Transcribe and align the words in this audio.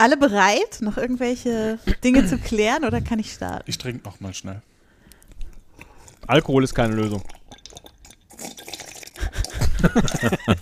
alle 0.00 0.16
bereit, 0.16 0.80
noch 0.80 0.96
irgendwelche 0.96 1.78
Dinge 2.02 2.26
zu 2.26 2.38
klären 2.38 2.84
oder 2.84 3.00
kann 3.00 3.18
ich 3.18 3.32
starten? 3.32 3.64
Ich 3.66 3.78
trinke 3.78 4.04
noch 4.04 4.20
mal 4.20 4.32
schnell. 4.34 4.62
Alkohol 6.26 6.64
ist 6.64 6.74
keine 6.74 6.94
Lösung. 6.94 7.22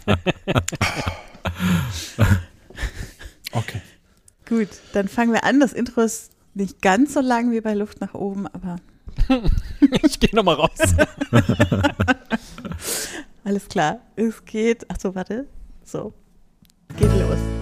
Okay. 3.52 3.80
Gut, 4.46 4.68
dann 4.92 5.08
fangen 5.08 5.32
wir 5.32 5.44
an. 5.44 5.58
Das 5.58 5.72
Intro 5.72 6.02
ist 6.02 6.30
nicht 6.54 6.82
ganz 6.82 7.14
so 7.14 7.20
lang 7.20 7.50
wie 7.50 7.60
bei 7.60 7.74
Luft 7.74 8.00
nach 8.00 8.14
oben, 8.14 8.46
aber 8.46 8.76
ich 10.02 10.20
gehe 10.20 10.34
nochmal 10.34 10.56
raus. 10.56 10.70
alles 13.44 13.68
klar. 13.68 14.00
Es 14.16 14.44
geht. 14.44 14.86
Ach 14.88 14.96
so, 15.00 15.14
warte. 15.14 15.46
So. 15.84 16.12
Geht 16.96 17.12
los. 17.18 17.57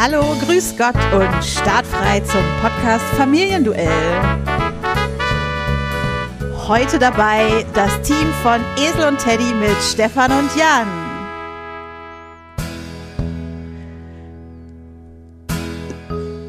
Hallo, 0.00 0.22
grüß 0.46 0.76
Gott 0.78 0.94
und 1.12 1.44
startfrei 1.44 2.20
zum 2.20 2.44
Podcast 2.62 3.04
Familienduell. 3.16 3.90
Heute 6.68 7.00
dabei 7.00 7.66
das 7.74 8.00
Team 8.02 8.32
von 8.44 8.60
Esel 8.76 9.08
und 9.08 9.18
Teddy 9.18 9.52
mit 9.54 9.76
Stefan 9.82 10.30
und 10.30 10.50
Jan. 10.56 10.86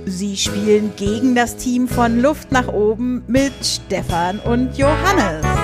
Sie 0.05 0.37
spielen 0.37 0.93
gegen 0.95 1.33
das 1.33 1.55
Team 1.55 1.87
von 1.87 2.21
Luft 2.21 2.51
nach 2.51 2.67
oben 2.67 3.23
mit 3.25 3.53
Stefan 3.63 4.37
und 4.41 4.77
Johannes. 4.77 5.58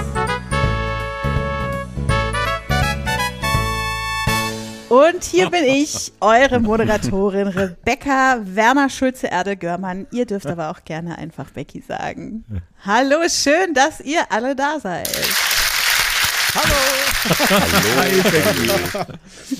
Und 4.89 5.23
hier 5.23 5.49
bin 5.49 5.63
ich, 5.63 6.13
eure 6.21 6.59
Moderatorin 6.59 7.47
Rebecca 7.47 8.39
Werner 8.43 8.89
Schulze-Erde-Görmann. 8.89 10.05
Ihr 10.11 10.25
dürft 10.25 10.45
aber 10.45 10.69
auch 10.69 10.83
gerne 10.83 11.17
einfach 11.17 11.49
Becky 11.49 11.81
sagen. 11.81 12.45
Hallo, 12.85 13.17
schön, 13.27 13.73
dass 13.73 13.99
ihr 13.99 14.21
alle 14.29 14.55
da 14.55 14.79
seid. 14.79 15.09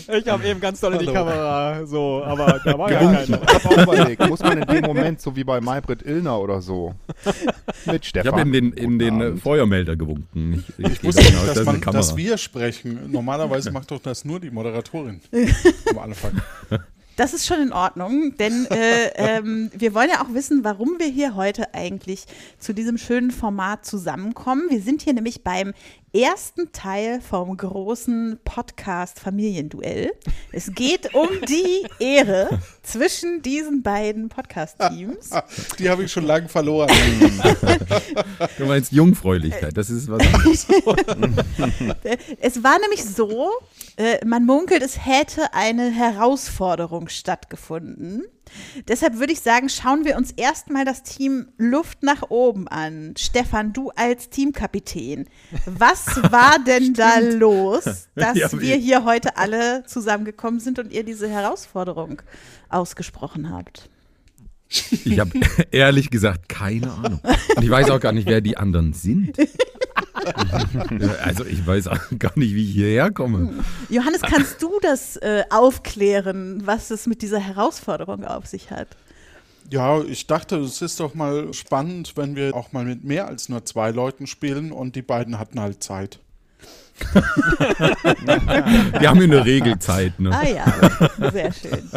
Ich 0.07 0.27
habe 0.27 0.47
eben 0.47 0.59
ganz 0.59 0.79
doll 0.79 0.93
in 0.93 0.99
die 0.99 1.05
Kamera 1.11 1.85
so, 1.85 2.23
aber 2.23 2.59
da 2.63 2.77
war 2.77 2.91
ja 2.91 2.99
keiner. 2.99 3.21
Ich 3.23 3.31
hab 3.31 3.65
auch 3.65 3.77
überlegt, 3.83 4.27
muss 4.29 4.39
man 4.41 4.59
in 4.59 4.67
dem 4.67 4.85
Moment, 4.85 5.21
so 5.21 5.35
wie 5.35 5.43
bei 5.43 5.59
Maybrit 5.61 6.01
Illner 6.03 6.39
oder 6.39 6.61
so, 6.61 6.93
mit 7.85 8.03
Ich 8.03 8.09
Stefan. 8.09 8.31
habe 8.31 8.41
in 8.41 8.51
den, 8.51 8.73
in 8.73 8.99
den 8.99 9.21
Abend. 9.21 9.41
Feuermelder 9.41 9.95
gewunken. 9.95 10.63
Ich, 10.77 10.85
ich, 10.85 10.91
Ich 10.93 11.03
wusste 11.03 11.23
nicht, 11.23 11.47
dass, 11.47 11.66
man, 11.66 11.81
dass 11.81 12.16
wir 12.16 12.38
sprechen. 12.38 13.11
Normalerweise 13.11 13.71
macht 13.71 13.91
doch 13.91 13.99
das 14.01 14.25
nur 14.25 14.39
die 14.39 14.51
Moderatorin. 14.51 15.21
Am 15.89 15.99
Anfang. 15.99 16.41
Das 17.17 17.33
ist 17.33 17.45
schon 17.47 17.61
in 17.61 17.71
Ordnung, 17.71 18.35
denn 18.38 18.66
äh, 18.69 19.07
ähm, 19.16 19.71
wir 19.73 19.93
wollen 19.93 20.09
ja 20.09 20.21
auch 20.21 20.33
wissen, 20.33 20.66
warum 20.66 20.95
wir 20.99 21.07
hier 21.07 21.35
heute 21.35 21.73
eigentlich 21.73 22.25
zu 22.59 22.73
diesem 22.73 22.97
schönen 22.97 23.31
Format 23.31 23.85
zusammenkommen. 23.85 24.63
Wir 24.69 24.81
sind 24.81 25.01
hier 25.01 25.13
nämlich 25.13 25.41
beim 25.41 25.73
ersten 26.16 26.71
Teil 26.71 27.19
vom 27.19 27.58
großen 27.58 28.39
Podcast 28.45 29.19
Familienduell. 29.19 30.13
Es 30.52 30.72
geht 30.73 31.13
um 31.13 31.27
die 31.47 31.85
Ehre 31.99 32.61
zwischen 32.83 33.41
diesen 33.41 33.83
beiden 33.83 34.30
Podcast-Teams. 34.30 35.31
Die 35.80 35.89
habe 35.89 36.05
ich 36.05 36.11
schon 36.11 36.25
lange 36.25 36.47
verloren. 36.47 36.89
Du 38.57 38.66
meinst 38.66 38.94
Jungfräulichkeit, 38.94 39.75
das 39.75 39.89
ist 39.89 40.09
was 40.09 40.25
anderes. 40.25 40.67
Es 42.39 42.63
war 42.63 42.79
nämlich 42.79 43.03
so, 43.03 43.50
äh, 43.97 44.23
man 44.25 44.45
munkelt, 44.45 44.81
es 44.83 45.05
hätte 45.05 45.53
eine 45.53 45.91
Herausforderung 45.91 47.09
stattgefunden. 47.09 48.23
Deshalb 48.87 49.19
würde 49.19 49.33
ich 49.33 49.41
sagen, 49.41 49.69
schauen 49.69 50.05
wir 50.05 50.17
uns 50.17 50.31
erstmal 50.31 50.85
das 50.85 51.03
Team 51.03 51.47
Luft 51.57 52.03
nach 52.03 52.29
oben 52.29 52.67
an. 52.67 53.13
Stefan, 53.17 53.73
du 53.73 53.91
als 53.95 54.29
Teamkapitän. 54.29 55.27
Was 55.66 56.21
war 56.31 56.57
denn 56.65 56.94
da 56.94 57.19
los, 57.19 57.83
dass 58.15 58.38
Ja, 58.38 58.51
wir 58.51 58.75
hier 58.75 59.05
heute 59.05 59.38
alle 59.38 59.83
zusammengekommen 59.85 60.59
sind 60.59 60.79
und 60.79 60.91
ihr 60.91 61.03
diese 61.03 61.27
Herausforderung 61.29 62.21
ausgesprochen 62.69 63.49
habt? 63.49 63.89
Ich 64.67 65.19
habe 65.19 65.31
ehrlich 65.71 66.09
gesagt 66.09 66.49
keine 66.49 66.91
Ahnung. 66.91 67.21
Und 67.55 67.63
ich 67.63 67.69
weiß 67.69 67.89
auch 67.91 67.99
gar 67.99 68.11
nicht, 68.11 68.27
wer 68.27 68.41
die 68.41 68.57
anderen 68.57 68.94
sind. 68.94 69.38
Also 71.24 71.46
ich 71.46 71.66
weiß 71.66 71.88
auch 71.88 72.00
gar 72.19 72.31
nicht, 72.36 72.53
wie 72.56 72.63
ich 72.63 72.74
hierher 72.74 73.12
komme. 73.12 73.63
Johannes, 73.90 74.22
kannst 74.22 74.62
du 74.62 74.80
das 74.81 75.18
äh, 75.18 75.44
aufklären, 75.50 76.62
was 76.66 76.91
es 76.91 77.08
mit 77.08 77.22
dieser 77.22 77.40
Herausforderung 77.40 78.25
auf 78.25 78.46
sich 78.46 78.72
hat? 78.72 78.88
Ja, 79.72 80.02
ich 80.02 80.28
dachte, 80.28 80.58
es 80.58 80.81
ist 80.81 81.00
doch 81.00 81.16
mal 81.16 81.53
spannend, 81.53 82.13
wenn 82.16 82.36
wir 82.36 82.56
auch 82.56 82.72
mal 82.72 82.86
mit 82.86 83.03
mehr 83.03 83.28
als 83.28 83.50
nur 83.50 83.66
zwei 83.66 83.90
Leuten 83.91 84.28
spielen 84.28 84.72
und 84.72 84.96
die 84.96 85.02
beiden 85.02 85.40
hatten 85.40 85.59
halt 85.59 85.81
Zeit. 85.84 86.19
Wir 89.00 89.09
haben 89.09 89.18
ja 89.19 89.24
eine 89.24 89.46
Regelzeit. 89.46 90.18
Ne? 90.18 90.31
Ah 90.31 90.47
ja, 90.47 90.66
sehr 91.31 91.52
schön. 91.52 91.90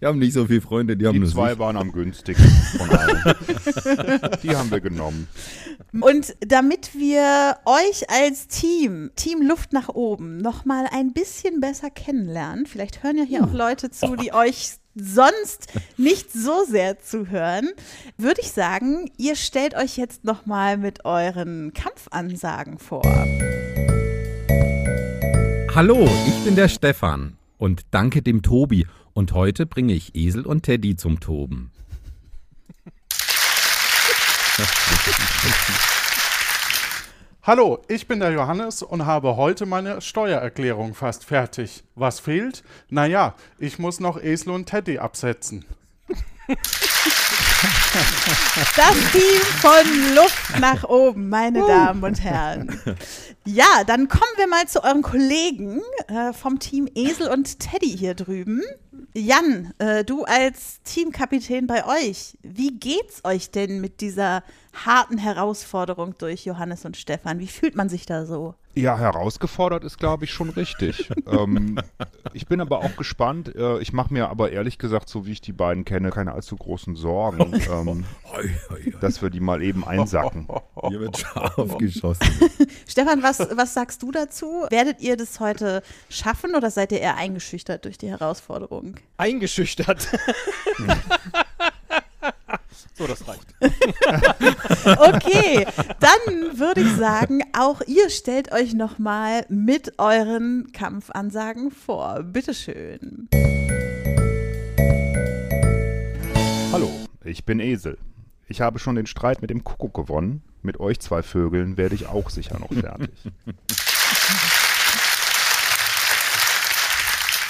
Wir 0.00 0.08
haben 0.08 0.18
nicht 0.18 0.32
so 0.32 0.46
viele 0.46 0.60
Freunde, 0.60 0.96
die 0.96 1.06
haben 1.06 1.14
Die 1.14 1.20
nur 1.20 1.28
zwei 1.28 1.50
sich. 1.50 1.58
waren 1.60 1.76
am 1.76 1.92
günstigsten 1.92 2.50
von 2.76 2.90
allen. 2.90 3.22
Die 4.42 4.56
haben 4.56 4.70
wir 4.70 4.80
genommen. 4.80 5.28
Und 6.00 6.34
damit 6.40 6.94
wir 6.94 7.58
euch 7.66 8.08
als 8.08 8.48
Team, 8.48 9.10
Team 9.14 9.42
Luft 9.42 9.74
nach 9.74 9.90
oben, 9.90 10.38
noch 10.38 10.64
mal 10.64 10.86
ein 10.90 11.12
bisschen 11.12 11.60
besser 11.60 11.90
kennenlernen, 11.90 12.64
vielleicht 12.64 13.02
hören 13.02 13.18
ja 13.18 13.24
hier 13.24 13.44
auch 13.44 13.52
Leute 13.52 13.90
zu, 13.90 14.16
die 14.16 14.32
euch 14.32 14.76
sonst 14.94 15.68
nicht 15.98 16.32
so 16.32 16.64
sehr 16.66 16.98
zuhören, 16.98 17.68
würde 18.16 18.40
ich 18.40 18.52
sagen, 18.52 19.10
ihr 19.18 19.36
stellt 19.36 19.74
euch 19.74 19.98
jetzt 19.98 20.24
noch 20.24 20.46
mal 20.46 20.78
mit 20.78 21.04
euren 21.04 21.74
Kampfansagen 21.74 22.78
vor. 22.78 23.02
Hallo, 25.74 26.08
ich 26.26 26.44
bin 26.44 26.56
der 26.56 26.68
Stefan 26.68 27.36
und 27.58 27.82
danke 27.90 28.22
dem 28.22 28.40
Tobi. 28.40 28.86
Und 29.14 29.34
heute 29.34 29.66
bringe 29.66 29.92
ich 29.92 30.14
Esel 30.14 30.46
und 30.46 30.62
Teddy 30.62 30.96
zum 30.96 31.20
Toben. 31.20 31.71
Hallo, 37.42 37.82
ich 37.88 38.06
bin 38.06 38.20
der 38.20 38.32
Johannes 38.32 38.82
und 38.82 39.06
habe 39.06 39.36
heute 39.36 39.64
meine 39.64 40.00
Steuererklärung 40.02 40.94
fast 40.94 41.24
fertig. 41.24 41.84
Was 41.94 42.20
fehlt? 42.20 42.62
Naja, 42.90 43.34
ich 43.58 43.78
muss 43.78 43.98
noch 43.98 44.22
Esel 44.22 44.52
und 44.52 44.66
Teddy 44.66 44.98
absetzen. 44.98 45.64
Das 48.76 48.94
Team 49.12 49.40
von 49.60 50.14
Luft 50.14 50.60
nach 50.60 50.84
oben, 50.84 51.28
meine 51.28 51.60
Damen 51.66 52.02
und 52.02 52.22
Herren. 52.22 52.78
Ja, 53.44 53.84
dann 53.86 54.08
kommen 54.08 54.32
wir 54.36 54.46
mal 54.48 54.68
zu 54.68 54.84
euren 54.84 55.02
Kollegen 55.02 55.80
äh, 56.08 56.32
vom 56.32 56.58
Team 56.58 56.88
Esel 56.94 57.28
und 57.28 57.58
Teddy 57.58 57.96
hier 57.96 58.14
drüben. 58.14 58.62
Jan, 59.14 59.72
äh, 59.78 60.04
du 60.04 60.24
als 60.24 60.82
Teamkapitän 60.84 61.66
bei 61.66 61.86
euch, 61.86 62.36
wie 62.42 62.72
geht's 62.72 63.24
euch 63.24 63.50
denn 63.50 63.80
mit 63.80 64.00
dieser 64.00 64.42
harten 64.72 65.18
Herausforderung 65.18 66.14
durch 66.18 66.44
Johannes 66.44 66.84
und 66.84 66.96
Stefan? 66.96 67.38
Wie 67.38 67.46
fühlt 67.46 67.76
man 67.76 67.88
sich 67.88 68.06
da 68.06 68.26
so? 68.26 68.54
Ja, 68.74 68.96
herausgefordert 68.96 69.84
ist, 69.84 69.98
glaube 69.98 70.24
ich, 70.24 70.32
schon 70.32 70.48
richtig. 70.48 71.10
ähm, 71.26 71.78
ich 72.32 72.46
bin 72.46 72.60
aber 72.60 72.78
auch 72.78 72.96
gespannt. 72.96 73.54
Äh, 73.54 73.80
ich 73.80 73.92
mache 73.92 74.12
mir 74.14 74.30
aber 74.30 74.50
ehrlich 74.50 74.78
gesagt, 74.78 75.10
so 75.10 75.26
wie 75.26 75.32
ich 75.32 75.42
die 75.42 75.52
beiden 75.52 75.84
kenne, 75.84 76.10
keine 76.10 76.32
allzu 76.32 76.56
großen 76.56 76.96
Sorgen, 76.96 77.52
ähm, 77.70 78.04
Hoi, 78.32 78.50
hoi, 78.70 78.94
dass 79.00 79.20
wir 79.20 79.28
die 79.28 79.40
mal 79.40 79.62
eben 79.62 79.86
einsacken. 79.86 80.48
Hier 80.88 81.00
wird 81.00 81.18
scharf 81.18 81.76
geschossen. 81.76 82.26
Stefan, 82.88 83.22
was, 83.22 83.40
was 83.40 83.74
sagst 83.74 84.02
du 84.02 84.10
dazu? 84.10 84.64
Werdet 84.70 85.00
ihr 85.00 85.18
das 85.18 85.38
heute 85.38 85.82
schaffen 86.08 86.54
oder 86.54 86.70
seid 86.70 86.92
ihr 86.92 87.00
eher 87.00 87.16
eingeschüchtert 87.16 87.84
durch 87.84 87.98
die 87.98 88.08
Herausforderung? 88.08 88.96
Eingeschüchtert. 89.18 90.08
So, 92.94 93.06
das 93.06 93.26
reicht. 93.26 93.46
Okay, 94.84 95.66
dann 96.00 96.58
würde 96.58 96.80
ich 96.80 96.92
sagen, 96.96 97.42
auch 97.56 97.80
ihr 97.86 98.10
stellt 98.10 98.52
euch 98.52 98.74
noch 98.74 98.98
mal 98.98 99.46
mit 99.48 99.98
euren 99.98 100.72
Kampfansagen 100.72 101.70
vor. 101.70 102.22
Bitteschön. 102.22 103.28
Hallo, 106.72 106.90
ich 107.24 107.44
bin 107.44 107.60
Esel. 107.60 107.98
Ich 108.48 108.60
habe 108.60 108.78
schon 108.78 108.96
den 108.96 109.06
Streit 109.06 109.40
mit 109.40 109.50
dem 109.50 109.62
Kuckuck 109.64 109.94
gewonnen. 109.94 110.42
Mit 110.62 110.80
euch 110.80 111.00
zwei 111.00 111.22
Vögeln 111.22 111.76
werde 111.76 111.94
ich 111.94 112.06
auch 112.06 112.30
sicher 112.30 112.58
noch 112.58 112.72
fertig. 112.72 113.10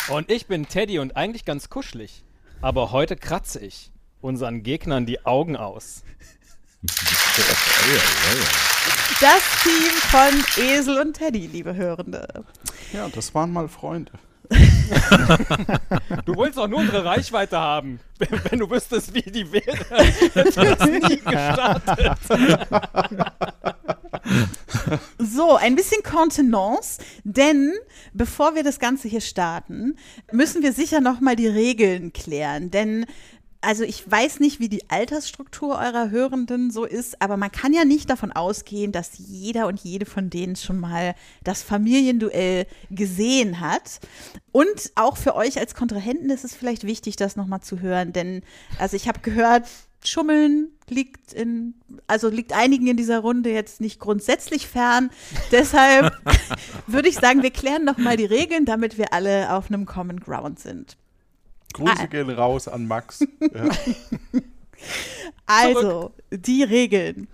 Und 0.09 0.31
ich 0.31 0.47
bin 0.47 0.69
Teddy 0.69 0.99
und 0.99 1.17
eigentlich 1.17 1.45
ganz 1.45 1.71
kuschelig. 1.71 2.25
Aber 2.61 2.93
heute 2.93 3.17
kratze 3.17 3.61
ich 3.61 3.92
unseren 4.23 4.63
Gegnern 4.63 5.05
die 5.07 5.25
Augen 5.27 5.57
aus. 5.57 6.03
Das 9.21 9.43
Team 9.63 9.93
von 10.11 10.65
Esel 10.65 10.99
und 10.99 11.15
Teddy, 11.15 11.47
liebe 11.47 11.75
Hörende. 11.75 12.45
Ja, 12.93 13.09
das 13.09 13.35
waren 13.35 13.53
mal 13.53 13.69
Freunde. 13.69 14.13
Du 16.27 16.35
wolltest 16.37 16.59
doch 16.59 16.69
nur 16.69 16.81
unsere 16.81 17.05
Reichweite 17.05 17.59
haben. 17.59 18.01
Wenn 18.51 18.59
du 18.59 18.69
wüsstest, 18.69 19.15
wie 19.15 19.23
die 19.23 19.51
wäre, 19.51 20.05
hättest 20.35 20.57
du 20.57 20.65
das 20.65 20.89
nie 20.89 21.17
gestartet. 21.17 22.19
So, 25.19 25.57
ein 25.57 25.75
bisschen 25.75 26.03
Kontenance, 26.03 27.01
denn 27.25 27.73
bevor 28.13 28.55
wir 28.55 28.63
das 28.63 28.79
Ganze 28.79 29.09
hier 29.09 29.21
starten, 29.21 29.97
müssen 30.33 30.63
wir 30.63 30.73
sicher 30.73 31.01
nochmal 31.01 31.37
die 31.37 31.49
Regeln 31.49 32.13
klären. 32.13 32.71
Denn 32.71 33.07
also 33.63 33.85
ich 33.85 34.09
weiß 34.11 34.41
nicht, 34.41 34.61
wie 34.61 34.69
die 34.69 34.91
Altersstruktur 34.91 35.79
eurer 35.79 36.11
Hörenden 36.11 36.71
so 36.71 36.85
ist, 36.85 37.23
aber 37.23 37.37
man 37.37 37.51
kann 37.51 37.73
ja 37.73 37.85
nicht 37.85 38.11
davon 38.11 38.33
ausgehen, 38.33 38.93
dass 38.93 39.13
jeder 39.17 39.69
und 39.69 39.81
jede 39.81 40.05
von 40.05 40.31
denen 40.31 40.57
schon 40.57 40.79
mal 40.79 41.15
das 41.45 41.63
Familienduell 41.63 42.67
gesehen 42.91 43.61
hat. 43.61 44.01
Und 44.51 44.93
auch 44.97 45.17
für 45.17 45.37
euch 45.37 45.59
als 45.59 45.75
Kontrahenten 45.75 46.29
ist 46.31 46.45
es 46.45 46.55
vielleicht 46.55 46.85
wichtig, 46.85 47.17
das 47.17 47.37
nochmal 47.37 47.61
zu 47.61 47.81
hören, 47.81 48.13
denn 48.13 48.43
also 48.79 48.97
ich 48.97 49.09
habe 49.09 49.21
gehört, 49.21 49.69
Schummeln 50.05 50.73
liegt 50.89 51.33
in, 51.33 51.75
also 52.09 52.29
liegt 52.29 52.53
einigen 52.53 52.89
in 52.89 52.97
dieser 52.97 53.21
Runde 53.21 53.51
jetzt 53.51 53.81
nicht 53.81 54.01
grundsätzlich 54.01 54.67
fern. 54.67 55.11
Deshalb 55.53 56.13
würde 56.89 57.09
ich 57.09 57.15
sagen, 57.15 57.43
wir 57.43 57.53
klären 57.53 57.85
nochmal 57.85 58.17
die 58.17 58.25
Regeln, 58.25 58.65
damit 58.65 58.99
wir 58.99 59.13
alle 59.13 59.53
auf 59.53 59.71
einem 59.71 59.87
Common 59.87 60.19
Ground 60.19 60.59
sind. 60.59 60.97
Grüße 61.73 62.03
Ah. 62.03 62.07
gehen 62.07 62.31
raus 62.31 62.69
an 62.69 62.87
Max. 62.87 63.25
Ja. 63.55 63.69
Also, 65.47 66.13
die 66.31 66.63
Regeln. 66.65 67.29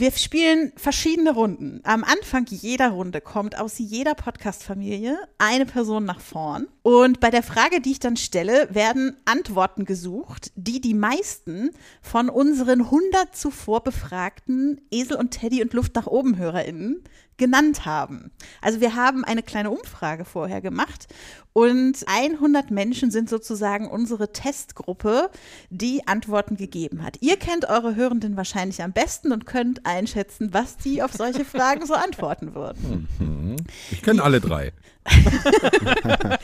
Wir 0.00 0.12
spielen 0.12 0.72
verschiedene 0.76 1.34
Runden. 1.34 1.80
Am 1.82 2.04
Anfang 2.04 2.46
jeder 2.48 2.88
Runde 2.88 3.20
kommt 3.20 3.58
aus 3.58 3.74
jeder 3.76 4.14
Podcast-Familie 4.14 5.18
eine 5.36 5.66
Person 5.66 6.06
nach 6.06 6.20
vorn. 6.20 6.68
Und 6.80 7.20
bei 7.20 7.28
der 7.28 7.42
Frage, 7.42 7.82
die 7.82 7.90
ich 7.90 7.98
dann 7.98 8.16
stelle, 8.16 8.74
werden 8.74 9.18
Antworten 9.26 9.84
gesucht, 9.84 10.52
die 10.54 10.80
die 10.80 10.94
meisten 10.94 11.72
von 12.00 12.30
unseren 12.30 12.80
100 12.80 13.36
zuvor 13.36 13.82
befragten 13.82 14.80
Esel 14.90 15.18
und 15.18 15.32
Teddy 15.32 15.60
und 15.60 15.74
Luft 15.74 15.94
nach 15.96 16.06
oben 16.06 16.38
HörerInnen 16.38 17.04
genannt 17.40 17.86
haben. 17.86 18.30
Also 18.60 18.80
wir 18.80 18.94
haben 18.94 19.24
eine 19.24 19.42
kleine 19.42 19.70
Umfrage 19.70 20.26
vorher 20.26 20.60
gemacht 20.60 21.08
und 21.54 22.04
100 22.06 22.70
Menschen 22.70 23.10
sind 23.10 23.30
sozusagen 23.30 23.88
unsere 23.88 24.32
Testgruppe, 24.32 25.30
die 25.70 26.06
Antworten 26.06 26.56
gegeben 26.56 27.02
hat. 27.02 27.16
Ihr 27.20 27.38
kennt 27.38 27.64
eure 27.64 27.96
Hörenden 27.96 28.36
wahrscheinlich 28.36 28.82
am 28.82 28.92
besten 28.92 29.32
und 29.32 29.46
könnt 29.46 29.86
einschätzen, 29.90 30.52
was 30.52 30.76
die 30.76 31.02
auf 31.02 31.12
solche 31.12 31.44
Fragen 31.44 31.86
so 31.86 31.94
antworten 31.94 32.54
würden. 32.54 33.08
Ich 33.90 34.02
kenne 34.02 34.22
alle 34.22 34.40
drei. 34.40 34.72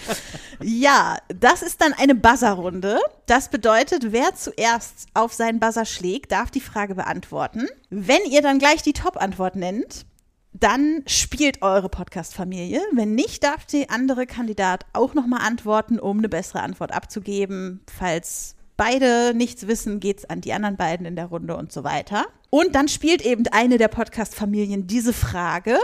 Ja, 0.63 1.19
das 1.29 1.63
ist 1.63 1.83
dann 1.83 1.93
eine 1.93 2.15
Buzzer-Runde. 2.15 2.99
Das 3.27 3.51
bedeutet, 3.51 4.13
wer 4.13 4.35
zuerst 4.35 5.07
auf 5.15 5.33
seinen 5.33 5.61
Buzzer 5.61 5.85
schlägt, 5.85 6.33
darf 6.33 6.51
die 6.51 6.61
Frage 6.61 6.95
beantworten. 6.95 7.67
Wenn 7.91 8.25
ihr 8.29 8.43
dann 8.43 8.59
gleich 8.59 8.83
die 8.83 8.95
Top-Antwort 8.95 9.57
nennt, 9.57 10.07
dann 10.53 11.03
spielt 11.07 11.61
eure 11.61 11.91
Podcast-Familie. 11.91 12.81
Wenn 12.93 13.15
nicht, 13.15 13.45
darf 13.45 13.67
der 13.67 13.91
andere 13.91 14.27
Kandidat 14.27 14.87
auch 14.95 15.13
nochmal 15.13 15.43
antworten, 15.43 15.99
um 15.99 16.19
eine 16.19 16.29
bessere 16.29 16.63
Antwort 16.63 16.93
abzugeben. 16.93 17.81
Falls 17.95 18.57
beide 18.79 19.35
nichts 19.35 19.67
wissen, 19.67 20.01
geht's 20.01 20.25
an 20.25 20.41
die 20.41 20.55
anderen 20.55 20.77
beiden 20.77 21.05
in 21.05 21.17
der 21.17 21.27
Runde 21.27 21.57
und 21.57 21.73
so 21.73 21.85
weiter. 21.85 22.25
Und 22.57 22.75
dann 22.75 22.89
spielt 22.89 23.21
eben 23.21 23.45
eine 23.49 23.77
der 23.77 23.89
Podcast-Familien 23.89 24.87
diese 24.87 25.13
Frage. 25.13 25.79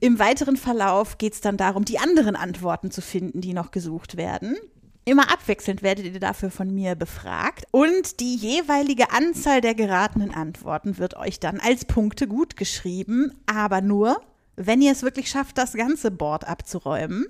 Im 0.00 0.18
weiteren 0.18 0.56
Verlauf 0.56 1.16
geht's 1.16 1.40
dann 1.40 1.56
darum, 1.56 1.84
die 1.84 2.00
anderen 2.00 2.34
Antworten 2.34 2.90
zu 2.90 3.02
finden, 3.02 3.40
die 3.40 3.52
noch 3.52 3.70
gesucht 3.70 4.16
werden. 4.16 4.56
Immer 5.04 5.32
abwechselnd 5.32 5.80
werdet 5.84 6.06
ihr 6.06 6.18
dafür 6.18 6.50
von 6.50 6.74
mir 6.74 6.96
befragt 6.96 7.66
und 7.70 8.18
die 8.18 8.34
jeweilige 8.34 9.12
Anzahl 9.12 9.60
der 9.60 9.76
geratenen 9.76 10.34
Antworten 10.34 10.98
wird 10.98 11.16
euch 11.16 11.38
dann 11.38 11.60
als 11.60 11.84
Punkte 11.84 12.26
gut 12.26 12.56
geschrieben, 12.56 13.30
aber 13.46 13.80
nur, 13.80 14.20
wenn 14.56 14.82
ihr 14.82 14.90
es 14.90 15.04
wirklich 15.04 15.30
schafft, 15.30 15.56
das 15.56 15.74
ganze 15.74 16.10
Board 16.10 16.48
abzuräumen. 16.48 17.26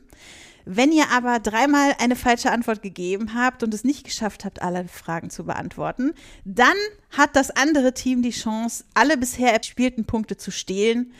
Wenn 0.71 0.93
ihr 0.93 1.09
aber 1.11 1.39
dreimal 1.39 1.95
eine 1.99 2.15
falsche 2.15 2.53
Antwort 2.53 2.83
gegeben 2.83 3.33
habt 3.35 3.63
und 3.63 3.73
es 3.73 3.85
nicht 3.85 4.05
geschafft 4.05 4.45
habt, 4.45 4.61
alle 4.61 4.87
Fragen 4.87 5.31
zu 5.31 5.45
beantworten, 5.45 6.13
dann 6.45 6.77
hat 7.11 7.37
das 7.37 7.51
andere 7.51 7.95
Team 7.95 8.21
die 8.21 8.33
Chance, 8.33 8.85
alle 8.93 9.17
bisher 9.17 9.55
erspielten 9.55 10.05
Punkte 10.05 10.37
zu 10.37 10.51
stehlen. 10.51 11.15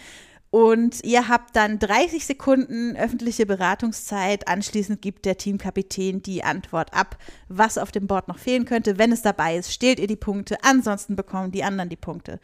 Und 0.51 1.03
ihr 1.03 1.29
habt 1.29 1.57
dann 1.57 1.79
30 1.79 2.27
Sekunden 2.27 2.95
öffentliche 2.95 3.47
Beratungszeit. 3.47 4.49
Anschließend 4.49 5.01
gibt 5.01 5.25
der 5.25 5.39
Teamkapitän 5.39 6.23
die 6.23 6.45
Antwort 6.45 6.93
ab, 6.93 7.17
was 7.49 7.79
auf 7.79 7.91
dem 7.91 8.07
Board 8.07 8.29
noch 8.29 8.39
fehlen 8.39 8.67
könnte. 8.67 8.99
Wenn 8.99 9.13
es 9.13 9.23
dabei 9.23 9.57
ist, 9.57 9.73
stehlt 9.73 9.99
ihr 9.99 10.07
die 10.07 10.17
Punkte. 10.17 10.59
Ansonsten 10.63 11.17
bekommen 11.17 11.53
die 11.53 11.65
anderen 11.65 11.89
die 11.89 11.97
Punkte. 11.97 12.39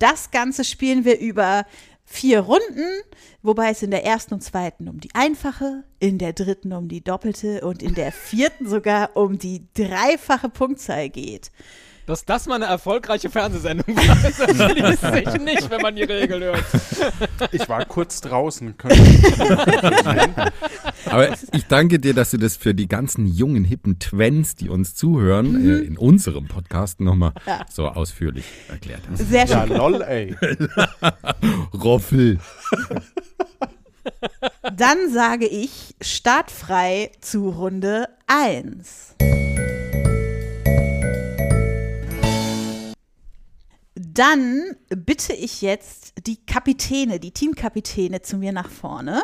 Das 0.00 0.32
Ganze 0.32 0.64
spielen 0.64 1.04
wir 1.04 1.20
über 1.20 1.64
vier 2.12 2.40
Runden, 2.40 2.88
wobei 3.40 3.70
es 3.70 3.82
in 3.82 3.92
der 3.92 4.04
ersten 4.04 4.34
und 4.34 4.40
zweiten 4.42 4.88
um 4.88 4.98
die 4.98 5.14
einfache, 5.14 5.84
in 6.00 6.18
der 6.18 6.32
dritten 6.32 6.72
um 6.72 6.88
die 6.88 7.04
doppelte 7.04 7.60
und 7.64 7.84
in 7.84 7.94
der 7.94 8.10
vierten 8.10 8.68
sogar 8.68 9.16
um 9.16 9.38
die 9.38 9.62
dreifache 9.74 10.48
Punktzahl 10.48 11.08
geht. 11.08 11.52
Dass 12.10 12.24
das 12.24 12.46
mal 12.46 12.56
eine 12.56 12.64
erfolgreiche 12.64 13.30
Fernsehsendung 13.30 13.94
war, 13.94 14.16
das 14.20 14.98
schließt 14.98 15.14
sich 15.32 15.40
nicht, 15.44 15.70
wenn 15.70 15.80
man 15.80 15.94
die 15.94 16.02
Regel 16.02 16.42
hört. 16.42 16.64
Ich 17.52 17.68
war 17.68 17.84
kurz 17.84 18.20
draußen. 18.20 18.74
Aber 21.08 21.28
ich 21.52 21.66
danke 21.68 22.00
dir, 22.00 22.12
dass 22.12 22.32
du 22.32 22.38
das 22.38 22.56
für 22.56 22.74
die 22.74 22.88
ganzen 22.88 23.28
jungen, 23.28 23.62
hippen 23.62 24.00
Twens, 24.00 24.56
die 24.56 24.68
uns 24.68 24.96
zuhören, 24.96 25.64
äh, 25.64 25.78
in 25.84 25.96
unserem 25.96 26.48
Podcast 26.48 27.00
nochmal 27.00 27.32
Ja. 27.46 27.64
so 27.70 27.86
ausführlich 27.86 28.44
erklärt 28.68 29.02
hast. 29.08 29.28
Sehr 29.30 29.46
ja, 29.46 29.68
schön. 29.68 29.76
lol, 29.76 30.02
ey. 30.02 30.34
Roffel. 31.72 32.40
Dann 34.76 35.12
sage 35.12 35.46
ich 35.46 35.94
startfrei 36.00 37.12
zu 37.20 37.50
Runde 37.50 38.08
1. 38.26 39.14
Dann 44.20 44.76
bitte 44.90 45.32
ich 45.32 45.62
jetzt 45.62 46.12
die 46.26 46.36
Kapitäne, 46.44 47.18
die 47.20 47.30
Teamkapitäne 47.30 48.20
zu 48.20 48.36
mir 48.36 48.52
nach 48.52 48.68
vorne. 48.68 49.22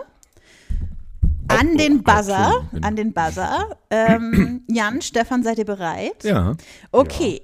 An 1.48 1.72
Oh, 1.74 1.76
den 1.76 2.02
Buzzer, 2.02 2.46
Entschuldigung. 2.46 2.82
an 2.82 2.96
den 2.96 3.12
Buzzer. 3.12 3.76
Ähm, 3.90 4.64
Jan, 4.70 5.02
Stefan, 5.02 5.42
seid 5.42 5.58
ihr 5.58 5.66
bereit? 5.66 6.24
Ja. 6.24 6.56
Okay. 6.92 7.42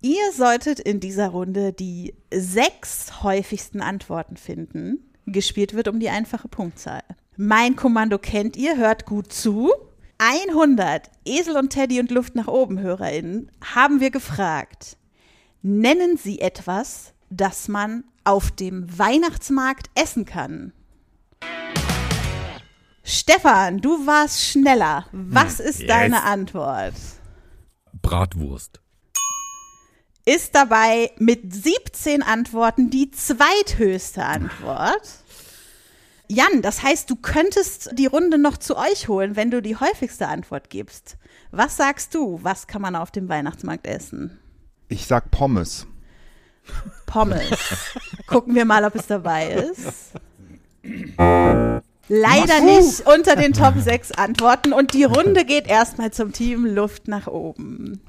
Ihr 0.00 0.32
solltet 0.34 0.80
in 0.80 0.98
dieser 1.00 1.28
Runde 1.28 1.74
die 1.74 2.14
sechs 2.32 3.22
häufigsten 3.22 3.82
Antworten 3.82 4.38
finden. 4.38 4.98
Gespielt 5.26 5.74
wird 5.74 5.88
um 5.88 6.00
die 6.00 6.08
einfache 6.08 6.48
Punktzahl. 6.48 7.02
Mein 7.36 7.76
Kommando 7.76 8.18
kennt 8.18 8.56
ihr, 8.56 8.78
hört 8.78 9.04
gut 9.04 9.34
zu. 9.34 9.70
100 10.16 11.10
Esel 11.26 11.58
und 11.58 11.68
Teddy 11.70 12.00
und 12.00 12.10
Luft 12.10 12.34
nach 12.36 12.48
oben 12.48 12.78
HörerInnen 12.80 13.50
haben 13.74 14.00
wir 14.00 14.10
gefragt. 14.10 14.96
Nennen 15.68 16.16
Sie 16.16 16.38
etwas, 16.38 17.12
das 17.28 17.66
man 17.66 18.04
auf 18.22 18.52
dem 18.52 18.86
Weihnachtsmarkt 18.96 19.90
essen 19.96 20.24
kann. 20.24 20.72
Stefan, 23.02 23.78
du 23.78 24.06
warst 24.06 24.44
schneller. 24.44 25.06
Was 25.10 25.58
ist 25.58 25.80
yes. 25.80 25.88
deine 25.88 26.22
Antwort? 26.22 26.94
Bratwurst. 28.00 28.80
ist 30.24 30.54
dabei 30.54 31.10
mit 31.18 31.52
17 31.52 32.22
Antworten 32.22 32.88
die 32.90 33.10
zweithöchste 33.10 34.24
Antwort. 34.24 35.24
Jan, 36.28 36.62
das 36.62 36.84
heißt, 36.84 37.10
du 37.10 37.16
könntest 37.16 37.90
die 37.98 38.06
Runde 38.06 38.38
noch 38.38 38.58
zu 38.58 38.76
euch 38.76 39.08
holen, 39.08 39.34
wenn 39.34 39.50
du 39.50 39.60
die 39.60 39.74
häufigste 39.74 40.28
Antwort 40.28 40.70
gibst. 40.70 41.16
Was 41.50 41.76
sagst 41.76 42.14
du? 42.14 42.38
Was 42.44 42.68
kann 42.68 42.82
man 42.82 42.94
auf 42.94 43.10
dem 43.10 43.28
Weihnachtsmarkt 43.28 43.88
essen? 43.88 44.38
Ich 44.88 45.06
sag 45.06 45.30
Pommes. 45.30 45.86
Pommes. 47.06 47.50
Gucken 48.26 48.54
wir 48.54 48.64
mal, 48.64 48.84
ob 48.84 48.94
es 48.94 49.06
dabei 49.06 49.48
ist. 49.50 50.12
Leider 52.08 52.60
nicht 52.60 53.06
unter 53.06 53.34
den 53.34 53.52
Top 53.52 53.74
6 53.76 54.12
Antworten 54.12 54.72
und 54.72 54.94
die 54.94 55.04
Runde 55.04 55.44
geht 55.44 55.66
erstmal 55.66 56.12
zum 56.12 56.32
Team 56.32 56.64
Luft 56.64 57.08
nach 57.08 57.26
oben. 57.26 58.00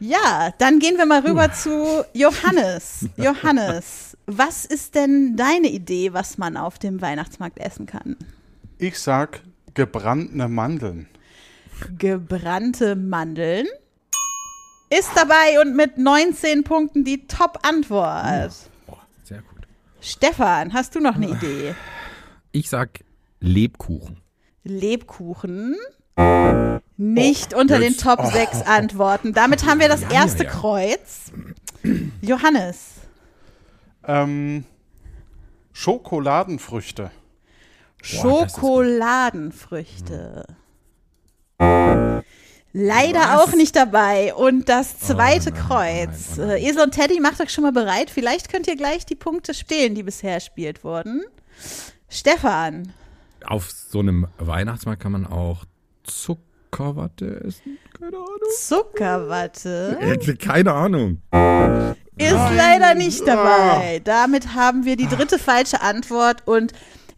Ja, 0.00 0.52
dann 0.58 0.78
gehen 0.78 0.96
wir 0.96 1.06
mal 1.06 1.20
rüber 1.20 1.52
zu 1.52 2.04
Johannes. 2.12 3.06
Johannes, 3.16 4.16
was 4.26 4.64
ist 4.64 4.94
denn 4.94 5.36
deine 5.36 5.68
Idee, 5.68 6.12
was 6.12 6.38
man 6.38 6.56
auf 6.56 6.78
dem 6.78 7.00
Weihnachtsmarkt 7.00 7.58
essen 7.58 7.86
kann? 7.86 8.16
Ich 8.78 8.98
sag 8.98 9.42
gebrannte 9.74 10.48
Mandeln. 10.48 11.06
Gebrannte 11.98 12.96
Mandeln 12.96 13.66
ist 14.90 15.10
dabei 15.14 15.60
und 15.62 15.76
mit 15.76 15.98
19 15.98 16.64
Punkten 16.64 17.04
die 17.04 17.26
Top-Antwort. 17.26 18.52
Sehr 19.24 19.38
gut. 19.42 19.66
Stefan, 20.00 20.72
hast 20.72 20.94
du 20.94 21.00
noch 21.00 21.14
eine 21.16 21.28
Idee? 21.28 21.74
Ich 22.52 22.68
sag 22.68 23.00
Lebkuchen. 23.40 24.20
Lebkuchen 24.64 25.76
Nicht 26.96 27.54
unter 27.54 27.78
den 27.78 27.92
jetzt- 27.92 28.02
Top 28.02 28.24
6 28.26 28.62
Antworten. 28.62 29.32
Damit 29.32 29.64
haben 29.64 29.80
wir 29.80 29.88
das 29.88 30.02
Ja, 30.02 30.10
erste 30.10 30.44
ja, 30.44 30.50
ja. 30.50 30.56
Kreuz. 30.58 31.32
Johannes. 32.20 32.96
Ähm, 34.06 34.64
Schokoladenfrüchte. 35.72 37.10
Boah, 38.22 38.46
Leider 42.72 43.20
Was? 43.20 43.40
auch 43.48 43.52
nicht 43.54 43.74
dabei. 43.74 44.32
Und 44.34 44.68
das 44.68 44.98
zweite 45.00 45.50
Oh 45.50 45.54
nein, 45.54 45.62
Kreuz. 45.66 46.10
oh 46.36 46.40
nein, 46.40 46.46
oh 46.46 46.46
nein. 46.46 46.56
Äh, 46.62 46.68
Esel 46.68 46.82
und 46.82 46.92
Teddy, 46.94 47.20
macht 47.20 47.40
euch 47.40 47.50
schon 47.50 47.62
mal 47.64 47.72
bereit. 47.72 48.10
Vielleicht 48.10 48.50
könnt 48.50 48.66
ihr 48.68 48.76
gleich 48.76 49.04
die 49.06 49.16
Punkte 49.16 49.54
stehlen, 49.54 49.94
die 49.94 50.02
bisher 50.04 50.34
erspielt 50.34 50.84
wurden. 50.84 51.22
Stefan. 52.08 52.92
Auf 53.46 53.70
so 53.70 54.00
einem 54.00 54.26
Weihnachtsmarkt 54.38 55.02
kann 55.02 55.12
man 55.12 55.26
auch 55.26 55.64
Zuckerwatte 56.04 57.42
essen? 57.46 57.78
Keine 57.98 58.16
Ahnung. 58.16 58.28
Zuckerwatte 58.58 59.98
Keine 60.38 60.72
Ahnung. 60.72 61.22
ist 62.16 62.32
leider 62.56 62.94
nicht 62.94 63.26
dabei. 63.26 64.00
Damit 64.04 64.54
haben 64.54 64.84
wir 64.84 64.96
die 64.96 65.08
dritte 65.08 65.38
falsche 65.38 65.80
Antwort 65.80 66.46
und 66.46 66.72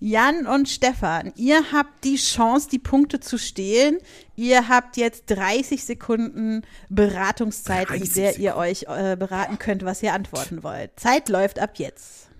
Jan 0.04 0.48
und 0.48 0.68
Stefan, 0.68 1.32
ihr 1.36 1.70
habt 1.70 2.02
die 2.02 2.16
Chance, 2.16 2.68
die 2.68 2.80
Punkte 2.80 3.20
zu 3.20 3.38
stehlen. 3.38 3.98
Ihr 4.34 4.68
habt 4.68 4.96
jetzt 4.96 5.26
30 5.26 5.84
Sekunden 5.84 6.62
Beratungszeit, 6.88 7.88
in 7.88 8.00
30 8.00 8.14
der 8.14 8.38
ihr 8.38 8.56
euch 8.56 8.86
äh, 8.88 9.14
beraten 9.16 9.60
könnt, 9.60 9.84
was 9.84 10.02
ihr 10.02 10.12
antworten 10.12 10.64
wollt. 10.64 10.90
Zeit 10.98 11.28
läuft 11.28 11.60
ab 11.60 11.74
jetzt. 11.76 12.31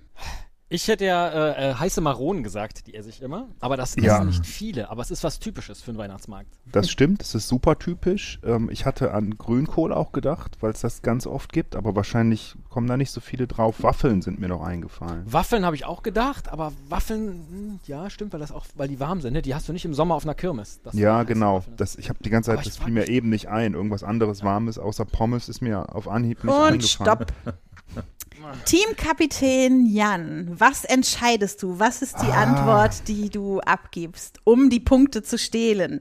Ich 0.74 0.88
hätte 0.88 1.04
ja 1.04 1.28
äh, 1.28 1.70
äh, 1.70 1.74
heiße 1.74 2.00
Maronen 2.00 2.42
gesagt, 2.42 2.86
die 2.86 2.94
esse 2.94 3.10
ich 3.10 3.20
immer. 3.20 3.48
Aber 3.60 3.76
das 3.76 3.94
Ja. 3.96 4.14
essen 4.16 4.26
nicht 4.28 4.46
viele. 4.46 4.88
Aber 4.88 5.02
es 5.02 5.10
ist 5.10 5.22
was 5.22 5.38
Typisches 5.38 5.82
für 5.82 5.90
einen 5.90 5.98
Weihnachtsmarkt. 5.98 6.48
Das 6.72 6.90
stimmt, 6.90 7.20
das 7.20 7.34
ist 7.34 7.46
super 7.46 7.78
typisch. 7.78 8.40
Ähm, 8.42 8.70
ich 8.70 8.86
hatte 8.86 9.12
an 9.12 9.36
Grünkohl 9.36 9.92
auch 9.92 10.12
gedacht, 10.12 10.56
weil 10.60 10.72
es 10.72 10.80
das 10.80 11.02
ganz 11.02 11.26
oft 11.26 11.52
gibt, 11.52 11.76
aber 11.76 11.94
wahrscheinlich 11.94 12.54
kommen 12.70 12.86
da 12.86 12.96
nicht 12.96 13.10
so 13.10 13.20
viele 13.20 13.46
drauf. 13.46 13.82
Waffeln 13.82 14.22
sind 14.22 14.40
mir 14.40 14.48
noch 14.48 14.62
eingefallen. 14.62 15.30
Waffeln 15.30 15.66
habe 15.66 15.76
ich 15.76 15.84
auch 15.84 16.02
gedacht, 16.02 16.48
aber 16.48 16.72
Waffeln, 16.88 17.28
hm, 17.50 17.80
ja, 17.86 18.08
stimmt, 18.08 18.32
weil 18.32 18.40
das 18.40 18.50
auch, 18.50 18.64
weil 18.74 18.88
die 18.88 18.98
warm 18.98 19.20
sind, 19.20 19.34
ne? 19.34 19.42
Die 19.42 19.54
hast 19.54 19.68
du 19.68 19.74
nicht 19.74 19.84
im 19.84 19.92
Sommer 19.92 20.14
auf 20.14 20.24
einer 20.24 20.34
Kirmes. 20.34 20.80
Das 20.82 20.94
Ja, 20.94 21.24
genau. 21.24 21.62
Das, 21.76 21.96
ich 21.96 22.08
habe 22.08 22.18
die 22.24 22.30
ganze 22.30 22.50
Zeit, 22.56 22.64
das 22.64 22.78
fiel 22.78 22.92
mir 22.94 23.08
eben 23.08 23.28
nicht 23.28 23.48
ein. 23.48 23.74
Irgendwas 23.74 24.02
anderes 24.02 24.42
Warmes 24.42 24.78
außer 24.78 25.04
Pommes 25.04 25.50
ist 25.50 25.60
mir 25.60 25.94
auf 25.94 26.08
Anhieb 26.08 26.42
nicht 26.42 26.54
Und 26.54 26.62
eingefallen. 26.62 26.86
stopp. 26.88 27.32
Teamkapitän 28.64 29.86
Jan, 29.86 30.48
was 30.58 30.84
entscheidest 30.84 31.62
du? 31.62 31.78
Was 31.78 32.02
ist 32.02 32.16
die 32.22 32.30
Ah. 32.32 32.42
Antwort, 32.42 33.08
die 33.08 33.30
du 33.30 33.60
abgibst, 33.60 34.38
um 34.44 34.70
die 34.70 34.80
Punkte 34.80 35.22
zu 35.22 35.38
stehlen? 35.38 36.00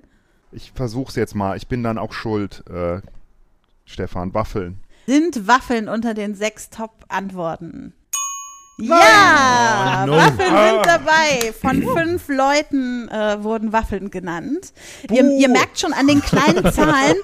Ich 0.51 0.71
versuch's 0.73 1.15
jetzt 1.15 1.35
mal. 1.35 1.55
Ich 1.57 1.67
bin 1.67 1.83
dann 1.83 1.97
auch 1.97 2.13
schuld, 2.13 2.63
äh, 2.69 3.01
Stefan. 3.85 4.33
Waffeln. 4.33 4.79
Sind 5.07 5.47
Waffeln 5.47 5.87
unter 5.89 6.13
den 6.13 6.35
sechs 6.35 6.69
Top-Antworten? 6.69 7.93
Ja, 8.77 10.03
Oh, 10.03 10.07
no. 10.07 10.13
Waffeln 10.17 10.37
sind 10.49 10.85
dabei. 10.85 11.53
Von 11.59 11.83
fünf 11.83 12.27
Leuten 12.29 13.07
äh, 13.09 13.43
wurden 13.43 13.71
Waffeln 13.73 14.09
genannt. 14.09 14.73
Ihr, 15.11 15.23
ihr 15.37 15.49
merkt 15.49 15.79
schon 15.79 15.93
an 15.93 16.07
den 16.07 16.21
kleinen 16.21 16.71
Zahlen, 16.73 17.15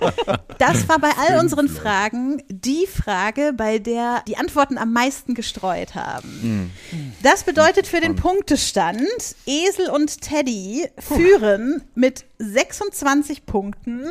das 0.60 0.88
war 0.88 1.00
bei 1.00 1.10
all 1.18 1.40
unseren 1.40 1.68
Fragen 1.68 2.44
die 2.50 2.86
Frage, 2.86 3.54
bei 3.56 3.80
der 3.80 4.22
die 4.28 4.38
Antworten 4.38 4.78
am 4.78 4.94
meisten 4.94 5.34
gestreut 5.34 5.96
haben. 5.96 6.72
Das 7.24 7.44
bedeutet 7.44 7.88
für 7.88 8.02
den 8.02 8.16
Punktestand, 8.16 9.00
Esel 9.48 9.90
und 9.90 10.22
Teddy 10.22 10.88
führen 11.00 11.82
mit 11.96 12.26
26 12.38 13.46
Punkten 13.48 14.04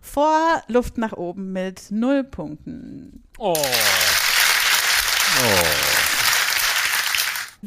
vor 0.00 0.62
Luft 0.68 0.96
nach 0.96 1.12
oben 1.12 1.52
mit 1.52 1.90
0 1.90 2.24
Punkten. 2.24 3.22
Oh. 3.38 3.54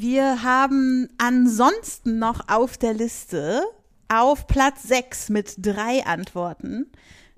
Wir 0.02 0.44
haben 0.44 1.10
ansonsten 1.18 2.20
noch 2.20 2.48
auf 2.48 2.78
der 2.78 2.94
Liste 2.94 3.64
auf 4.08 4.48
Platz 4.48 4.84
6 4.84 5.28
mit 5.28 5.56
drei 5.58 6.06
Antworten 6.06 6.90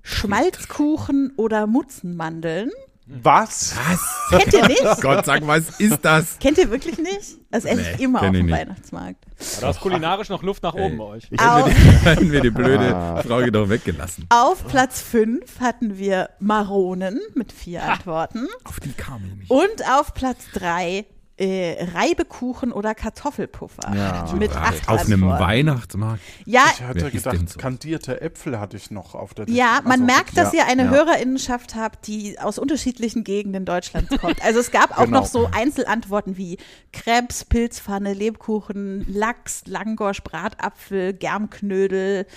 Schmalzkuchen 0.03 1.33
oder 1.37 1.65
Mutzenmandeln. 1.65 2.69
Was? 3.07 3.75
Was? 3.77 4.39
Kennt 4.39 4.53
ihr 4.53 4.67
nicht? 4.67 4.83
Gott, 5.01 5.25
sag, 5.25 5.47
was 5.47 5.79
ist 5.79 6.05
das? 6.05 6.37
Kennt 6.37 6.59
ihr 6.59 6.69
wirklich 6.69 6.99
nicht? 6.99 7.39
Das 7.49 7.65
esse 7.65 7.81
ich 7.81 7.97
Nee, 7.97 8.03
immer 8.03 8.19
auf 8.19 8.25
ich 8.27 8.31
dem 8.31 8.45
nicht. 8.45 8.55
Weihnachtsmarkt. 8.55 9.25
Da 9.59 9.71
ist 9.71 9.79
kulinarisch 9.79 10.29
noch 10.29 10.43
Luft 10.43 10.61
nach 10.61 10.75
oben 10.75 10.99
bei 10.99 11.05
euch. 11.05 11.27
Ich. 11.31 11.41
Hätten 12.03 12.31
wir 12.31 12.41
die 12.41 12.51
blöde 12.51 13.23
Frage 13.25 13.51
doch 13.51 13.69
weggelassen. 13.69 14.27
Auf 14.29 14.67
Platz 14.67 15.01
5 15.01 15.59
hatten 15.59 15.97
wir 15.97 16.29
Maronen 16.39 17.19
mit 17.33 17.51
vier 17.51 17.81
Antworten. 17.81 18.47
Auf 18.65 18.79
die 18.79 18.93
kam 18.93 19.25
ich 19.25 19.35
nicht. 19.35 19.49
Und 19.49 19.89
auf 19.89 20.13
Platz 20.13 20.45
3 20.53 21.07
äh, 21.41 21.87
Reibekuchen 21.95 22.71
oder 22.71 22.93
Kartoffelpuffer 22.93 23.91
Ja. 23.95 24.31
mit 24.37 24.55
acht 24.55 24.87
Auf 24.87 25.05
einem. 25.05 25.21
Weihnachtsmarkt. 25.23 26.21
Ja, 26.45 26.65
Ich 26.73 26.81
hatte 26.83 27.09
gedacht, 27.09 27.49
so? 27.49 27.59
kandierte 27.59 28.21
Äpfel 28.21 28.59
hatte 28.59 28.77
ich 28.77 28.91
noch 28.91 29.15
auf 29.15 29.33
der 29.33 29.45
Liste. 29.45 29.57
Ja, 29.59 29.79
man 29.83 29.91
Also, 29.93 30.03
merkt, 30.05 30.37
dass 30.37 30.53
ja, 30.53 30.59
ihr 30.59 30.67
eine 30.67 30.83
ja. 30.85 30.89
Hörerinnenschaft 30.91 31.75
habt, 31.75 32.05
die 32.07 32.39
aus 32.39 32.59
unterschiedlichen 32.59 33.23
Gegenden 33.23 33.65
Deutschlands 33.65 34.15
kommt. 34.19 34.43
Also 34.43 34.59
es 34.59 34.71
gab 34.71 34.97
auch 34.99 35.05
Genau. 35.05 35.21
noch 35.21 35.25
so 35.25 35.49
Einzelantworten 35.51 36.37
wie 36.37 36.57
Krebs, 36.93 37.43
Pilzpfanne, 37.45 38.13
Lebkuchen, 38.13 39.05
Lachs, 39.11 39.63
Langosch, 39.65 40.21
Bratapfel, 40.23 41.13
Germknödel, 41.13 42.27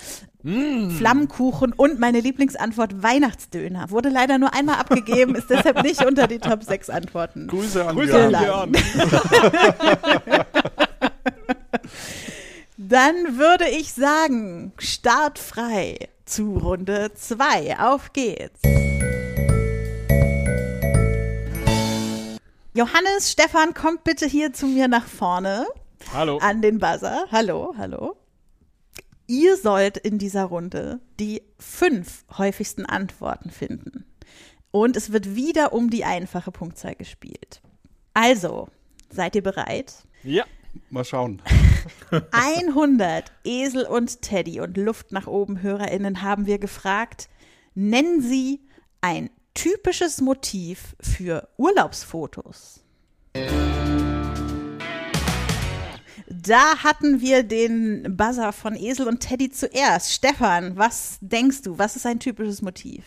Flammkuchen 0.45 1.73
und 1.73 1.99
meine 1.99 2.19
Lieblingsantwort 2.19 3.01
Weihnachtsdöner. 3.01 3.89
Wurde 3.89 4.09
leider 4.09 4.37
nur 4.37 4.53
einmal 4.53 4.75
abgegeben, 4.75 5.33
ist 5.33 5.49
deshalb 5.49 5.81
nicht 5.81 6.05
unter 6.05 6.27
die 6.27 6.37
Top 6.37 6.63
6 6.63 6.91
Antworten. 6.91 7.47
Grüße 7.47 7.83
an 7.83 7.95
Grüße 7.95 8.11
Björn. 8.11 8.35
an 8.35 8.71
Björn. 8.71 8.71
Björn. 8.71 10.45
Dann 12.77 13.37
würde 13.37 13.67
ich 13.69 13.93
sagen, 13.93 14.71
startfrei 14.77 15.97
zu 16.25 16.57
Runde 16.57 17.11
2. 17.15 17.79
Auf 17.79 18.13
geht's. 18.13 18.59
Johannes, 22.75 23.31
Stefan, 23.31 23.73
kommt 23.73 24.03
bitte 24.03 24.27
hier 24.27 24.53
zu 24.53 24.67
mir 24.67 24.87
nach 24.87 25.07
vorne 25.07 25.65
Hallo. 26.13 26.37
an 26.39 26.61
den 26.61 26.77
Buzzer. 26.77 27.23
Hallo, 27.31 27.73
hallo. 27.77 28.15
Ihr 29.27 29.57
sollt 29.57 29.97
in 29.97 30.17
dieser 30.17 30.45
Runde 30.45 30.99
die 31.19 31.41
fünf 31.57 32.25
häufigsten 32.37 32.85
Antworten 32.85 33.49
finden. 33.49 34.05
Und 34.71 34.97
es 34.97 35.11
wird 35.11 35.35
wieder 35.35 35.73
um 35.73 35.89
die 35.89 36.03
einfache 36.03 36.51
Punktzahl 36.51 36.95
gespielt. 36.95 37.61
Also, 38.13 38.67
seid 39.09 39.35
ihr 39.35 39.43
bereit? 39.43 39.93
Ja. 40.23 40.45
Mal 40.89 41.05
schauen. 41.05 41.41
100 42.31 43.31
Esel 43.43 43.85
und 43.85 44.21
Teddy 44.21 44.59
und 44.59 44.77
Luft 44.77 45.11
nach 45.11 45.27
oben 45.27 45.61
HörerInnen 45.61 46.21
haben 46.21 46.45
wir 46.45 46.59
gefragt, 46.59 47.29
nennen 47.73 48.21
Sie 48.21 48.61
ein 49.01 49.29
typisches 49.53 50.21
Motiv 50.21 50.95
für 50.99 51.47
Urlaubsfotos. 51.57 52.84
Da 56.45 56.83
hatten 56.83 57.21
wir 57.21 57.41
den 57.41 58.15
Buzzer 58.15 58.53
von 58.53 58.75
Esel 58.75 59.07
und 59.07 59.19
Teddy 59.19 59.49
zuerst. 59.49 60.13
Stefan, 60.13 60.77
was 60.77 61.17
denkst 61.21 61.63
du? 61.63 61.79
Was 61.79 61.95
ist 61.95 62.05
ein 62.05 62.19
typisches 62.19 62.61
Motiv? 62.61 63.03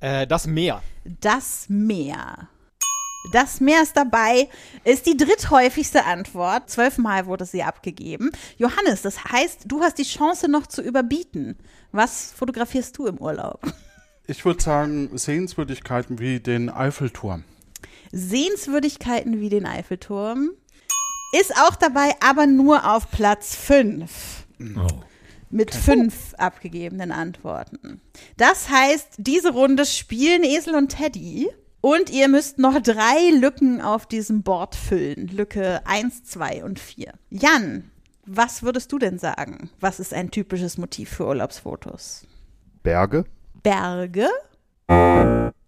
Äh, 0.00 0.26
das 0.26 0.46
Meer. 0.46 0.82
Das 1.04 1.66
Meer. 1.70 2.50
Das 3.32 3.60
Meer 3.60 3.82
ist 3.82 3.96
dabei, 3.96 4.48
ist 4.84 5.06
die 5.06 5.16
dritthäufigste 5.16 6.04
Antwort. 6.04 6.68
Zwölfmal 6.68 7.26
wurde 7.26 7.46
sie 7.46 7.62
abgegeben. 7.62 8.30
Johannes, 8.58 9.02
das 9.02 9.24
heißt, 9.24 9.62
du 9.66 9.80
hast 9.80 9.96
die 9.96 10.04
Chance 10.04 10.48
noch 10.48 10.66
zu 10.66 10.82
überbieten. 10.82 11.56
Was 11.92 12.32
fotografierst 12.32 12.96
du 12.98 13.06
im 13.06 13.18
Urlaub? 13.18 13.60
Ich 14.26 14.44
würde 14.44 14.62
sagen, 14.62 15.16
Sehenswürdigkeiten 15.16 16.18
wie 16.18 16.40
den 16.40 16.68
Eiffelturm. 16.68 17.44
Sehenswürdigkeiten 18.12 19.40
wie 19.40 19.48
den 19.48 19.66
Eiffelturm. 19.66 20.50
Ist 21.32 21.52
auch 21.56 21.76
dabei, 21.76 22.14
aber 22.20 22.46
nur 22.46 22.90
auf 22.90 23.10
Platz 23.10 23.54
5. 23.56 24.46
Oh. 24.60 24.86
Mit 25.50 25.74
fünf 25.74 26.34
abgegebenen 26.38 27.12
Antworten. 27.12 28.00
Das 28.36 28.68
heißt, 28.68 29.14
diese 29.18 29.52
Runde 29.52 29.86
spielen 29.86 30.44
Esel 30.44 30.74
und 30.74 30.88
Teddy. 30.88 31.48
Und 31.80 32.10
ihr 32.10 32.28
müsst 32.28 32.58
noch 32.58 32.80
drei 32.80 33.30
Lücken 33.32 33.80
auf 33.80 34.06
diesem 34.06 34.42
Board 34.42 34.74
füllen. 34.74 35.28
Lücke 35.28 35.82
1, 35.86 36.24
2 36.24 36.64
und 36.64 36.80
4. 36.80 37.12
Jan, 37.30 37.90
was 38.24 38.64
würdest 38.64 38.90
du 38.90 38.98
denn 38.98 39.18
sagen? 39.18 39.70
Was 39.78 40.00
ist 40.00 40.12
ein 40.12 40.32
typisches 40.32 40.78
Motiv 40.78 41.10
für 41.10 41.26
Urlaubsfotos? 41.26 42.26
Berge. 42.82 43.24
Berge 43.62 44.28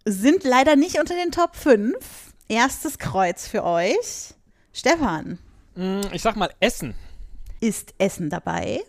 sind 0.05 0.45
leider 0.45 0.77
nicht 0.77 0.99
unter 0.99 1.15
den 1.15 1.31
Top 1.31 1.55
5. 1.55 1.95
Erstes 2.49 2.99
Kreuz 2.99 3.47
für 3.47 3.63
euch. 3.63 4.35
Stefan, 4.73 5.39
Ich 6.13 6.23
sag 6.23 6.37
mal 6.37 6.51
Essen. 6.61 6.95
ist 7.61 7.95
Essen 7.99 8.31
dabei? 8.31 8.83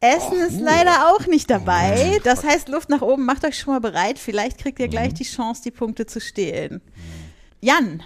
Essen 0.00 0.38
ist 0.40 0.60
leider 0.60 1.10
auch 1.10 1.26
nicht 1.26 1.50
dabei. 1.50 2.20
Das 2.24 2.44
heißt, 2.44 2.68
Luft 2.68 2.88
nach 2.88 3.02
oben, 3.02 3.24
macht 3.26 3.44
euch 3.44 3.58
schon 3.58 3.74
mal 3.74 3.80
bereit. 3.80 4.18
Vielleicht 4.18 4.58
kriegt 4.58 4.78
ihr 4.78 4.88
gleich 4.88 5.14
die 5.14 5.24
Chance, 5.24 5.62
die 5.62 5.70
Punkte 5.70 6.06
zu 6.06 6.20
stehlen. 6.20 6.80
Jan, 7.60 8.02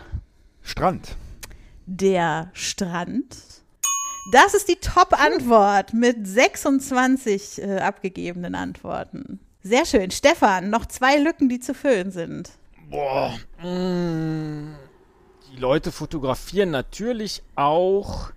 Strand. 0.63 1.17
der 1.87 2.51
Strand. 2.53 3.37
Das 4.33 4.55
ist 4.55 4.69
die 4.69 4.77
Top-Antwort 4.77 5.93
mit 5.95 6.27
26 6.27 7.63
äh, 7.63 7.79
abgegebenen 7.79 8.55
Antworten. 8.55 9.41
Sehr 9.63 9.85
schön. 9.85 10.11
Stefan, 10.11 10.71
noch 10.71 10.87
zwei 10.87 11.17
Lücken, 11.17 11.49
die 11.49 11.61
zu 11.61 11.75
füllen 11.75 12.11
sind. 12.13 12.51
Boah. 12.91 13.35
Mm, 13.63 14.75
die 15.53 15.57
Leute 15.61 15.93
fotografieren 15.93 16.71
natürlich 16.71 17.43
auch 17.57 18.31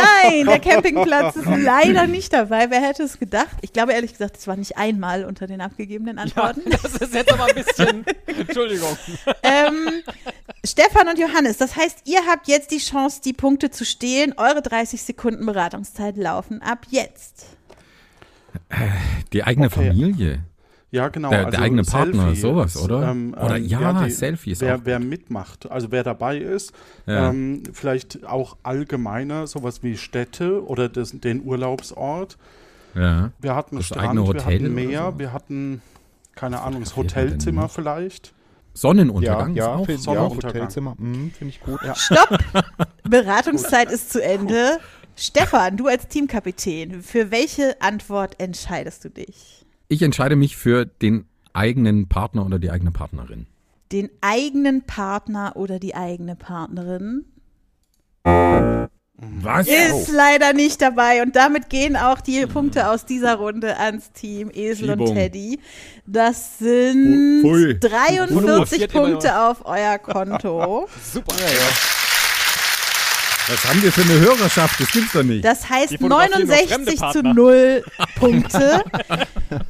der 0.46 0.58
Campingplatz 0.58 1.36
ist 1.36 1.46
leider 1.46 2.08
nicht 2.08 2.32
dabei. 2.32 2.70
Wer 2.70 2.80
hätte 2.80 3.04
es 3.04 3.20
gedacht? 3.20 3.56
Ich 3.60 3.72
glaube 3.72 3.92
ehrlich 3.92 4.10
gesagt, 4.12 4.36
es 4.36 4.48
war 4.48 4.56
nicht 4.56 4.76
einmal 4.78 5.24
unter 5.24 5.46
den 5.46 5.60
abgegebenen 5.60 6.16
Ja, 6.16 6.22
Antworten. 6.24 6.62
das 6.70 6.96
ist 6.96 7.14
jetzt 7.14 7.32
aber 7.32 7.44
ein 7.44 7.54
bisschen. 7.54 8.04
Entschuldigung. 8.26 8.96
ähm, 9.44 10.02
Stefan 10.64 11.06
und 11.06 11.20
Johannes, 11.20 11.56
das 11.56 11.76
heißt, 11.76 11.98
ihr 12.06 12.26
habt 12.26 12.48
jetzt 12.48 12.72
die 12.72 12.78
Chance, 12.78 13.20
die 13.24 13.32
Punkte 13.32 13.70
zu 13.70 13.84
stehlen. 13.84 14.34
Eure 14.36 14.60
30 14.60 15.00
Sekunden 15.02 15.46
Beratungszeit 15.46 16.16
laufen 16.16 16.60
ab 16.62 16.80
jetzt. 16.90 17.46
Die 19.32 19.44
eigene 19.44 19.66
Okay. 19.66 19.88
Familie. 19.88 20.40
Ja, 20.90 21.08
genau. 21.08 21.30
Der- 21.30 21.50
der 21.50 21.60
eigene 21.62 21.84
Partner, 21.84 22.24
Selfie 22.26 22.40
sowas, 22.40 22.76
ist, 22.76 22.82
oder? 22.82 23.10
Ähm, 23.10 23.34
Oder 23.34 23.56
ähm, 23.56 23.64
ja, 23.64 24.04
die- 24.04 24.10
Selfie 24.10 24.50
ist 24.52 24.60
wer, 24.60 24.76
auch 24.76 24.80
wer 24.84 24.98
mitmacht, 24.98 25.70
also 25.70 25.90
wer 25.90 26.02
dabei 26.02 26.36
ist, 26.36 26.72
Ja. 27.06 27.30
ähm, 27.30 27.62
vielleicht 27.72 28.26
auch 28.26 28.58
allgemeiner, 28.62 29.46
sowas 29.46 29.82
wie 29.82 29.96
Städte 29.96 30.62
oder 30.66 30.90
das, 30.90 31.12
den 31.12 31.44
Urlaubsort. 31.46 32.36
Ja. 32.94 33.30
Wir 33.40 33.54
hatten 33.54 33.76
Das 33.76 33.86
Strand, 33.86 34.08
eigene 34.08 34.20
wir 34.22 34.28
Hotel 34.28 34.42
hatten 34.42 34.64
oder 34.66 34.68
Meer, 34.74 35.10
so. 35.14 35.18
wir 35.18 35.32
hatten, 35.32 35.80
keine 36.34 36.60
Ahnung, 36.60 36.80
das 36.80 36.94
Hotelzimmer 36.94 37.70
vielleicht. 37.70 38.26
Ja, 38.28 38.32
Sonnenuntergang 38.74 39.54
ja, 39.54 39.64
ist 39.64 39.70
auch. 39.70 39.86
find, 39.86 39.98
ja 39.98 40.04
Sonnenuntergang. 40.04 40.52
Hotelzimmer. 40.62 40.94
Mhm, 40.98 41.30
Finde 41.30 41.54
ich 41.54 41.60
gut. 41.62 41.80
Ja. 41.84 41.94
Stopp! 41.94 42.38
Beratungszeit 43.08 43.90
ist 43.90 44.12
zu 44.12 44.22
Ende. 44.22 44.78
Stefan, 45.16 45.76
du 45.76 45.86
als 45.86 46.08
Teamkapitän, 46.08 47.02
für 47.02 47.30
welche 47.30 47.80
Antwort 47.80 48.40
entscheidest 48.40 49.04
du 49.04 49.10
dich? 49.10 49.64
Ich 49.88 50.02
entscheide 50.02 50.36
mich 50.36 50.56
für 50.56 50.86
den 50.86 51.26
eigenen 51.52 52.08
Partner 52.08 52.46
oder 52.46 52.58
die 52.58 52.70
eigene 52.70 52.90
Partnerin. 52.90 53.46
Den 53.92 54.08
eigenen 54.22 54.82
Partner 54.82 55.52
oder 55.54 55.78
die 55.78 55.94
eigene 55.94 56.34
Partnerin? 56.34 57.26
Was? 58.24 59.68
Ist 59.68 60.10
leider 60.10 60.52
nicht 60.52 60.82
dabei 60.82 61.22
und 61.22 61.36
damit 61.36 61.68
gehen 61.70 61.96
auch 61.96 62.20
die 62.20 62.44
Punkte 62.46 62.88
aus 62.88 63.04
dieser 63.04 63.36
Runde 63.36 63.76
ans 63.76 64.10
Team 64.12 64.50
Esel 64.52 64.90
und 64.90 64.98
Schiebung. 64.98 65.14
Teddy. 65.14 65.60
Das 66.06 66.58
sind 66.58 67.42
Pfui. 67.42 67.78
43 67.78 68.36
Fotografiert 68.36 68.94
immer 68.94 69.04
Punkte 69.04 69.40
auf 69.40 69.64
euer 69.64 69.98
Konto. 69.98 70.88
Super. 71.12 71.34
Was 73.48 73.64
haben 73.68 73.82
wir 73.82 73.92
für 73.92 74.02
eine 74.02 74.20
Hörerschaft? 74.20 74.80
Das 74.80 74.90
gibt's 74.92 75.12
doch 75.12 75.22
nicht. 75.22 75.44
Das 75.44 75.68
heißt 75.68 75.90
Die 75.90 75.98
fotografieren 75.98 76.46
nur 76.46 76.56
fremde 76.56 76.84
69 76.92 76.94
zu 76.94 77.22
Partner. 77.22 77.34
0 77.34 77.84
Punkte. 78.14 78.84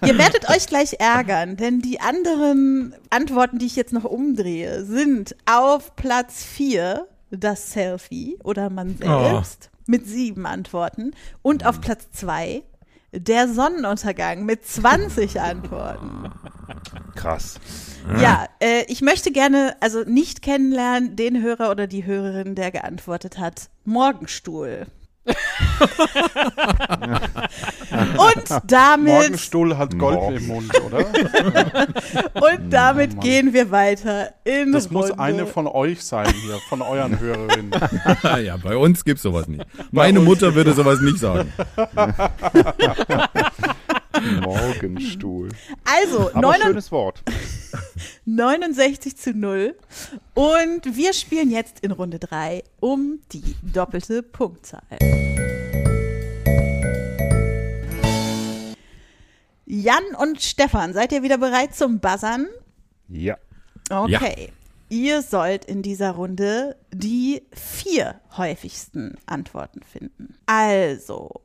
Ihr 0.05 0.19
werdet 0.19 0.49
euch 0.51 0.67
gleich 0.67 0.97
ärgern, 0.99 1.57
denn 1.57 1.81
die 1.81 2.01
anderen 2.01 2.95
Antworten, 3.11 3.59
die 3.59 3.67
ich 3.67 3.77
jetzt 3.77 3.93
noch 3.93 4.05
umdrehe, 4.05 4.85
sind 4.85 5.35
auf 5.47 5.97
Platz 5.97 6.45
4 6.45 7.07
das 7.31 7.73
Selfie 7.73 8.37
oder 8.45 8.69
man 8.69 8.97
selbst 8.99 9.71
mit 9.87 10.07
sieben 10.07 10.47
Antworten 10.47 11.13
und 11.41 11.65
auf 11.65 11.81
Platz 11.81 12.07
2 12.13 12.63
der 13.13 13.49
Sonnenuntergang 13.49 14.45
mit 14.45 14.67
20 14.67 15.41
Antworten. 15.41 16.33
Krass. 17.15 17.61
Ja, 18.21 18.49
äh, 18.61 18.85
ich 18.89 19.01
möchte 19.01 19.31
gerne, 19.31 19.77
also 19.81 20.03
nicht 20.03 20.43
kennenlernen, 20.43 21.15
den 21.15 21.41
Hörer 21.41 21.71
oder 21.71 21.87
die 21.87 22.05
Hörerin, 22.05 22.55
der 22.55 22.71
geantwortet 22.73 23.39
hat, 23.39 23.69
Morgenstuhl. 23.85 24.87
Und 28.17 28.45
damit, 28.67 29.13
Morgenstuhl 29.13 29.77
hat 29.79 29.97
Gold 29.99 30.17
Morgen. 30.17 30.37
im 30.37 30.47
Mund, 30.49 30.73
oder? 30.85 30.99
und 32.35 32.71
damit 32.71 33.21
gehen 33.21 33.53
wir 33.53 33.71
weiter 33.71 34.33
in 34.45 34.73
Das 34.73 34.91
muss 34.91 35.11
Runde. 35.11 35.23
eine 35.23 35.47
von 35.47 35.69
euch 35.69 36.03
sein 36.03 36.27
hier, 36.27 36.59
von 36.69 36.83
euren 36.83 37.21
Hörerinnen. 37.21 37.71
ja, 38.45 38.57
bei 38.57 38.77
uns 38.77 39.05
gibt's 39.05 39.23
sowas 39.23 39.47
nicht. 39.47 39.65
Meine 39.93 40.19
Mutter 40.21 40.55
würde 40.55 40.73
sowas 40.73 41.01
nicht 41.01 41.19
sagen. 41.19 41.53
Morgenstuhl. 44.43 45.49
Also, 45.85 46.31
Aber 46.31 46.41
99 46.41 46.63
schönes 46.67 46.93
Wort. 46.93 47.23
69 48.25 49.17
zu 49.17 49.33
0. 49.33 49.77
Und 50.35 50.97
wir 50.97 51.13
spielen 51.13 51.51
jetzt 51.51 51.81
in 51.81 51.91
Runde 51.93 52.19
3 52.19 52.63
um 52.81 53.21
die 53.33 53.57
doppelte 53.63 54.23
Punktzahl. 54.23 54.83
Jan 59.65 60.05
und 60.19 60.43
Stefan, 60.43 60.93
seid 60.93 61.13
ihr 61.13 61.23
wieder 61.23 61.39
bereit 61.39 61.75
zum 61.75 62.01
Buzzern? 62.01 62.47
Ja. 63.09 63.37
Okay. 63.91 64.53
Ihr 64.89 65.23
sollt 65.23 65.65
in 65.65 65.81
dieser 65.81 66.11
Runde 66.11 66.77
die 66.93 67.43
vier 67.53 68.21
häufigsten 68.37 69.17
Antworten 69.25 69.81
finden. 69.83 70.35
Also, 70.45 71.41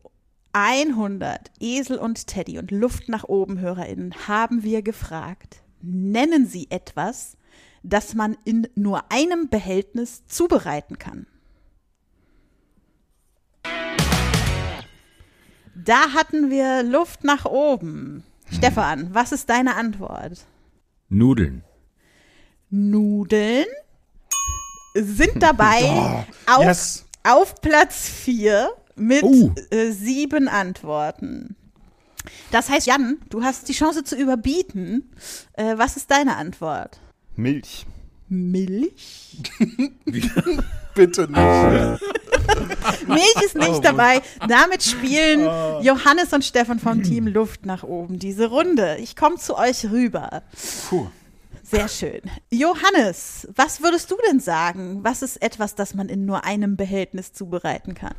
100 0.61 1.51
Esel 1.59 1.99
und 1.99 2.25
Teddy 2.25 2.57
und 2.57 2.71
Luft 2.71 3.09
nach 3.09 3.25
oben 3.25 3.59
HörerInnen 3.59 4.27
haben 4.27 4.63
wir 4.63 4.81
gefragt, 4.81 5.61
nennen 5.83 6.47
Sie 6.47 6.65
etwas, 6.71 7.37
das 7.83 8.15
man 8.15 8.35
in 8.43 8.67
nur 8.73 9.11
einem 9.11 9.49
Behältnis 9.49 10.25
zubereiten 10.25 10.97
kann. 10.97 11.27
Da 15.75 16.13
hatten 16.15 16.49
wir 16.49 16.81
Luft 16.81 17.23
nach 17.23 17.45
oben. 17.45 18.23
Stefan, 18.51 19.13
was 19.13 19.31
ist 19.31 19.49
deine 19.51 19.75
Antwort? 19.75 20.43
Nudeln. 21.07 21.63
Nudeln 22.71 23.65
sind 24.95 25.43
dabei 25.43 26.25
auf, 26.47 26.63
Yes. 26.63 27.05
auf 27.23 27.61
Platz 27.61 28.09
4 28.09 28.71
mit 28.97 29.23
Oh. 29.23 29.51
äh, 29.71 29.91
sieben 29.91 30.47
Antworten. 30.47 31.55
Das 32.51 32.69
heißt, 32.69 32.87
Jan, 32.87 33.17
du 33.29 33.43
hast 33.43 33.69
die 33.69 33.73
Chance 33.73 34.03
zu 34.03 34.15
überbieten. 34.15 35.11
Äh, 35.53 35.77
was 35.77 35.95
ist 35.97 36.11
deine 36.11 36.35
Antwort? 36.35 36.99
Milch. 37.35 37.85
Milch? 38.29 39.37
Bitte 40.95 41.27
nicht. 41.29 43.07
Milch 43.07 43.41
ist 43.45 43.55
nicht 43.55 43.85
dabei. 43.85 44.21
Damit 44.47 44.83
spielen 44.83 45.41
Johannes 45.83 46.33
und 46.33 46.43
Stefan 46.43 46.79
vom 46.79 47.03
Team 47.03 47.27
Luft 47.27 47.65
nach 47.65 47.83
oben 47.83 48.19
diese 48.19 48.47
Runde. 48.47 48.97
Ich 48.99 49.15
komme 49.15 49.37
zu 49.37 49.55
euch 49.57 49.85
rüber. 49.89 50.43
Puh. 50.89 51.07
Sehr 51.63 51.87
schön. 51.89 52.21
Johannes, 52.49 53.47
was 53.55 53.81
würdest 53.81 54.09
du 54.09 54.15
denn 54.29 54.39
sagen? 54.39 54.99
Was 55.03 55.21
ist 55.21 55.41
etwas, 55.41 55.75
das 55.75 55.93
man 55.93 56.07
in 56.09 56.25
nur 56.25 56.45
einem 56.45 56.77
Behältnis 56.77 57.33
zubereiten 57.33 57.93
kann? 57.93 58.15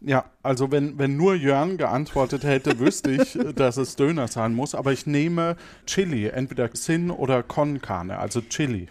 Ja, 0.00 0.26
also 0.42 0.70
wenn, 0.70 0.96
wenn 0.98 1.16
nur 1.16 1.34
Jörn 1.34 1.76
geantwortet 1.76 2.44
hätte, 2.44 2.78
wüsste 2.78 3.10
ich, 3.10 3.36
dass 3.56 3.76
es 3.76 3.96
Döner 3.96 4.28
sein 4.28 4.54
muss. 4.54 4.74
Aber 4.74 4.92
ich 4.92 5.06
nehme 5.06 5.56
Chili, 5.86 6.26
entweder 6.28 6.70
Sin 6.72 7.10
oder 7.10 7.42
Con 7.42 7.80
Carne, 7.80 8.18
also 8.18 8.40
Chili. 8.42 8.88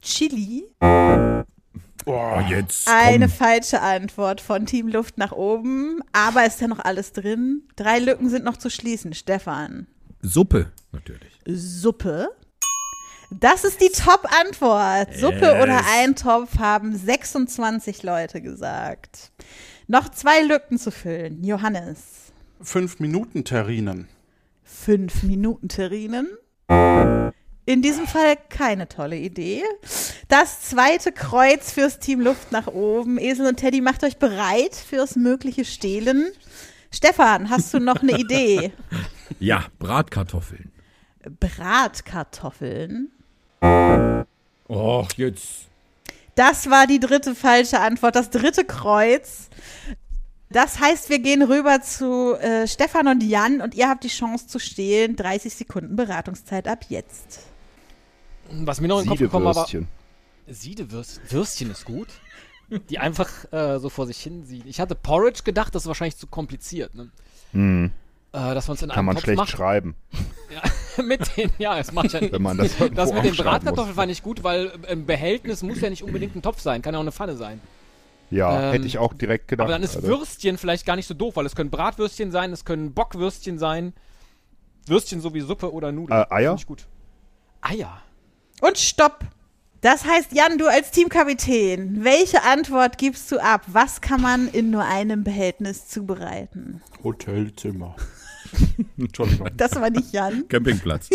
Chili? 0.00 0.64
Oh, 2.08 2.40
jetzt. 2.48 2.88
Eine 2.88 3.26
komm. 3.26 3.36
falsche 3.36 3.80
Antwort 3.82 4.40
von 4.40 4.64
Team 4.66 4.88
Luft 4.88 5.18
nach 5.18 5.32
oben. 5.32 6.00
Aber 6.12 6.46
ist 6.46 6.60
ja 6.60 6.68
noch 6.68 6.78
alles 6.78 7.12
drin. 7.12 7.62
Drei 7.74 7.98
Lücken 7.98 8.28
sind 8.30 8.44
noch 8.44 8.56
zu 8.56 8.70
schließen. 8.70 9.12
Stefan. 9.14 9.88
Suppe, 10.22 10.70
natürlich. 10.92 11.32
Suppe? 11.46 12.28
Das 13.32 13.64
ist 13.64 13.80
die 13.80 13.90
Top-Antwort. 13.90 15.14
Suppe 15.16 15.40
Yes. 15.40 15.62
oder 15.64 15.80
Eintopf 16.00 16.58
haben 16.58 16.96
26 16.96 18.04
Leute 18.04 18.40
gesagt. 18.40 19.32
Noch 19.88 20.08
zwei 20.10 20.42
Lücken 20.42 20.78
zu 20.78 20.90
füllen. 20.90 21.44
Johannes. 21.44 22.32
Fünf 22.60 22.98
Minuten 22.98 23.44
Terrinen. 23.44 24.08
Fünf 24.64 25.22
Minuten 25.22 25.68
Terrinen. 25.68 26.28
In 27.66 27.82
diesem 27.82 28.06
Fall 28.06 28.36
keine 28.48 28.88
tolle 28.88 29.16
Idee. 29.16 29.62
Das 30.28 30.62
zweite 30.62 31.12
Kreuz 31.12 31.70
fürs 31.72 31.98
Team 32.00 32.20
Luft 32.20 32.50
nach 32.52 32.66
oben. 32.66 33.18
Esel 33.18 33.46
und 33.46 33.56
Teddy, 33.56 33.80
macht 33.80 34.02
euch 34.04 34.16
bereit 34.16 34.74
fürs 34.74 35.16
mögliche 35.16 35.64
Stehlen. 35.64 36.30
Stefan, 36.92 37.50
hast 37.50 37.72
du 37.74 37.78
noch 37.78 38.02
eine 38.02 38.12
Idee? 38.18 38.72
Ja, 39.38 39.66
Bratkartoffeln. 39.78 40.72
Bratkartoffeln. 41.40 43.10
Och, 44.68 45.12
jetzt. 45.16 45.66
Das 46.36 46.70
war 46.70 46.86
die 46.86 47.00
dritte 47.00 47.34
falsche 47.34 47.80
Antwort, 47.80 48.14
das 48.14 48.30
dritte 48.30 48.64
Kreuz. 48.64 49.48
Das 50.50 50.78
heißt, 50.78 51.08
wir 51.10 51.18
gehen 51.18 51.42
rüber 51.42 51.80
zu 51.82 52.34
äh, 52.36 52.68
Stefan 52.68 53.08
und 53.08 53.22
Jan 53.22 53.60
und 53.60 53.74
ihr 53.74 53.88
habt 53.88 54.04
die 54.04 54.08
Chance 54.08 54.46
zu 54.46 54.58
stehlen. 54.60 55.16
30 55.16 55.52
Sekunden 55.54 55.96
Beratungszeit 55.96 56.68
ab 56.68 56.84
jetzt. 56.88 57.40
Was 58.50 58.80
mir 58.80 58.86
noch 58.88 58.98
in 58.98 59.04
den 59.04 59.08
Kopf 59.08 59.18
gekommen 59.18 59.46
war, 59.46 59.54
Siedewürstchen. 59.54 59.88
Siedewürstchen 60.46 61.30
Würstchen 61.30 61.70
ist 61.72 61.84
gut. 61.84 62.08
Die 62.90 62.98
einfach 62.98 63.30
äh, 63.52 63.78
so 63.78 63.88
vor 63.88 64.06
sich 64.06 64.18
hin 64.20 64.44
sieht. 64.44 64.66
Ich 64.66 64.80
hatte 64.80 64.94
Porridge 64.94 65.42
gedacht, 65.44 65.74
das 65.74 65.82
ist 65.84 65.88
wahrscheinlich 65.88 66.16
zu 66.16 66.26
kompliziert. 66.26 66.94
Ne? 66.94 67.10
Hm, 67.52 67.92
Äh, 68.32 68.54
dass 68.54 68.68
man 68.68 68.76
es 68.76 68.82
in 68.82 68.88
kann 68.88 68.98
einem 68.98 69.06
man 69.06 69.14
Topf 69.16 69.24
schlecht 69.24 69.38
macht. 69.38 69.50
schreiben, 69.50 69.94
mit 71.04 71.36
den, 71.36 71.50
ja, 71.58 71.76
das 71.76 71.92
macht 71.92 72.12
ja 72.12 72.20
wenn 72.32 72.42
man 72.42 72.58
das 72.58 72.76
Das 72.94 73.12
mit 73.12 73.24
den 73.24 73.36
Bratkartoffeln 73.36 73.94
fand 73.94 74.12
ich 74.12 74.22
gut, 74.22 74.42
weil 74.44 74.72
ein 74.88 75.06
Behältnis 75.06 75.62
muss 75.62 75.80
ja 75.80 75.90
nicht 75.90 76.02
unbedingt 76.02 76.36
ein 76.36 76.42
Topf 76.42 76.60
sein, 76.60 76.82
kann 76.82 76.94
ja 76.94 76.98
auch 76.98 77.02
eine 77.02 77.12
Pfanne 77.12 77.36
sein. 77.36 77.60
Ja, 78.30 78.68
Ähm, 78.68 78.72
hätte 78.72 78.86
ich 78.86 78.98
auch 78.98 79.14
direkt 79.14 79.48
gedacht. 79.48 79.66
Aber 79.66 79.72
dann 79.72 79.82
ist 79.82 79.96
also. 79.96 80.08
Würstchen 80.08 80.58
vielleicht 80.58 80.84
gar 80.84 80.96
nicht 80.96 81.06
so 81.06 81.14
doof, 81.14 81.36
weil 81.36 81.46
es 81.46 81.54
können 81.54 81.70
Bratwürstchen 81.70 82.32
sein, 82.32 82.52
es 82.52 82.64
können 82.64 82.92
Bockwürstchen 82.92 83.58
sein. 83.58 83.92
Würstchen 84.86 85.20
sowie 85.20 85.40
Suppe 85.40 85.72
oder 85.72 85.92
Nudeln. 85.92 86.20
Äh, 86.22 86.34
Eier? 86.34 86.50
Find 86.50 86.60
ich 86.60 86.66
gut. 86.66 86.86
Eier. 87.60 88.02
Und 88.60 88.78
stopp. 88.78 89.20
Das 89.80 90.04
heißt, 90.04 90.32
Jan, 90.32 90.58
du 90.58 90.66
als 90.66 90.90
Teamkapitän, 90.90 92.02
welche 92.02 92.42
Antwort 92.42 92.98
gibst 92.98 93.30
du 93.30 93.38
ab? 93.38 93.62
Was 93.66 94.00
kann 94.00 94.20
man 94.20 94.48
in 94.48 94.70
nur 94.70 94.84
einem 94.84 95.22
Behältnis 95.22 95.86
zubereiten? 95.86 96.82
Hotelzimmer. 97.04 97.94
Entschuldigung. 98.98 99.48
Das 99.56 99.74
war 99.76 99.90
nicht 99.90 100.12
Jan. 100.12 100.46
Campingplatz. 100.48 101.10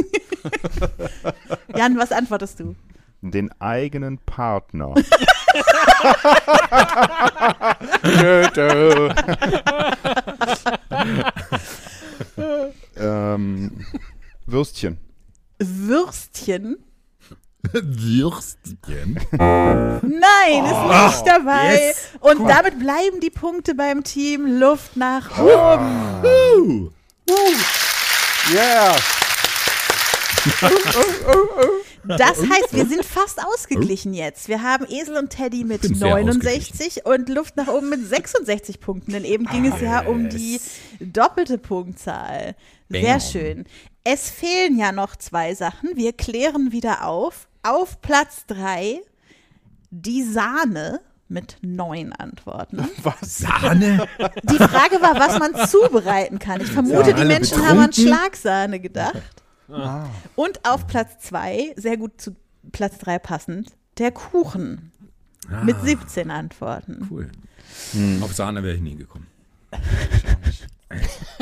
Jan, 1.75 1.97
was 1.97 2.11
antwortest 2.11 2.59
du? 2.59 2.75
Den 3.21 3.51
eigenen 3.59 4.17
Partner. 4.19 4.95
Ähm, 12.97 13.71
Würstchen. 14.45 14.97
Würstchen? 15.59 16.77
Würstchen. 17.71 19.19
Nein, 19.31 20.65
ist 20.65 21.15
nicht 21.15 21.27
dabei. 21.27 21.73
yes. 21.73 22.09
Und 22.19 22.47
damit 22.47 22.79
bleiben 22.79 23.19
die 23.21 23.29
Punkte 23.29 23.75
beim 23.75 24.03
Team 24.03 24.59
Luft 24.59 24.97
nach 24.97 25.37
oben. 25.39 26.91
Yeah. 28.53 28.95
Das 32.03 32.39
heißt, 32.39 32.73
wir 32.73 32.85
sind 32.87 33.05
fast 33.05 33.43
ausgeglichen 33.45 34.13
jetzt. 34.13 34.47
Wir 34.47 34.63
haben 34.63 34.85
Esel 34.89 35.17
und 35.17 35.29
Teddy 35.29 35.63
mit 35.63 35.81
Bin 35.81 35.95
sehr 35.95 36.09
69 36.09 37.05
und 37.05 37.29
Luft 37.29 37.57
nach 37.57 37.67
oben 37.67 37.89
mit 37.89 38.05
66 38.07 38.79
Punkten. 38.79 39.11
Denn 39.11 39.23
eben 39.23 39.45
ging 39.45 39.65
es 39.65 39.79
ja 39.81 40.01
um 40.01 40.29
die 40.29 40.59
doppelte 40.99 41.57
Punktzahl. 41.57 42.55
Sehr 42.89 43.19
Bam. 43.19 43.19
schön. 43.19 43.65
Es 44.03 44.29
fehlen 44.31 44.77
ja 44.79 44.91
noch 44.91 45.15
zwei 45.15 45.53
Sachen. 45.53 45.89
Wir 45.95 46.13
klären 46.13 46.71
wieder 46.71 47.05
auf. 47.05 47.47
Auf 47.63 48.01
Platz 48.01 48.45
3 48.47 49.01
die 49.91 50.23
Sahne 50.23 51.01
mit 51.31 51.57
neun 51.61 52.13
Antworten. 52.13 52.87
Was? 53.03 53.39
Sahne? 53.39 54.07
Die 54.43 54.57
Frage 54.57 55.01
war, 55.01 55.15
was 55.19 55.39
man 55.39 55.55
zubereiten 55.67 56.37
kann. 56.39 56.61
Ich 56.61 56.71
vermute, 56.71 57.11
Ja, 57.11 57.15
die 57.15 57.25
Menschen 57.25 57.57
haben 57.65 57.79
an 57.79 57.89
betrunken? 57.89 58.13
Schlagsahne 58.13 58.79
gedacht. 58.79 59.21
Und 60.35 60.59
auf 60.67 60.85
Platz 60.87 61.19
zwei, 61.19 61.73
sehr 61.77 61.95
gut 61.97 62.19
zu 62.21 62.35
Platz 62.73 62.97
drei 62.97 63.17
passend, 63.19 63.71
der 63.97 64.11
Kuchen 64.11 64.91
mit 65.63 65.77
17 65.81 66.29
Antworten. 66.29 67.07
Cool. 67.09 67.29
Auf 68.21 68.33
Sahne 68.33 68.61
wäre 68.63 68.75
ich 68.75 68.81
nie 68.81 68.95
gekommen. 68.97 69.27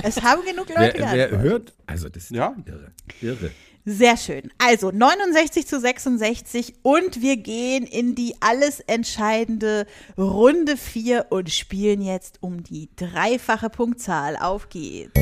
Es 0.03 0.21
haben 0.21 0.41
genug 0.45 0.67
Wer, 0.69 0.79
Leute 0.85 0.99
wer 0.99 1.15
geantwortet. 1.27 1.41
hört? 1.41 1.73
Also, 1.87 2.09
das 2.09 2.23
ist 2.25 2.31
Ja. 2.31 2.53
irre. 2.65 2.91
Irre. 3.21 3.51
Sehr 3.91 4.17
schön. 4.17 4.53
Also 4.59 4.91
69 4.91 5.65
zu 5.65 5.79
66 5.79 6.75
und 6.83 7.23
wir 7.23 7.37
gehen 7.37 7.87
in 7.87 8.13
die 8.13 8.35
alles 8.39 8.81
entscheidende 8.81 9.87
Runde 10.15 10.77
4 10.77 11.25
und 11.31 11.49
spielen 11.49 12.03
jetzt 12.03 12.37
um 12.41 12.63
die 12.63 12.89
dreifache 12.95 13.71
Punktzahl. 13.71 14.37
Auf 14.37 14.69
geht's. 14.69 15.19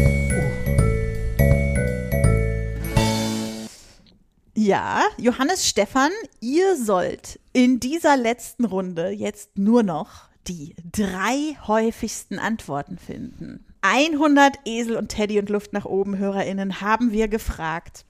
Ja, 4.54 5.04
Johannes 5.18 5.66
Stefan, 5.66 6.12
ihr 6.42 6.76
sollt 6.76 7.40
in 7.54 7.80
dieser 7.80 8.18
letzten 8.18 8.66
Runde 8.66 9.12
jetzt 9.12 9.58
nur 9.58 9.84
noch 9.84 10.28
die 10.50 10.76
drei 10.92 11.58
häufigsten 11.66 12.38
Antworten 12.38 12.98
finden. 12.98 13.64
100 13.80 14.60
Esel 14.66 14.98
und 14.98 15.08
Teddy 15.08 15.40
und 15.40 15.50
Luft 15.50 15.72
nach 15.72 15.86
oben 15.86 16.18
HörerInnen 16.18 16.82
haben 16.82 17.14
wir 17.14 17.30
gefragt. 17.30 18.04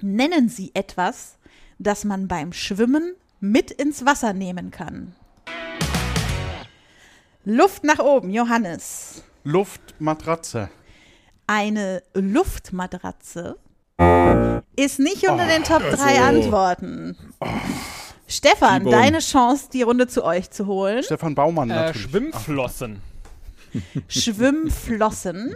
Nennen 0.00 0.48
Sie 0.48 0.70
etwas, 0.74 1.36
das 1.78 2.04
man 2.04 2.28
beim 2.28 2.52
Schwimmen 2.52 3.14
mit 3.40 3.70
ins 3.70 4.04
Wasser 4.04 4.32
nehmen 4.32 4.70
kann. 4.70 5.14
Luft 7.44 7.84
nach 7.84 7.98
oben, 7.98 8.30
Johannes. 8.30 9.22
Luftmatratze. 9.44 10.70
Eine 11.46 12.02
Luftmatratze 12.14 13.56
ist 14.76 14.98
nicht 15.00 15.28
unter 15.28 15.46
den 15.46 15.64
Top 15.64 15.82
3 15.82 16.20
Antworten. 16.22 17.16
Stefan, 18.28 18.78
T-Bone. 18.84 18.96
deine 18.96 19.18
Chance, 19.18 19.68
die 19.72 19.82
Runde 19.82 20.06
zu 20.06 20.24
euch 20.24 20.50
zu 20.50 20.66
holen. 20.66 21.02
Stefan 21.02 21.34
Baumann 21.34 21.68
Äh, 21.70 21.74
natürlich. 21.74 22.02
Schwimmflossen. 22.02 23.02
Schwimmflossen 24.08 25.54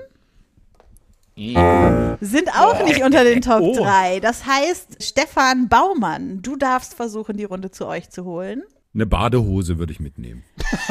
sind 1.37 2.49
auch 2.59 2.83
nicht 2.85 3.03
unter 3.03 3.25
den 3.25 3.42
Top 3.42 3.61
Oh. 3.61 3.77
3. 3.77 4.20
Das 4.20 4.46
heißt, 4.46 5.03
Stefan 5.03 5.68
Baumann, 5.68 6.40
du 6.42 6.57
darfst 6.57 6.94
versuchen, 6.94 7.37
die 7.37 7.44
Runde 7.44 7.70
zu 7.70 7.87
euch 7.87 8.09
zu 8.11 8.25
holen. 8.25 8.62
Eine 8.94 9.05
Badehose 9.05 9.77
würde 9.79 9.92
ich 9.92 10.01
mitnehmen. 10.01 10.42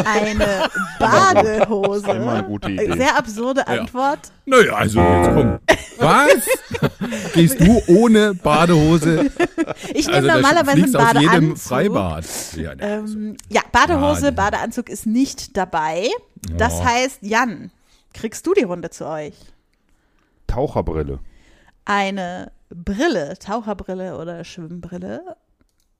Eine 0.05 0.69
Badehose. 0.99 2.11
Immer 2.11 2.33
eine 2.33 2.43
gute 2.43 2.69
Idee. 2.69 2.95
Sehr 2.95 3.17
absurde 3.17 3.67
Antwort. 3.67 4.19
Naja, 4.45 4.73
also 4.75 4.99
jetzt 5.01 5.29
komm. 5.33 5.59
Was? 5.97 7.31
Gehst 7.33 7.59
du 7.59 7.81
ohne 7.87 8.35
Badehose? 8.35 9.31
Ich 9.95 10.05
nehme 10.05 10.17
Also 10.17 10.27
normalerweise 10.27 10.71
einen 10.71 10.81
fliegst 10.83 10.95
aus 10.95 11.13
jedem 11.13 11.25
Badeanzug. 11.25 11.57
Freibad. 11.57 12.25
Ja, 12.57 12.75
ne, 12.75 12.83
also. 12.83 13.17
Ja, 13.49 13.61
Badehose, 13.71 14.25
Ja. 14.25 14.31
Badeanzug 14.31 14.89
ist 14.89 15.07
nicht 15.07 15.57
dabei. 15.57 16.07
Das 16.55 16.77
Ja. 16.77 16.85
heißt, 16.85 17.17
Jan, 17.21 17.71
kriegst 18.13 18.45
du 18.45 18.53
die 18.53 18.63
Runde 18.63 18.91
zu 18.91 19.07
euch? 19.07 19.33
Taucherbrille. 20.47 21.19
Eine 21.85 22.51
Brille, 22.69 23.37
Taucherbrille 23.37 24.17
oder 24.17 24.43
Schwimmbrille? 24.43 25.35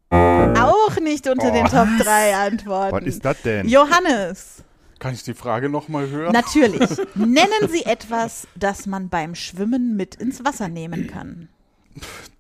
Auch 0.10 0.96
nicht 1.02 1.28
unter 1.28 1.52
den 1.52 1.66
Top 1.66 1.88
3 2.00 2.36
Antworten. 2.36 2.96
Was 2.96 3.04
ist 3.06 3.26
das 3.26 3.42
denn? 3.42 3.68
Johannes, 3.68 4.64
Kann 5.00 5.14
ich 5.14 5.24
die 5.24 5.34
Frage 5.34 5.68
nochmal 5.70 6.10
hören? 6.10 6.32
natürlich. 6.32 6.90
Nennen 7.16 7.68
Sie 7.70 7.86
etwas, 7.86 8.48
das 8.56 8.86
man 8.86 9.10
beim 9.10 9.36
Schwimmen 9.36 9.96
mit 9.96 10.16
ins 10.16 10.44
Wasser 10.46 10.68
nehmen 10.70 11.08
kann. 11.08 11.50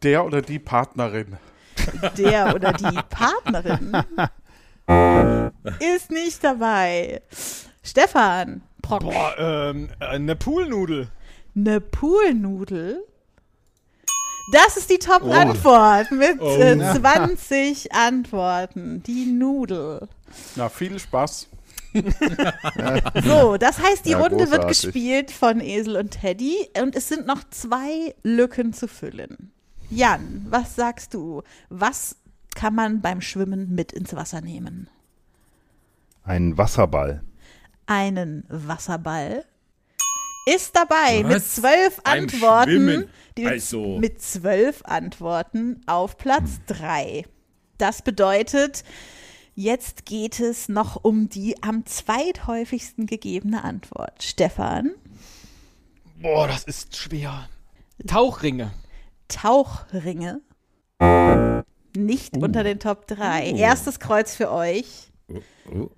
Der 0.03 0.25
oder 0.25 0.41
die 0.41 0.59
Partnerin. 0.59 1.37
Der 2.17 2.55
oder 2.55 2.71
die 2.73 2.99
Partnerin 3.09 3.91
ist 5.79 6.11
nicht 6.11 6.43
dabei. 6.43 7.21
Stefan, 7.83 8.61
Brock, 8.81 9.01
Boah, 9.01 9.35
ähm, 9.37 9.89
äh, 9.99 10.05
eine 10.05 10.35
Poolnudel. 10.35 11.09
Eine 11.55 11.81
Poolnudel. 11.81 13.03
Das 14.51 14.77
ist 14.77 14.89
die 14.91 14.99
Top-Antwort 14.99 16.11
mit 16.11 16.39
Oh. 16.39 16.55
äh, 16.57 16.77
20 16.77 17.93
Antworten. 17.93 19.01
Die 19.03 19.25
Nudel. 19.25 20.07
Na, 20.55 20.69
viel 20.69 20.99
Spaß. 20.99 21.47
So, 23.23 23.55
das 23.57 23.79
heißt, 23.81 24.05
die 24.05 24.11
Ja, 24.11 24.19
Runde 24.19 24.51
wird 24.51 24.63
großartig. 24.63 24.81
gespielt 24.81 25.31
von 25.31 25.61
Esel 25.61 25.95
und 25.95 26.11
Teddy 26.11 26.69
und 26.81 26.93
es 26.95 27.07
sind 27.07 27.25
noch 27.25 27.43
zwei 27.51 28.13
Lücken 28.21 28.73
zu 28.73 28.87
füllen. 28.89 29.51
Jan, 29.89 30.45
was 30.49 30.75
sagst 30.75 31.13
du? 31.13 31.41
Was 31.69 32.17
kann 32.53 32.75
man 32.75 32.99
beim 33.01 33.21
Schwimmen 33.21 33.73
mit 33.73 33.93
ins 33.93 34.13
Wasser 34.13 34.41
nehmen? 34.41 34.89
Ein 36.23 36.57
Wasserball. 36.57 37.23
Einen 37.85 38.43
Wasserball 38.49 39.45
ist 40.45 40.75
dabei 40.75 41.23
mit 41.23 41.35
Was? 41.35 41.55
zwölf 41.55 42.01
Beim 42.03 42.23
Antworten. 42.23 42.71
Schwimmen? 42.71 43.09
Die, 43.37 43.47
Also. 43.47 43.97
Mit 43.99 44.21
zwölf 44.21 44.81
Antworten 44.85 45.81
auf 45.87 46.17
Platz 46.17 46.61
drei. 46.67 47.25
Das 47.77 48.01
bedeutet, 48.01 48.83
jetzt 49.55 50.05
geht 50.05 50.39
es 50.39 50.69
noch 50.69 51.03
um 51.03 51.27
die 51.27 51.61
am 51.61 51.85
zweithäufigsten 51.85 53.05
gegebene 53.07 53.63
Antwort. 53.63 54.23
Stefan, 54.23 54.91
Boah, 56.21 56.47
das 56.47 56.63
ist 56.63 56.95
schwer. 56.95 57.49
Tauchringe. 58.07 58.71
Tauchringe. 59.27 60.41
Nicht 61.95 62.37
unter 62.37 62.63
den 62.63 62.79
Top 62.79 63.07
3. 63.07 63.51
Erstes 63.51 63.99
Kreuz 63.99 64.35
für 64.35 64.51
euch. 64.51 65.11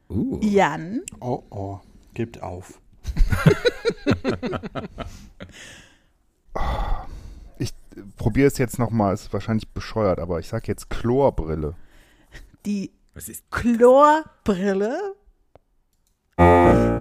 Oh. 0.09 0.39
Jan. 0.41 1.01
Oh, 1.19 1.43
oh, 1.49 1.79
gebt 2.13 2.41
auf. 2.41 2.79
Ich 7.59 7.73
probiere 8.15 8.47
es 8.47 8.57
jetzt 8.57 8.79
nochmal, 8.79 9.13
ist 9.13 9.31
wahrscheinlich 9.31 9.69
bescheuert, 9.69 10.19
aber 10.19 10.39
ich 10.39 10.47
sag 10.47 10.67
jetzt 10.67 10.89
Chlorbrille. 10.89 11.75
Die 12.65 12.91
Was 13.13 13.29
ist 13.29 13.49
Chlorbrille. 13.51 15.15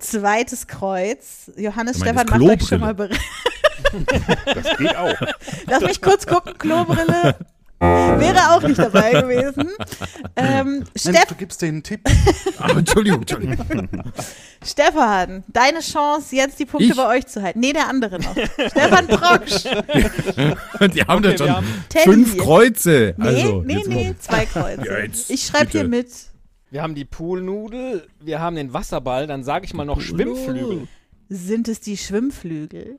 Zweites 0.00 0.66
Kreuz. 0.66 1.50
Johannes 1.56 1.98
Stefan 1.98 2.26
macht 2.26 2.40
euch 2.42 2.68
schon 2.68 2.80
mal 2.80 2.94
bereit. 2.94 3.18
Das 4.46 4.76
geht 4.78 4.96
auch. 4.96 5.14
Lass 5.66 5.82
mich 5.82 6.00
kurz 6.00 6.26
gucken. 6.26 6.56
Klobrille 6.58 7.36
wäre 7.80 8.50
auch 8.54 8.62
nicht 8.62 8.78
dabei 8.78 9.12
gewesen. 9.12 9.70
Ähm, 10.36 10.78
Mensch, 10.78 10.88
Steff 10.96 11.26
du 11.26 11.34
gibst 11.34 11.62
einen 11.62 11.82
Tipp. 11.82 12.00
Ah, 12.58 12.70
Entschuldigung, 12.70 13.20
Entschuldigung. 13.20 13.58
Stefan, 14.64 15.44
deine 15.48 15.80
Chance, 15.80 16.34
jetzt 16.34 16.58
die 16.58 16.64
Punkte 16.64 16.88
Ich? 16.88 16.96
bei 16.96 17.06
euch 17.18 17.26
zu 17.26 17.42
halten. 17.42 17.60
Nee, 17.60 17.74
der 17.74 17.86
andere 17.88 18.18
noch. 18.18 18.32
Stefan 18.34 19.06
Proksch. 19.06 19.64
Die 20.94 21.02
haben 21.02 21.18
Okay, 21.24 21.32
da 21.32 21.36
schon 21.36 21.46
wir 21.46 21.56
haben- 21.56 21.84
Teddy. 21.90 22.04
fünf 22.10 22.36
Kreuze. 22.38 23.14
Nee, 23.18 23.26
also, 23.26 23.62
nee, 23.62 23.74
jetzt 23.76 23.88
nee, 23.88 24.14
zwei 24.18 24.46
Kreuze. 24.46 24.86
Ja, 24.86 24.98
jetzt 24.98 25.30
ich 25.30 25.44
schreibe 25.46 25.70
hier 25.70 25.84
mit. 25.84 26.08
Wir 26.70 26.82
haben 26.82 26.94
die 26.94 27.04
Poolnudel, 27.04 28.08
wir 28.20 28.40
haben 28.40 28.56
den 28.56 28.72
Wasserball, 28.72 29.26
dann 29.26 29.44
sage 29.44 29.66
ich 29.66 29.74
mal 29.74 29.84
noch 29.84 30.00
Schwimmflügel. 30.00 30.88
Sind 31.28 31.68
es 31.68 31.80
die 31.80 31.96
Schwimmflügel? 31.98 32.98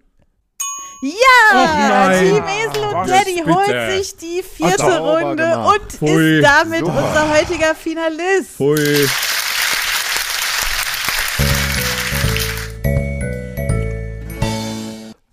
Ja! 1.01 2.09
Team 2.19 2.43
Esel 2.43 2.83
und 2.83 2.93
Was 2.95 3.07
Daddy 3.09 3.35
bitte? 3.43 3.53
holt 3.53 3.91
sich 3.97 4.17
die 4.17 4.43
vierte 4.43 4.77
sauber 4.77 5.21
Runde 5.21 5.43
gemacht. 5.43 5.79
und 5.81 5.91
Pfui. 5.93 6.37
ist 6.39 6.43
damit 6.47 6.79
Super. 6.79 7.05
unser 7.07 7.29
heutiger 7.37 7.75
Finalist. 7.75 8.51
Pfui. 8.55 9.07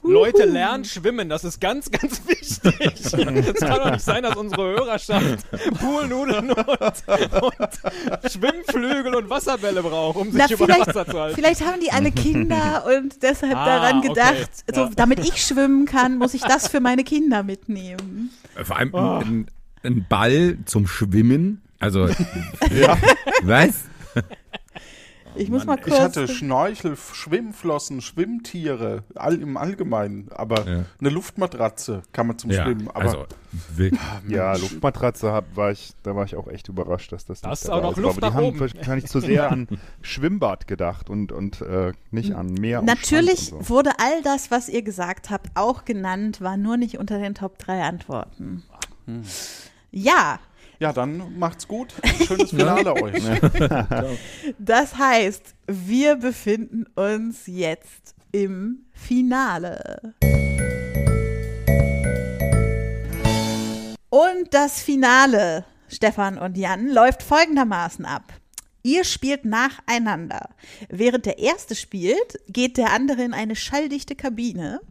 Leute, 0.03 0.45
lernt 0.45 0.87
schwimmen, 0.87 1.29
das 1.29 1.45
ist 1.45 1.61
ganz, 1.61 1.91
ganz 1.91 2.21
wichtig. 2.27 2.44
Es 2.65 3.13
kann 3.61 3.79
doch 3.79 3.91
nicht 3.93 4.05
sein, 4.05 4.23
dass 4.23 4.37
unsere 4.37 4.63
Hörerschaft 4.71 5.47
Poolnudeln 5.81 6.51
und, 6.51 6.63
und 7.43 8.33
Schwimmflügel 8.33 9.15
und 9.15 9.29
Wasserbälle 9.31 9.83
braucht, 9.83 10.17
um 10.17 10.31
sich 10.33 10.43
Na, 10.49 10.51
über 10.55 10.69
Wasser 10.69 11.07
zu 11.07 11.21
halten. 11.21 11.35
vielleicht 11.37 11.65
haben 11.65 11.81
die 11.81 11.91
alle 11.93 12.11
Kinder 12.11 12.85
und 12.97 13.23
deshalb 13.23 13.55
Ah, 13.57 13.65
daran 13.67 13.99
okay. 13.99 14.09
gedacht, 14.09 14.51
so, 14.75 14.81
Ja. 14.83 14.91
damit 14.97 15.21
ich 15.21 15.45
schwimmen 15.45 15.85
kann, 15.87 16.17
muss 16.19 16.35
ich 16.35 16.43
das 16.43 16.69
für 16.69 16.81
meine 16.81 17.05
Kinder 17.05 17.43
mitnehmen. 17.43 18.31
Vor 18.63 18.77
allem 18.77 18.95
ein, 18.95 19.47
ein 19.83 20.07
Ball 20.09 20.59
zum 20.65 20.87
Schwimmen. 20.87 21.61
Also, 21.81 22.09
was? 23.43 23.75
Ich 25.37 25.49
muss 25.51 25.65
mal 25.67 25.77
kurz. 25.77 25.95
Ich 25.95 26.01
hatte 26.01 26.29
Schnorchel, 26.29 26.97
Schwimmflossen, 26.97 28.01
Schwimmtiere, 28.01 29.03
all, 29.15 29.35
im 29.41 29.57
Allgemeinen. 29.57 30.29
Aber 30.33 30.67
Ja. 30.69 30.85
eine 31.01 31.09
Luftmatratze 31.11 32.03
kann 32.13 32.27
man 32.29 32.39
zum 32.39 32.51
Ja, 32.51 32.63
Schwimmen. 32.65 32.89
Aber 32.89 33.01
also, 33.01 33.27
wirklich. 33.75 34.01
Ja, 34.29 34.55
Luftmatratze 34.57 35.33
hab, 35.33 35.57
war 35.57 35.71
ich, 35.73 35.93
da 36.03 36.15
war 36.15 36.25
ich 36.25 36.37
auch 36.37 36.49
echt 36.49 36.69
überrascht, 36.69 37.13
dass 37.13 37.25
das 37.25 37.41
Das 37.41 37.51
nicht 37.51 37.63
ist 37.65 37.71
auch 37.71 37.83
noch 37.83 37.93
ist. 37.93 37.99
Luft 37.99 38.19
Aber 38.23 38.27
nach 38.31 38.39
die 38.41 38.45
oben. 38.47 38.61
haben 38.61 38.75
wahrscheinlich 38.75 39.07
zu 39.07 39.21
sehr 39.21 39.51
an 39.51 39.67
Schwimmbad 40.03 40.67
gedacht 40.67 41.11
und, 41.11 41.33
und 41.33 41.61
äh, 41.63 41.93
nicht 42.11 42.35
an 42.35 42.53
Meer 42.55 42.81
und 42.81 42.87
Natürlich 42.87 43.47
so. 43.47 43.69
wurde 43.69 43.91
all 43.99 44.23
das, 44.23 44.51
was 44.51 44.69
ihr 44.69 44.83
gesagt 44.83 45.31
habt, 45.31 45.49
auch 45.55 45.85
genannt, 45.85 46.41
war 46.41 46.57
nur 46.57 46.77
nicht 46.77 46.99
unter 46.99 47.19
den 47.19 47.35
Top 47.35 47.59
3 47.59 47.83
Antworten. 47.83 48.63
Ja, 49.91 50.39
ja, 50.85 50.93
dann 50.93 51.39
macht's 51.39 51.67
gut. 51.67 51.95
Schönes 52.27 52.51
Finale 52.51 52.93
euch. 53.03 53.23
das 54.59 54.99
heißt, 54.99 55.55
wir 55.67 56.17
befinden 56.17 56.85
uns 56.95 57.47
jetzt 57.47 58.15
im 58.33 58.85
Finale. 58.93 60.15
Und 64.11 64.53
das 64.53 64.83
Finale, 64.83 65.65
Stefan 65.89 66.37
und 66.37 66.59
Jan, 66.59 66.91
läuft 66.91 67.23
folgendermaßen 67.23 68.05
ab. 68.05 68.35
Ihr 68.83 69.05
spielt 69.05 69.47
nacheinander. 69.47 70.51
Während 70.91 71.25
der 71.25 71.39
erste 71.39 71.75
spielt, 71.75 72.39
geht 72.49 72.77
der 72.77 72.93
andere 72.93 73.23
in 73.23 73.33
eine 73.33 73.57
schalldichte 73.57 74.17
Kabine. 74.17 74.83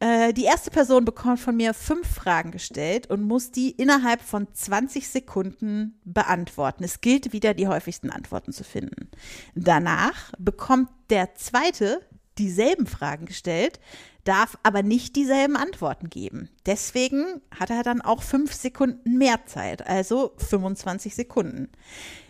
Äh, 0.00 0.32
die 0.32 0.44
erste 0.44 0.70
Person 0.70 1.04
bekommt 1.04 1.40
von 1.40 1.56
mir 1.56 1.74
fünf 1.74 2.06
Fragen 2.06 2.50
gestellt 2.50 3.08
und 3.08 3.22
muss 3.22 3.50
die 3.50 3.70
innerhalb 3.70 4.20
von 4.20 4.48
20 4.52 5.08
Sekunden 5.08 6.00
beantworten. 6.04 6.84
Es 6.84 7.00
gilt 7.00 7.32
wieder, 7.32 7.54
die 7.54 7.68
häufigsten 7.68 8.10
Antworten 8.10 8.52
zu 8.52 8.64
finden. 8.64 9.10
Danach 9.54 10.32
bekommt 10.38 10.88
der 11.10 11.34
zweite 11.34 12.00
dieselben 12.38 12.86
Fragen 12.86 13.26
gestellt, 13.26 13.80
darf 14.24 14.58
aber 14.62 14.82
nicht 14.82 15.16
dieselben 15.16 15.56
Antworten 15.56 16.10
geben. 16.10 16.50
Deswegen 16.66 17.40
hat 17.58 17.70
er 17.70 17.82
dann 17.82 18.02
auch 18.02 18.22
fünf 18.22 18.52
Sekunden 18.52 19.16
mehr 19.16 19.46
Zeit, 19.46 19.86
also 19.86 20.32
25 20.36 21.14
Sekunden. 21.14 21.70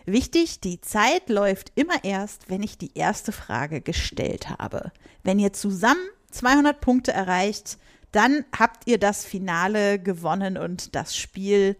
Wichtig, 0.05 0.61
die 0.61 0.79
Zeit 0.79 1.27
läuft 1.29 1.71
immer 1.75 2.03
erst, 2.03 2.49
wenn 2.49 2.63
ich 2.63 2.77
die 2.77 2.91
erste 2.95 3.31
Frage 3.31 3.81
gestellt 3.81 4.49
habe. 4.49 4.91
Wenn 5.23 5.39
ihr 5.39 5.53
zusammen 5.53 6.07
200 6.31 6.79
Punkte 6.79 7.11
erreicht, 7.11 7.77
dann 8.11 8.45
habt 8.57 8.87
ihr 8.87 8.97
das 8.97 9.25
Finale 9.25 9.99
gewonnen 9.99 10.57
und 10.57 10.95
das 10.95 11.15
Spiel 11.15 11.75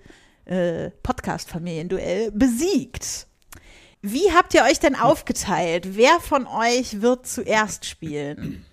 äh, 0.46 0.92
Podcast 1.04 1.50
Familienduell 1.50 2.32
besiegt. 2.32 3.28
Wie 4.02 4.32
habt 4.32 4.54
ihr 4.54 4.64
euch 4.64 4.80
denn 4.80 4.96
aufgeteilt? 4.96 5.98
Wer 5.98 6.20
von 6.20 6.46
euch 6.46 7.02
wird 7.02 7.28
zuerst 7.28 7.86
spielen? 7.86 8.66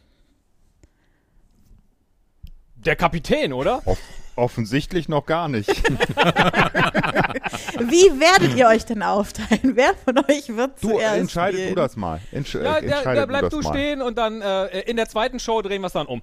Der 2.76 2.96
Kapitän, 2.96 3.52
oder? 3.52 3.82
Off 3.86 3.98
offensichtlich 4.36 5.08
noch 5.08 5.26
gar 5.26 5.48
nicht. 5.48 5.70
Wie 7.78 8.20
werdet 8.20 8.56
ihr 8.56 8.66
euch 8.68 8.84
denn 8.84 9.02
aufteilen? 9.02 9.72
Wer 9.76 9.94
von 10.04 10.18
euch 10.28 10.48
wird 10.48 10.72
Du 10.82 10.90
zuerst 10.90 11.16
entscheidest 11.16 11.62
spielen? 11.62 11.74
du 11.74 11.80
das 11.80 11.96
mal. 11.96 12.20
Entsch 12.32 12.54
Ja, 12.54 12.78
äh, 12.78 12.82
der, 12.82 12.96
entscheide 12.96 13.20
der 13.20 13.26
bleibt 13.26 13.52
du 13.52 13.60
du 13.60 13.68
stehen 13.68 14.02
und 14.02 14.16
dann 14.18 14.40
äh, 14.42 14.80
in 14.82 14.96
der 14.96 15.08
zweiten 15.08 15.38
Show 15.38 15.62
drehen 15.62 15.80
wir 15.82 15.86
es 15.88 15.92
dann 15.92 16.06
um. 16.06 16.22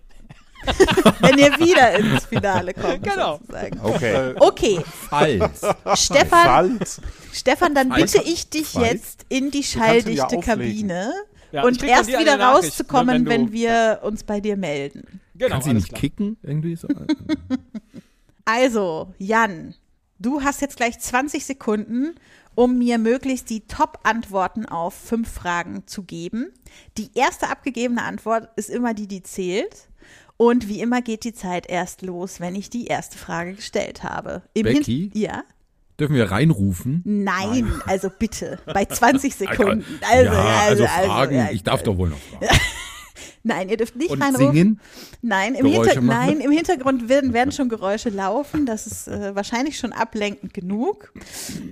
Wenn 1.22 1.40
ihr 1.40 1.58
wieder 1.60 1.92
ins 1.94 2.26
Finale 2.26 2.74
kommt, 2.76 3.02
Genau. 3.04 3.38
sozusagen. 3.40 3.80
Okay. 3.82 4.34
Okay, 4.40 4.80
Falls. 5.10 5.62
Stefan, 5.96 6.28
Falls. 6.80 7.02
Stefan, 7.34 7.74
dann 7.74 7.90
Falls- 7.90 8.12
bitte 8.12 8.28
ich 8.30 8.48
dich 8.50 8.68
falls- 8.68 8.92
jetzt 8.92 9.26
in 9.30 9.50
die 9.50 9.62
ja 9.62 9.64
schalldichte 9.64 10.24
auflegen. 10.24 10.42
Kabine 10.44 11.14
Ja, 11.52 11.64
und 11.64 11.82
erst 11.82 12.10
wieder 12.10 12.40
rauszukommen, 12.40 13.24
ne, 13.24 13.30
wenn, 13.30 13.48
wenn 13.48 13.52
wir 13.54 14.02
uns 14.04 14.24
bei 14.24 14.40
dir 14.40 14.56
melden. 14.56 15.20
Genau, 15.34 15.56
Kann 15.56 15.64
sie 15.64 15.74
nicht 15.74 15.90
klar. 15.90 16.00
kicken? 16.02 16.38
Irgendwie 16.44 16.76
so? 16.76 16.88
Also, 18.46 19.14
Jan, 19.18 19.76
du 20.22 20.42
hast 20.44 20.62
jetzt 20.62 20.78
gleich 20.78 21.00
20 21.00 21.46
Sekunden, 21.46 22.16
um 22.56 22.78
mir 22.78 22.98
möglichst 22.98 23.50
die 23.50 23.62
Top-Antworten 23.68 24.66
auf 24.66 24.94
fünf 24.94 25.32
Fragen 25.32 25.88
zu 25.88 26.04
geben. 26.04 26.52
Die 26.98 27.12
erste 27.16 27.50
abgegebene 27.50 28.04
Antwort 28.04 28.50
ist 28.58 28.70
immer 28.70 28.94
die, 28.94 29.08
die 29.08 29.24
zählt. 29.24 29.88
Und 30.38 30.68
wie 30.68 30.82
immer 30.82 31.02
geht 31.02 31.24
die 31.24 31.34
Zeit 31.34 31.68
erst 31.70 32.02
los, 32.02 32.40
wenn 32.40 32.56
ich 32.56 32.70
die 32.70 32.88
erste 32.88 33.18
Frage 33.18 33.54
gestellt 33.54 34.04
habe. 34.04 34.42
Im 34.54 34.66
Hin- 34.66 34.78
Becky? 34.78 35.12
ja? 35.14 35.44
Dürfen 36.00 36.16
wir 36.16 36.32
reinrufen? 36.32 37.02
Nein, 37.06 37.72
also 37.86 38.10
bitte, 38.10 38.58
bei 38.66 38.86
20 38.86 39.36
Sekunden. 39.38 39.86
Also, 40.10 40.34
ja, 40.34 40.60
also, 40.62 40.84
also, 40.86 41.06
Fragen. 41.10 41.36
ja, 41.36 41.50
ich 41.52 41.62
darf 41.62 41.84
doch 41.84 41.96
wohl 41.98 42.10
noch 42.10 42.18
fragen. 42.18 42.48
Nein, 43.44 43.70
ihr 43.70 43.78
dürft 43.78 43.96
nicht 43.96 44.12
Und 44.12 44.22
reinrufen. 44.22 44.54
singen? 44.54 44.80
Nein, 45.22 45.56
im, 45.56 45.66
Hinter 45.66 46.00
nein, 46.02 46.40
im 46.42 46.52
Hintergrund 46.52 47.10
werden, 47.10 47.34
werden 47.34 47.52
schon 47.52 47.70
Geräusche 47.70 48.10
laufen. 48.10 48.66
Das 48.66 48.86
ist 48.88 49.08
äh, 49.08 49.36
wahrscheinlich 49.36 49.78
schon 49.78 49.94
ablenkend 49.94 50.54
genug. 50.54 51.12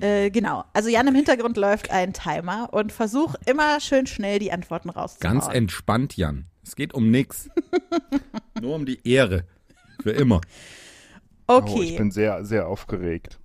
Äh, 0.02 0.30
genau. 0.32 0.64
Also 0.74 0.90
Jan, 0.90 1.08
im 1.08 1.16
Hintergrund 1.16 1.58
läuft 1.58 1.92
ein 1.92 2.14
Timer 2.14 2.70
und 2.72 2.92
versuch 2.92 3.36
immer 3.46 3.80
schön 3.80 4.08
schnell 4.08 4.40
die 4.40 4.52
Antworten 4.52 4.90
rauszuhauen. 4.90 5.40
Ganz 5.40 5.54
entspannt, 5.54 6.18
Jan. 6.18 6.46
Es 6.64 6.76
geht 6.76 6.94
um 6.94 7.10
nix. 7.10 7.50
Nur 8.62 8.76
um 8.76 8.86
die 8.86 9.00
Ehre. 9.08 9.46
Für 10.02 10.12
immer. 10.12 10.42
Oh, 11.48 11.54
Okay. 11.58 11.82
ich 11.84 11.98
bin 11.98 12.12
sehr, 12.12 12.46
sehr 12.46 12.68
aufgeregt. 12.68 13.39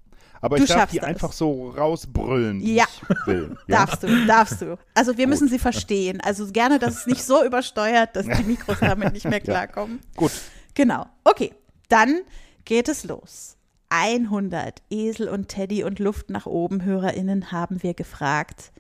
Aber 0.45 0.59
Du 0.59 0.65
ich 0.65 0.69
darf 0.69 0.91
die 0.91 0.99
das. 0.99 1.07
einfach 1.09 1.33
so 1.33 1.71
rausbrüllen, 1.71 2.61
Ja. 2.61 2.85
ich 3.09 3.27
will. 3.27 3.57
Ja? 3.67 3.79
Darfst 3.87 4.03
du, 4.03 4.27
darfst 4.27 4.61
du. 4.61 4.77
Also 4.93 5.17
wir 5.17 5.27
müssen 5.27 5.49
sie 5.49 5.59
verstehen. 5.59 6.21
Also 6.21 6.47
gerne, 6.53 6.79
dass 6.79 6.99
es 6.99 7.07
nicht 7.07 7.25
so 7.25 7.43
übersteuert, 7.43 8.15
dass 8.15 8.27
die 8.27 8.43
Mikros 8.47 8.77
damit 8.81 9.15
nicht 9.15 9.25
mehr 9.25 9.41
klarkommen. 9.41 10.01
Gut. 10.17 10.33
Genau. 10.75 11.07
Okay, 11.25 11.55
dann 11.89 12.21
geht 12.67 12.89
es 12.89 13.05
los. 13.05 13.57
100 13.89 14.83
Esel 14.91 15.29
und 15.31 15.49
Teddy 15.49 15.83
und 15.83 15.99
Luft 15.99 16.29
nach 16.29 16.45
oben 16.45 16.85
HörerInnen 16.85 17.51
haben 17.51 17.83
wir 17.83 17.95
gefragt. 17.95 18.71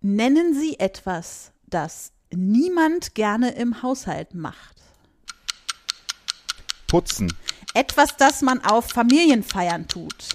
Nennen 0.00 0.52
Sie 0.52 0.80
etwas, 0.80 1.52
das 1.68 2.10
niemand 2.34 3.14
gerne 3.14 3.50
im 3.52 3.82
Haushalt 3.84 4.34
macht. 4.34 4.76
Putzen. 6.88 7.32
Etwas, 7.74 8.16
das 8.16 8.42
man 8.42 8.64
auf 8.64 8.86
Familienfeiern 8.90 9.86
tut. 9.86 10.30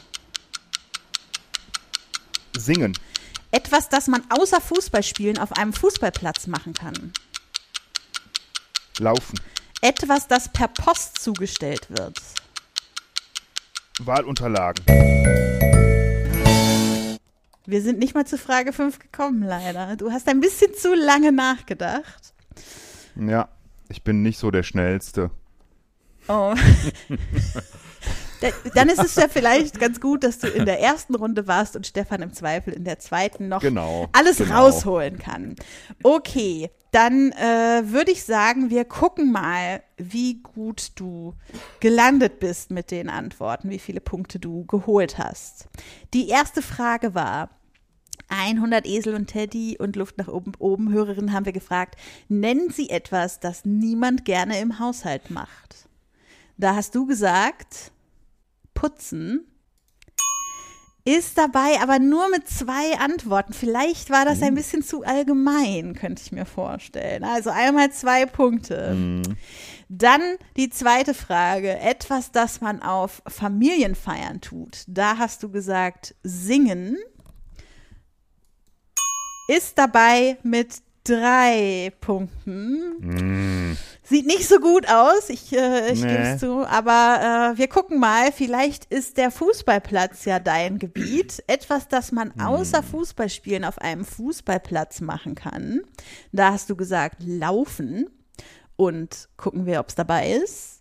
Singen. 2.60 2.98
Etwas, 3.52 3.90
das 3.90 4.08
man 4.08 4.24
außer 4.30 4.60
Fußballspielen 4.60 5.38
auf 5.38 5.54
einem 5.54 5.74
Fußballplatz 5.74 6.48
machen 6.48 6.74
kann. 6.74 7.14
Laufen. 9.00 9.40
Etwas, 9.82 10.28
das 10.28 10.52
per 10.52 10.68
Post 10.68 11.22
zugestellt 11.22 11.88
wird. 11.90 12.20
Wahlunterlagen. 14.00 14.84
Wir 17.66 17.82
sind 17.82 18.00
nicht 18.00 18.16
mal 18.16 18.26
zu 18.26 18.38
Frage 18.38 18.74
5 18.74 19.00
gekommen, 19.00 19.44
leider. 19.44 19.96
Du 19.98 20.12
hast 20.12 20.28
ein 20.28 20.40
bisschen 20.40 20.74
zu 20.74 20.96
lange 20.96 21.32
nachgedacht. 21.32 22.34
Ja, 23.16 23.50
ich 23.90 24.04
bin 24.04 24.22
nicht 24.22 24.40
so 24.40 24.52
der 24.52 24.64
Schnellste. 24.64 25.32
Oh. 26.28 26.56
Da- 28.42 28.50
Dann 28.76 28.90
ist 28.90 29.04
es 29.04 29.16
ja 29.16 29.28
vielleicht 29.28 29.80
ganz 29.80 30.00
gut, 30.00 30.24
dass 30.24 30.40
du 30.40 30.48
in 30.48 30.66
der 30.66 30.80
ersten 30.80 31.16
Runde 31.16 31.48
warst 31.48 31.76
und 31.76 31.88
Stefan 31.88 32.22
im 32.22 32.34
Zweifel 32.34 32.74
in 32.74 32.84
der 32.84 33.00
zweiten 33.00 33.48
noch 33.48 33.62
Genau, 33.62 34.08
alles 34.12 34.38
genau. 34.38 34.66
rausholen 34.66 35.18
kann. 35.18 35.56
Okay, 36.04 36.70
dann 36.92 37.32
äh, 37.34 37.82
würde 37.92 38.12
ich 38.12 38.24
sagen, 38.24 38.70
wir 38.70 38.86
gucken 38.86 39.32
mal, 39.32 39.82
wie 39.98 40.42
gut 40.42 40.92
du 40.96 41.34
gelandet 41.80 42.40
bist 42.40 42.72
mit 42.72 42.92
den 42.92 43.10
Antworten, 43.10 43.70
wie 43.70 43.80
viele 43.80 44.00
Punkte 44.02 44.40
du 44.40 44.66
geholt 44.66 45.18
hast. 45.18 45.68
Die 46.14 46.30
erste 46.30 46.62
Frage 46.62 47.14
war, 47.16 47.50
100 48.30 48.86
Esel 48.86 49.16
und 49.16 49.28
Teddy 49.28 49.78
und 49.80 49.96
Luft 49.96 50.18
nach 50.18 50.28
oben, 50.28 50.52
oben 50.60 50.92
Hörerinnen 50.92 51.34
haben 51.34 51.46
wir 51.46 51.54
gefragt, 51.54 51.96
nennen 52.28 52.70
Sie 52.72 52.90
etwas, 52.90 53.40
das 53.40 53.64
niemand 53.66 54.26
gerne 54.26 54.60
im 54.60 54.80
Haushalt 54.80 55.30
macht. 55.32 55.88
Da 56.58 56.76
hast 56.76 56.94
du 56.96 57.06
gesagt, 57.06 57.92
putzen. 58.78 59.48
Ist 61.04 61.38
dabei 61.38 61.80
aber 61.82 62.00
nur 62.00 62.30
mit 62.30 62.48
zwei 62.50 63.00
Antworten. 63.00 63.54
Vielleicht 63.54 64.10
war 64.10 64.26
das 64.26 64.42
ein 64.42 64.56
bisschen 64.56 64.84
zu 64.84 65.04
allgemein, 65.04 65.94
könnte 65.94 66.22
ich 66.22 66.34
mir 66.34 66.46
vorstellen. 66.46 67.24
Also 67.24 67.50
einmal 67.50 67.92
zwei 67.94 68.26
Punkte. 68.26 69.24
Dann 69.88 70.22
die 70.58 70.70
zweite 70.70 71.14
Frage. 71.14 71.80
Etwas, 71.80 72.34
das 72.34 72.60
man 72.60 72.82
auf 72.82 73.24
Familienfeiern 73.26 74.42
tut. 74.42 74.84
Da 74.88 75.18
hast 75.18 75.44
du 75.44 75.50
gesagt, 75.50 76.14
singen. 76.24 76.98
Ist 79.48 79.78
dabei 79.78 80.38
mit 80.44 80.82
drei 81.06 81.94
Punkten. 82.02 83.57
Sieht 84.10 84.26
nicht 84.26 84.48
so 84.48 84.60
gut 84.60 84.88
aus, 84.90 85.30
ich, 85.30 85.52
äh, 85.52 85.92
ich 85.92 86.02
Nee. 86.02 86.08
gebe 86.08 86.24
es 86.24 86.40
zu, 86.40 86.66
aber 86.66 87.52
äh, 87.54 87.58
wir 87.58 87.68
gucken 87.68 88.00
mal, 88.00 88.32
vielleicht 88.32 88.86
ist 88.86 89.18
der 89.18 89.32
Fußballplatz 89.32 90.24
ja 90.26 90.40
dein 90.40 90.80
Gebiet. 90.80 91.44
Etwas, 91.48 91.90
das 91.90 92.14
man 92.14 92.40
außer 92.40 92.84
Fußballspielen 92.84 93.66
auf 93.66 93.80
einem 93.80 94.06
Fußballplatz 94.06 95.02
machen 95.02 95.36
kann. 95.36 95.82
Da 96.32 96.54
hast 96.54 96.70
du 96.70 96.76
gesagt, 96.78 97.18
laufen. 97.20 98.10
Und 98.78 99.28
gucken 99.38 99.66
wir, 99.66 99.80
ob 99.82 99.90
es 99.90 99.96
dabei 99.96 100.32
ist. 100.32 100.80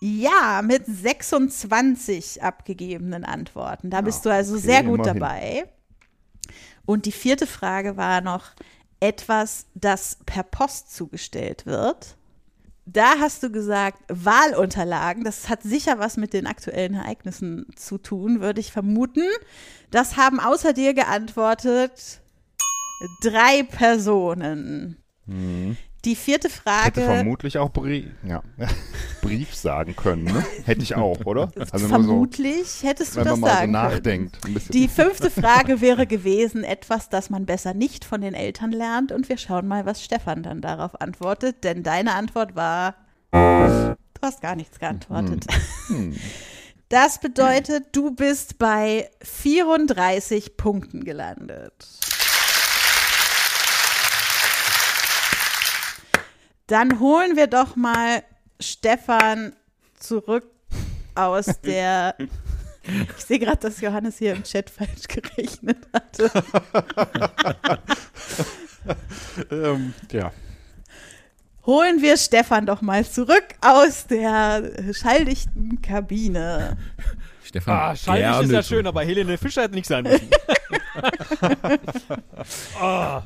Ja, 0.00 0.62
mit 0.64 0.84
26 0.86 2.42
abgegebenen 2.42 3.24
Antworten. 3.24 3.90
Da 3.90 4.00
bist 4.00 4.24
du 4.26 4.30
also 4.30 4.54
okay, 4.54 4.62
sehr 4.66 4.82
gut 4.82 5.00
immerhin. 5.00 5.20
dabei. 5.20 5.64
Und 6.86 7.06
die 7.06 7.12
vierte 7.12 7.46
Frage 7.46 7.96
war 7.96 8.20
noch 8.20 8.50
etwas, 9.04 9.66
das 9.74 10.18
per 10.24 10.42
Post 10.42 10.94
zugestellt 10.94 11.66
wird. 11.66 12.16
Da 12.86 13.18
hast 13.18 13.42
du 13.42 13.50
gesagt, 13.50 13.98
Wahlunterlagen, 14.08 15.24
das 15.24 15.48
hat 15.48 15.62
sicher 15.62 15.98
was 15.98 16.16
mit 16.16 16.32
den 16.32 16.46
aktuellen 16.46 16.94
Ereignissen 16.94 17.66
zu 17.76 17.98
tun, 17.98 18.40
würde 18.40 18.60
ich 18.60 18.72
vermuten. 18.72 19.26
Das 19.90 20.16
haben 20.16 20.40
außer 20.40 20.72
dir 20.72 20.92
geantwortet 20.94 22.20
drei 23.22 23.62
Personen. 23.62 25.02
Die 26.04 26.16
vierte 26.16 26.48
Hätte 26.48 26.60
Frage. 26.60 27.00
vermutlich 27.02 27.58
auch 27.58 27.70
Brief, 27.70 28.06
ja. 28.26 28.42
Brief 29.22 29.54
sagen 29.54 29.96
können, 29.96 30.24
ne? 30.24 30.44
Hätte 30.64 30.82
ich 30.82 30.94
auch, 30.94 31.24
oder? 31.24 31.50
Also 31.72 31.78
nur 31.78 31.88
so, 31.88 31.88
Vermutlich 31.88 32.82
hättest 32.82 33.14
du 33.14 33.20
wenn 33.20 33.24
das 33.24 33.32
man 33.32 33.40
mal 33.40 33.48
so 33.50 33.56
sagen 33.56 33.72
nachdenkt. 33.72 34.38
Die 34.70 34.88
fünfte 34.88 35.30
Frage 35.40 35.80
wäre 35.80 36.06
gewesen, 36.06 36.62
etwas, 36.62 37.08
das 37.08 37.30
man 37.30 37.46
besser 37.46 37.74
nicht 37.74 38.04
von 38.04 38.20
den 38.20 38.34
Eltern 38.34 38.70
lernt. 38.70 39.12
Und 39.12 39.28
wir 39.28 39.38
schauen 39.38 39.66
mal, 39.66 39.86
was 39.86 40.04
Stefan 40.04 40.42
dann 40.42 40.60
darauf 40.60 41.00
antwortet. 41.00 41.64
Denn 41.64 41.82
deine 41.82 42.14
Antwort 42.14 42.54
war, 42.54 42.94
du 43.32 43.96
hast 44.22 44.40
gar 44.42 44.56
nichts 44.56 44.78
geantwortet. 44.78 45.46
Hm. 45.88 46.14
Das 46.88 47.18
bedeutet, 47.18 47.86
du 47.92 48.12
bist 48.12 48.58
bei 48.58 49.10
34 49.22 50.56
Punkten 50.56 51.04
gelandet. 51.04 51.72
Dann 56.66 56.98
holen 57.00 57.36
wir 57.36 57.46
doch 57.46 57.76
mal 57.76 58.22
Stefan 58.60 59.54
zurück 59.98 60.44
aus 61.14 61.46
der. 61.64 62.16
Ich 63.16 63.24
sehe 63.24 63.38
gerade, 63.38 63.58
dass 63.58 63.80
Johannes 63.80 64.18
hier 64.18 64.32
im 64.34 64.42
Chat 64.42 64.68
falsch 64.70 65.08
gerechnet 65.08 65.78
hatte. 65.92 66.30
Ähm, 69.50 69.94
ja. 70.12 70.30
Holen 71.64 72.02
wir 72.02 72.18
Stefan 72.18 72.66
doch 72.66 72.82
mal 72.82 73.06
zurück 73.06 73.44
aus 73.62 74.06
der 74.06 74.92
schalldichten 74.92 75.80
Kabine. 75.80 76.76
Stefan, 77.42 77.74
Ah, 77.74 77.96
Schalldicht 77.96 78.42
ist 78.42 78.50
ja 78.52 78.62
schön, 78.62 78.86
aber 78.86 79.02
Helene 79.02 79.38
Fischer 79.38 79.62
hätte 79.62 79.74
nicht 79.74 79.86
sein 79.86 80.04
müssen. 80.04 80.28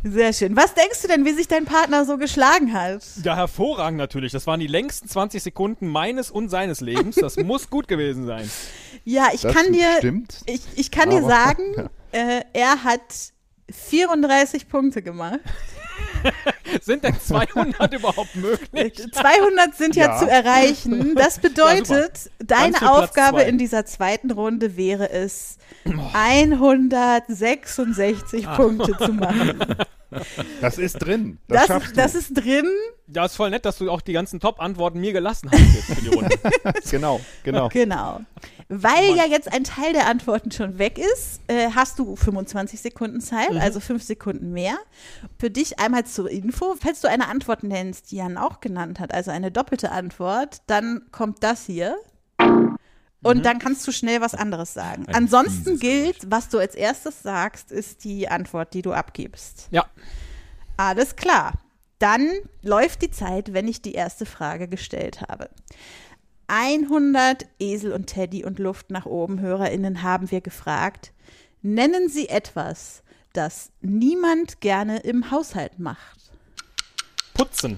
Sehr 0.04 0.32
schön. 0.32 0.56
Was 0.56 0.74
denkst 0.74 1.02
du 1.02 1.08
denn, 1.08 1.24
wie 1.24 1.32
sich 1.32 1.48
dein 1.48 1.64
Partner 1.64 2.04
so 2.04 2.16
geschlagen 2.18 2.72
hat? 2.72 3.02
Ja, 3.22 3.36
hervorragend 3.36 3.98
natürlich. 3.98 4.32
Das 4.32 4.46
waren 4.46 4.60
die 4.60 4.66
längsten 4.66 5.08
20 5.08 5.42
Sekunden 5.42 5.88
meines 5.88 6.30
und 6.30 6.48
seines 6.48 6.80
Lebens. 6.80 7.16
Das 7.16 7.36
muss 7.36 7.70
gut 7.70 7.88
gewesen 7.88 8.26
sein. 8.26 8.50
Ja, 9.04 9.28
ich 9.32 9.42
Das 9.42 9.54
kann 9.54 9.72
dir, 9.72 9.88
stimmt. 9.98 10.40
ich, 10.46 10.60
ich 10.76 10.90
kann 10.90 11.10
dir 11.10 11.18
Aber- 11.18 11.28
sagen, 11.28 11.88
äh, 12.12 12.42
er 12.52 12.84
hat 12.84 13.00
34 13.70 14.68
Punkte 14.68 15.02
gemacht. 15.02 15.40
Sind 16.82 17.02
denn 17.04 17.18
200 17.18 17.94
überhaupt 17.94 18.36
möglich? 18.36 18.92
200 19.12 19.74
sind 19.74 19.96
ja, 19.96 20.06
Ja. 20.06 20.18
zu 20.18 20.28
erreichen. 20.28 21.14
Das 21.16 21.38
bedeutet, 21.38 22.30
deine 22.38 22.76
viel 22.76 22.88
Platz 22.88 22.90
Aufgabe 22.90 23.38
zwei. 23.38 23.48
in 23.48 23.56
dieser 23.58 23.86
zweiten 23.86 24.30
Runde 24.30 24.76
wäre 24.76 25.10
es, 25.10 25.56
166 26.12 28.46
Punkte 28.56 28.96
zu 28.98 29.12
machen. 29.12 29.58
Das 30.60 30.78
ist 30.78 30.94
drin. 30.94 31.38
Das, 31.48 31.58
Das, 31.58 31.66
schaffst 31.66 31.96
das 31.96 32.12
du. 32.12 32.18
ist 32.18 32.34
drin. 32.34 32.66
Ja, 33.08 33.24
ist 33.24 33.36
voll 33.36 33.50
nett, 33.50 33.64
dass 33.64 33.78
du 33.78 33.90
auch 33.90 34.00
die 34.00 34.12
ganzen 34.12 34.40
Top-Antworten 34.40 35.00
mir 35.00 35.12
gelassen 35.12 35.50
hast 35.50 35.60
jetzt 35.74 35.84
für 35.86 36.00
die 36.00 36.08
Runde. 36.08 36.36
genau, 36.90 37.20
genau. 37.42 37.68
Genau. 37.68 38.20
Weil 38.68 39.16
ja 39.16 39.24
jetzt 39.24 39.52
ein 39.52 39.64
Teil 39.64 39.92
der 39.92 40.06
Antworten 40.06 40.50
schon 40.50 40.78
weg 40.78 40.98
ist, 40.98 41.40
äh, 41.46 41.70
hast 41.74 41.98
du 41.98 42.16
25 42.16 42.80
Sekunden 42.80 43.20
Zeit, 43.20 43.50
also 43.56 43.80
fünf 43.80 44.02
Sekunden 44.02 44.52
mehr. 44.52 44.76
Für 45.38 45.50
dich 45.50 45.78
einmal 45.78 46.04
zur 46.04 46.30
Info, 46.30 46.76
falls 46.80 47.00
du 47.00 47.08
eine 47.08 47.28
Antwort 47.28 47.62
nennst, 47.62 48.10
die 48.10 48.16
Jan 48.16 48.36
auch 48.36 48.60
genannt 48.60 49.00
hat, 49.00 49.14
also 49.14 49.30
eine 49.30 49.50
doppelte 49.50 49.90
Antwort, 49.90 50.58
dann 50.66 51.02
kommt 51.12 51.42
das 51.42 51.64
hier. 51.64 51.96
Und 53.22 53.44
dann 53.44 53.58
kannst 53.58 53.86
du 53.86 53.92
schnell 53.92 54.20
was 54.20 54.34
anderes 54.34 54.74
sagen. 54.74 55.06
Ein 55.08 55.14
Ansonsten 55.14 55.78
gilt, 55.78 56.30
was 56.30 56.48
du 56.48 56.58
als 56.58 56.74
erstes 56.74 57.22
sagst, 57.22 57.72
ist 57.72 58.04
die 58.04 58.28
Antwort, 58.28 58.74
die 58.74 58.82
du 58.82 58.92
abgibst. 58.92 59.68
Ja. 59.70 59.86
Alles 60.76 61.16
klar. 61.16 61.54
Dann 61.98 62.30
läuft 62.62 63.02
die 63.02 63.10
Zeit, 63.10 63.52
wenn 63.52 63.66
ich 63.66 63.82
die 63.82 63.94
erste 63.94 64.24
Frage 64.24 64.68
gestellt 64.68 65.22
habe. 65.22 65.50
100 66.46 67.46
Esel 67.58 67.92
und 67.92 68.06
Teddy 68.06 68.44
und 68.44 68.58
Luft 68.58 68.90
nach 68.90 69.04
oben 69.04 69.40
HörerInnen 69.40 70.02
haben 70.02 70.30
wir 70.30 70.40
gefragt. 70.40 71.12
Nennen 71.60 72.08
Sie 72.08 72.28
etwas, 72.28 73.02
das 73.32 73.70
niemand 73.80 74.60
gerne 74.60 75.00
im 75.00 75.30
Haushalt 75.30 75.78
macht. 75.78 76.30
Putzen. 77.34 77.76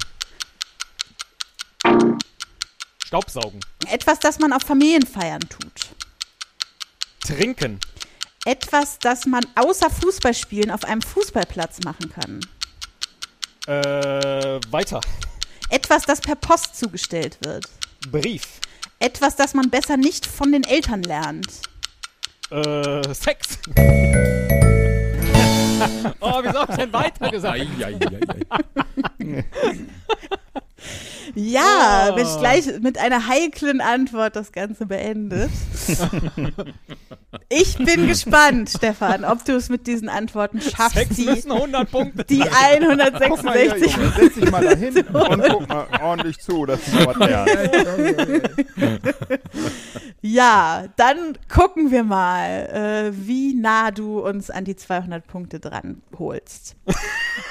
Staubsaugen. 3.11 3.59
Etwas, 3.91 4.21
das 4.21 4.39
man 4.39 4.53
auf 4.53 4.63
Familienfeiern 4.63 5.41
tut. 5.41 5.91
Trinken. 7.27 7.81
Etwas, 8.45 9.01
das 9.01 9.27
man 9.27 9.45
außer 9.57 9.91
Fußballspielen 9.91 10.71
auf 10.71 10.85
einem 10.85 11.03
Fußballplatz 11.03 11.81
machen 11.81 12.13
kann. 12.13 12.39
Äh, 13.67 14.61
weiter. 14.71 15.01
Etwas, 15.71 16.05
das 16.05 16.21
per 16.21 16.37
Post 16.37 16.77
zugestellt 16.77 17.39
wird. 17.45 17.65
Brief. 18.13 18.47
Etwas, 19.01 19.35
das 19.35 19.55
man 19.55 19.71
besser 19.71 19.97
nicht 19.97 20.25
von 20.25 20.53
den 20.53 20.63
Eltern 20.63 21.03
lernt. 21.03 21.63
Äh, 22.53 23.13
Sex. 23.13 23.59
oh, 26.21 26.41
wieso 26.45 26.61
hab 26.61 26.71
ich 26.71 26.77
denn 26.77 26.93
weiter 26.93 27.29
gesagt? 27.29 27.59
Ei, 27.59 27.67
ei, 27.85 27.99
ei, 27.99 28.21
ei. 29.19 29.45
Ja, 31.35 32.09
Oh. 32.11 32.15
bin 32.15 32.27
ich 32.27 32.39
gleich 32.39 32.81
mit 32.81 32.99
einer 32.99 33.27
heiklen 33.29 33.81
Antwort 33.81 34.37
das 34.37 34.53
Ganze 34.53 34.87
beendet. 34.87 35.51
Ich 37.49 37.77
bin 37.79 38.07
gespannt, 38.07 38.71
Stefan, 38.77 39.25
ob 39.25 39.45
du 39.45 39.55
es 39.57 39.69
mit 39.69 39.87
diesen 39.87 40.09
Antworten 40.09 40.61
schaffst, 40.61 40.95
Sex 40.97 41.17
die, 41.17 41.25
müssen 41.27 41.53
100 41.53 41.91
Punkte 41.91 42.25
die 42.25 42.39
sein. 42.39 42.49
Guck 43.29 43.43
mal 43.45 43.59
hier, 43.59 43.73
166 43.75 43.97
Junge, 43.97 44.13
setz 44.17 44.35
dich 44.35 44.51
mal 44.51 44.65
da 44.65 44.75
hin 44.77 44.97
und 44.99 45.13
guck 45.49 45.69
mal 45.69 45.87
ordentlich 46.03 46.39
zu, 46.39 46.67
das 46.67 46.81
ist 46.87 47.07
was. 47.07 47.17
Ja, 50.23 50.85
dann 50.97 51.39
gucken 51.49 51.91
wir 51.91 52.05
mal, 52.05 53.11
äh, 53.11 53.27
wie 53.27 53.55
nah 53.55 53.91
du 53.91 54.21
uns 54.21 54.51
an 54.51 54.65
die 54.67 54.77
200 54.77 55.27
Punkte 55.27 55.61
dran 55.61 56.03
holst. 56.19 56.77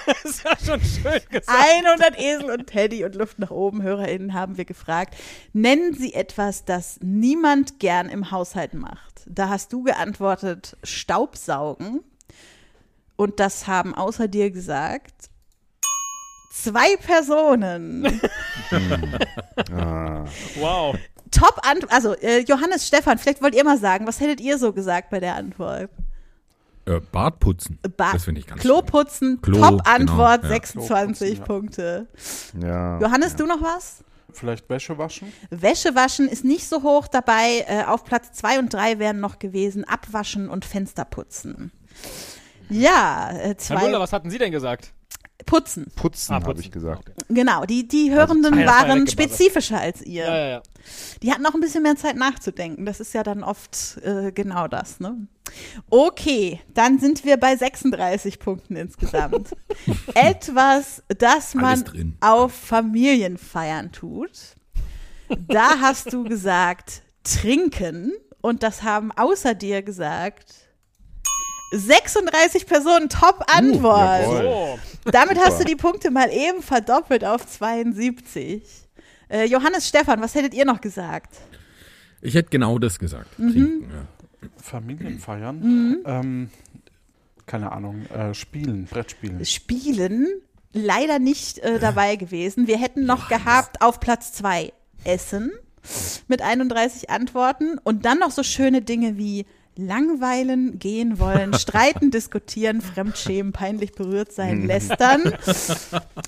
Das 0.05 0.23
ist 0.25 0.43
ja 0.43 0.51
schon 0.63 0.81
schön 0.81 1.19
gesagt. 1.29 1.47
100 1.47 2.19
Esel 2.19 2.51
und 2.51 2.67
Teddy 2.67 3.05
und 3.05 3.15
Luft 3.15 3.39
nach 3.39 3.49
oben 3.51 3.68
HörerInnen 3.71 4.33
haben 4.33 4.57
wir 4.57 4.65
gefragt. 4.65 5.15
Nennen 5.53 5.93
Sie 5.93 6.13
etwas, 6.13 6.65
das 6.65 6.99
niemand 7.01 7.79
gern 7.79 8.09
im 8.09 8.31
Haushalt 8.31 8.73
macht. 8.73 9.21
Da 9.27 9.49
hast 9.49 9.71
du 9.73 9.83
geantwortet, 9.83 10.77
Staubsaugen. 10.83 12.01
Und 13.15 13.39
das 13.39 13.67
haben 13.67 13.93
außer 13.93 14.27
dir 14.27 14.49
gesagt 14.49 15.29
zwei 16.51 16.95
Personen. 16.97 18.21
Ah. 19.71 20.25
Wow. 20.55 20.95
Top 21.31 21.59
Antwort, 21.63 21.91
also 21.91 22.13
äh, 22.15 22.39
Johannes, 22.39 22.87
Stefan, 22.87 23.17
vielleicht 23.17 23.41
wollt 23.41 23.55
ihr 23.55 23.63
mal 23.63 23.77
sagen, 23.77 24.07
was 24.07 24.19
hättet 24.19 24.39
ihr 24.41 24.57
so 24.57 24.73
gesagt 24.73 25.09
bei 25.09 25.19
der 25.19 25.35
Antwort? 25.35 25.89
Äh, 26.89 27.01
Bart 27.11 27.39
putzen. 27.39 27.77
Ba 27.97 28.13
das 28.13 28.23
finde 28.23 28.41
ich 28.41 28.47
ganz 28.47 28.61
Klo 28.61 28.81
putzen, 28.81 29.39
Klo, 29.41 29.59
Top 29.59 29.87
Antwort, 29.87 30.41
genau, 30.41 30.53
ja. 30.53 30.59
26 30.59 31.35
Klo 31.35 31.45
putzen. 31.45 31.45
Punkte. 31.45 32.07
Ja. 32.59 32.99
Johannes, 32.99 33.35
du 33.35 33.45
noch 33.45 33.61
was? 33.61 34.03
Vielleicht 34.33 34.69
Wäsche 34.69 34.97
waschen? 34.97 35.31
Wäsche 35.49 35.95
waschen 35.95 36.27
ist 36.27 36.43
nicht 36.43 36.67
so 36.67 36.83
hoch 36.83 37.07
dabei. 37.07 37.65
Äh, 37.67 37.83
auf 37.83 38.03
Platz 38.03 38.31
zwei 38.31 38.59
und 38.59 38.73
drei 38.73 38.99
wären 38.99 39.19
noch 39.19 39.39
gewesen 39.39 39.83
Abwaschen 39.83 40.49
und 40.49 40.65
Fenster 40.65 41.05
putzen. 41.05 41.71
Ja, 42.69 43.31
äh, 43.31 43.55
Herr 43.67 43.79
Müller, 43.79 43.91
zwei 43.91 43.99
was 43.99 44.13
hatten 44.13 44.29
Sie 44.29 44.37
denn 44.37 44.51
gesagt? 44.51 44.93
Putzen. 45.45 45.91
Putzen, 45.95 46.33
Ah, 46.33 46.43
habe 46.43 46.59
ich 46.59 46.71
gesagt. 46.71 47.11
Genau, 47.29 47.65
die, 47.65 47.87
die 47.87 48.11
Hörenden 48.11 48.53
zwei- 48.53 48.65
waren 48.65 49.07
spezifischer 49.07 49.79
als 49.79 50.01
ihr. 50.01 50.23
Ja, 50.25 50.35
ja, 50.37 50.47
ja. 50.49 50.61
Die 51.23 51.31
hatten 51.31 51.45
auch 51.45 51.53
ein 51.53 51.59
bisschen 51.61 51.83
mehr 51.83 51.95
Zeit 51.95 52.15
nachzudenken. 52.15 52.85
Das 52.85 52.99
ist 52.99 53.13
ja 53.13 53.23
dann 53.23 53.43
oft 53.43 53.97
äh, 54.03 54.31
genau 54.31 54.67
das, 54.67 54.99
ne? 54.99 55.27
Okay, 55.89 56.59
dann 56.73 56.99
sind 56.99 57.25
wir 57.25 57.37
bei 57.37 57.55
36 57.55 58.39
Punkten 58.39 58.75
insgesamt. 58.75 59.49
Etwas, 60.13 61.01
das 61.17 61.55
man 61.55 62.15
auf 62.21 62.53
Familienfeiern 62.53 63.91
tut. 63.91 64.55
Da 65.47 65.79
hast 65.81 66.13
du 66.13 66.23
gesagt, 66.23 67.01
trinken. 67.23 68.13
Und 68.41 68.63
das 68.63 68.83
haben 68.83 69.11
außer 69.11 69.53
dir 69.53 69.81
gesagt, 69.81 70.68
36 71.71 72.65
Personen, 72.65 73.09
Top-Antwort. 73.09 74.25
So. 74.25 74.79
Damit 75.11 75.39
hast 75.39 75.59
du 75.59 75.65
die 75.65 75.75
Punkte 75.75 76.11
mal 76.11 76.31
eben 76.31 76.61
verdoppelt 76.61 77.23
auf 77.23 77.45
72. 77.45 78.63
Äh, 79.29 79.45
Johannes, 79.45 79.87
Stefan, 79.87 80.21
was 80.21 80.35
hättet 80.35 80.53
ihr 80.53 80.65
noch 80.65 80.81
gesagt? 80.81 81.35
Ich 82.21 82.33
hätte 82.33 82.49
genau 82.49 82.79
das 82.79 82.99
gesagt. 82.99 83.37
Mhm. 83.39 83.51
Trinken, 83.51 83.91
ja. 83.91 84.49
Familienfeiern? 84.61 86.01
Ähm, 86.05 86.49
keine 87.45 87.71
Ahnung. 87.71 88.05
Äh, 88.07 88.33
spielen, 88.33 88.85
Brettspielen. 88.85 89.45
Spielen 89.45 90.27
leider 90.73 91.19
nicht 91.19 91.59
äh, 91.59 91.79
dabei 91.79 92.15
gewesen. 92.15 92.67
Wir 92.67 92.77
hätten 92.77 93.05
noch 93.05 93.27
gehabt 93.27 93.81
auf 93.81 93.99
Platz 93.99 94.33
zwei 94.33 94.71
Essen 95.03 95.51
mit 96.27 96.41
31 96.41 97.09
Antworten 97.09 97.77
und 97.83 98.05
dann 98.05 98.19
noch 98.19 98.31
so 98.31 98.43
schöne 98.43 98.81
Dinge 98.81 99.17
wie 99.17 99.45
langweilen, 99.85 100.79
gehen 100.79 101.19
wollen, 101.19 101.53
streiten, 101.59 102.11
diskutieren, 102.11 102.81
fremdschämen, 102.81 103.51
peinlich 103.53 103.93
berührt 103.93 104.31
sein, 104.31 104.65
lästern 104.67 105.33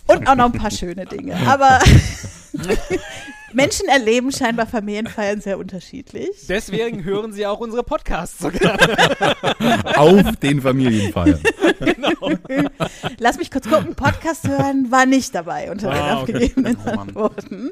und 0.07 0.27
auch 0.27 0.35
noch 0.35 0.45
ein 0.45 0.53
paar 0.59 0.71
schöne 0.71 1.05
Dinge. 1.05 1.35
Aber 1.47 1.79
Menschen 3.53 3.87
erleben 3.89 4.31
scheinbar 4.31 4.65
Familienfeiern 4.65 5.41
sehr 5.41 5.57
unterschiedlich. 5.59 6.29
Deswegen 6.47 7.03
hören 7.03 7.33
Sie 7.33 7.45
auch 7.45 7.59
unsere 7.59 7.83
Podcasts 7.83 8.39
so 8.39 8.49
gerne. 8.49 8.77
Auf 9.97 10.35
den 10.37 10.61
Familienfeiern. 10.61 11.39
Lass 13.19 13.37
mich 13.37 13.51
kurz 13.51 13.67
gucken. 13.67 13.95
Podcast 13.95 14.47
hören 14.47 14.89
war 14.91 15.05
nicht 15.05 15.35
dabei 15.35 15.69
unter 15.71 15.89
den 15.89 15.99
Ah, 15.99 16.21
okay. 16.21 16.33
abgegebenen 16.33 16.77
Oh 16.81 16.85
Mann. 16.85 16.99
Antworten. 16.99 17.71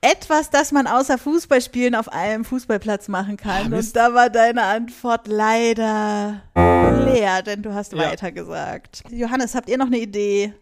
Etwas, 0.00 0.50
das 0.50 0.72
man 0.72 0.86
außer 0.86 1.18
Fußballspielen 1.18 1.94
auf 1.94 2.08
einem 2.12 2.44
Fußballplatz 2.44 3.08
machen 3.08 3.36
kann. 3.36 3.72
Ah, 3.72 3.78
Und 3.78 3.96
da 3.96 4.14
war 4.14 4.30
deine 4.30 4.62
Antwort 4.62 5.26
leider 5.26 6.42
leer, 6.54 7.42
denn 7.42 7.62
du 7.62 7.74
hast 7.74 7.92
Ja. 7.92 7.98
weiter 8.10 8.30
gesagt. 8.30 9.02
Johannes, 9.10 9.54
habt 9.54 9.68
ihr 9.68 9.78
noch 9.78 9.86
eine 9.86 9.98
Idee? 9.98 10.52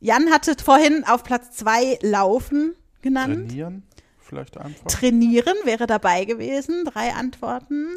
Jan 0.00 0.30
hatte 0.30 0.54
vorhin 0.62 1.04
auf 1.06 1.24
Platz 1.24 1.52
zwei 1.56 1.98
Laufen 2.02 2.74
genannt. 3.02 3.48
Trainieren? 3.50 3.82
Vielleicht 4.18 4.56
einfach. 4.58 4.86
Trainieren 4.86 5.54
wäre 5.64 5.86
dabei 5.86 6.24
gewesen. 6.24 6.84
Drei 6.84 7.12
Antworten. 7.12 7.88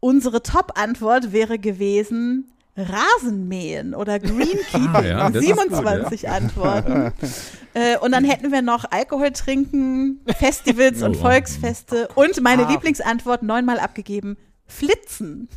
Unsere 0.00 0.42
Top-Antwort 0.42 1.32
wäre 1.32 1.58
gewesen 1.58 2.50
Rasenmähen 2.78 3.94
oder 3.94 4.18
Greenkeeping. 4.18 4.88
Ah, 4.94 5.02
ja, 5.02 5.30
das 5.30 5.42
ist 5.42 5.50
gut, 5.56 5.60
27 5.70 6.28
Antworten. 6.28 7.12
äh, 7.74 7.98
und 7.98 8.12
dann 8.12 8.24
hätten 8.24 8.52
wir 8.52 8.62
noch 8.62 8.84
Alkohol 8.90 9.32
trinken, 9.32 10.20
Festivals 10.38 11.02
und 11.02 11.16
Oh. 11.16 11.20
Volksfeste 11.20 12.08
und 12.14 12.40
meine 12.42 12.66
Ah. 12.66 12.70
Lieblingsantwort 12.70 13.42
neunmal 13.42 13.78
abgegeben, 13.80 14.36
Flitzen. 14.66 15.48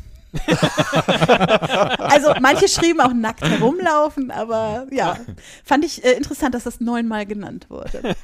also 2.00 2.34
manche 2.40 2.68
schrieben 2.70 3.02
auch 3.02 3.14
nackt 3.14 3.42
herumlaufen, 3.42 4.32
aber 4.32 4.88
ja, 4.92 5.18
fand 5.64 5.84
ich 5.84 6.04
äh, 6.06 6.14
interessant, 6.14 6.56
dass 6.56 6.64
das 6.64 6.80
neunmal 6.80 7.26
genannt 7.26 7.68
wurde. 7.70 8.16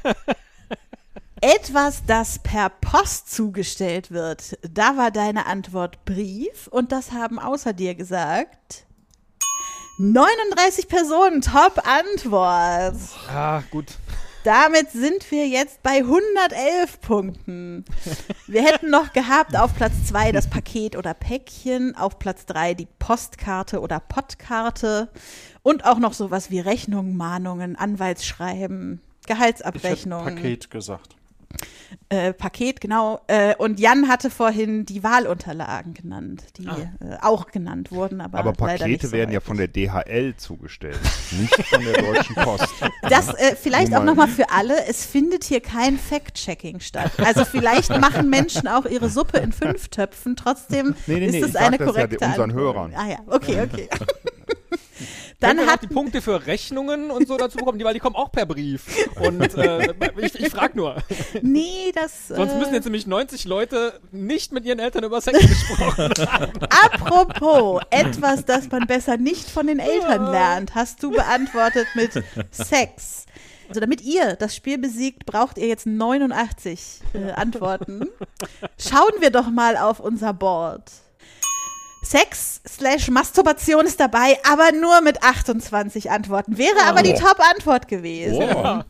Etwas, 1.42 2.04
das 2.08 2.40
per 2.40 2.70
Post 2.70 3.32
zugestellt 3.32 4.10
wird. 4.10 4.58
Da 4.74 4.98
war 4.98 5.12
deine 5.12 5.46
Antwort 5.46 6.04
Brief 6.06 6.68
und 6.68 6.92
das 6.92 7.12
haben 7.12 7.38
außer 7.40 7.74
dir 7.74 7.94
gesagt 7.94 8.86
39 10.00 10.88
Personen, 10.88 11.42
top 11.42 11.82
Antwort. 11.88 12.96
Ah, 13.30 13.64
gut. 13.72 13.86
Damit 14.44 14.92
sind 14.92 15.30
wir 15.32 15.48
jetzt 15.48 15.82
bei 15.82 15.98
111 15.98 17.02
Punkten. 17.02 17.84
Wir 18.46 18.64
hätten 18.64 18.92
noch 18.92 19.12
gehabt 19.12 19.58
auf 19.58 19.76
Platz 19.76 19.94
2 20.08 20.32
das 20.32 20.50
Paket 20.50 20.96
oder 20.96 21.14
Päckchen, 21.16 21.96
auf 21.96 22.20
Platz 22.20 22.46
3 22.46 22.76
die 22.76 22.88
Postkarte 23.00 23.82
oder 23.82 24.00
Pottkarte 24.00 25.10
und 25.64 25.84
auch 25.84 25.98
noch 25.98 26.14
sowas 26.14 26.52
wie 26.52 26.60
Rechnungen, 26.60 27.18
Mahnungen, 27.18 27.76
Anwaltsschreiben, 27.76 29.02
Ich 29.02 29.30
hätte 29.30 29.34
Gehaltsabrechnung. 29.34 30.24
Paket 30.24 30.70
gesagt. 30.70 31.16
Äh, 32.10 32.34
Paket, 32.34 32.80
genau. 32.82 33.20
Äh, 33.28 33.56
und 33.58 33.80
Jan 33.80 34.08
hatte 34.08 34.30
vorhin 34.30 34.86
die 34.86 35.04
Wahlunterlagen 35.04 35.94
genannt, 35.94 36.44
die 36.58 36.66
äh, 36.68 37.18
auch 37.22 37.48
genannt 37.48 37.92
wurden, 37.92 38.22
aber, 38.22 38.40
Aber 38.40 38.54
leider 38.60 38.86
nicht 38.88 39.00
Pakete 39.02 39.08
so 39.08 39.14
werden 39.14 39.32
ja 39.32 39.40
von 39.40 39.58
der 39.58 39.68
DHL 39.68 40.36
zugestellt, 40.38 41.00
nicht 41.32 41.56
von 41.68 41.84
der 41.84 41.94
Deutschen 42.02 42.36
Post. 42.36 42.68
Das 43.10 43.30
äh, 43.34 43.56
vielleicht 43.56 43.94
auch 43.94 44.00
mal- 44.00 44.06
nochmal 44.06 44.28
für 44.28 44.50
alle, 44.52 44.86
es 44.88 45.06
findet 45.06 45.44
hier 45.46 45.60
kein 45.62 45.98
Fact-Checking 45.98 46.80
statt. 46.80 47.12
Also 47.18 47.44
vielleicht 47.46 47.90
machen 48.00 48.30
Menschen 48.30 48.68
auch 48.68 48.86
ihre 48.86 49.10
Suppe 49.10 49.38
in 49.40 49.52
fünf 49.52 49.88
Töpfen, 49.90 50.36
trotzdem 50.36 50.96
Nee, 51.08 51.16
nee, 51.20 51.26
ist 51.28 51.32
nee, 51.34 51.40
es 51.42 51.48
ich 51.48 51.54
sag 51.54 51.62
eine 51.64 51.78
das 51.78 51.88
ja 51.88 51.94
korrekte 51.94 52.26
unseren. 52.26 52.54
Hörern. 52.54 52.94
Ah 52.96 53.10
ja, 53.10 53.18
okay, 53.28 53.62
okay. 53.64 53.90
Dann 55.40 55.68
hat 55.68 55.84
die 55.84 55.88
Punkte 55.88 56.22
für 56.22 56.48
Rechnungen 56.48 57.12
und 57.12 57.28
so 57.28 57.38
dazu 57.38 57.58
bekommen, 57.58 57.78
die, 57.78 57.86
weil 57.86 57.94
die 57.94 58.00
kommen 58.00 58.16
auch 58.16 58.32
per 58.32 58.48
Brief. 58.48 58.86
Und 59.20 59.56
äh, 59.56 59.94
ich, 60.18 60.40
ich 60.40 60.50
frage 60.50 60.76
nur. 60.76 60.96
nee, 61.44 61.92
das 61.94 62.30
Sonst 62.30 62.54
äh, 62.54 62.58
müssen 62.58 62.74
jetzt 62.74 62.86
nämlich 62.86 63.06
90 63.06 63.46
Leute 63.46 64.00
nicht 64.12 64.52
mit 64.52 64.66
ihren 64.66 64.80
Eltern 64.80 65.04
über 65.04 65.22
Sex 65.22 65.40
gesprochen 65.40 66.12
haben. 66.28 66.52
Apropos, 66.86 67.82
etwas, 67.92 68.46
das 68.46 68.72
man 68.72 68.88
besser 68.88 69.18
nicht 69.18 69.50
von 69.50 69.68
den 69.68 69.80
Eltern 69.80 70.32
lernt, 70.32 70.74
hast 70.74 71.04
du 71.04 71.12
beantwortet 71.12 71.88
mit 71.94 72.12
Sex. 72.52 73.26
Also 73.70 73.80
damit 73.80 74.02
ihr 74.02 74.36
das 74.36 74.56
Spiel 74.56 74.78
besiegt, 74.78 75.26
braucht 75.26 75.58
ihr 75.58 75.68
jetzt 75.68 75.86
89 75.86 77.02
äh, 77.14 77.32
Antworten. 77.32 78.08
Schauen 78.80 79.12
wir 79.20 79.30
doch 79.30 79.50
mal 79.50 79.78
auf 79.78 80.00
unser 80.00 80.34
Board. 80.34 80.84
Sex 82.10 82.62
slash 82.66 83.10
Masturbation 83.10 83.86
ist 83.86 84.00
dabei, 84.00 84.38
aber 84.50 84.72
nur 84.72 85.02
mit 85.02 85.24
28 85.24 86.10
Antworten. 86.10 86.58
Wäre 86.58 86.84
aber 86.86 87.04
die 87.04 87.14
Top-Antwort 87.14 87.90
gewesen. 87.90 88.40
Wow. 88.40 88.86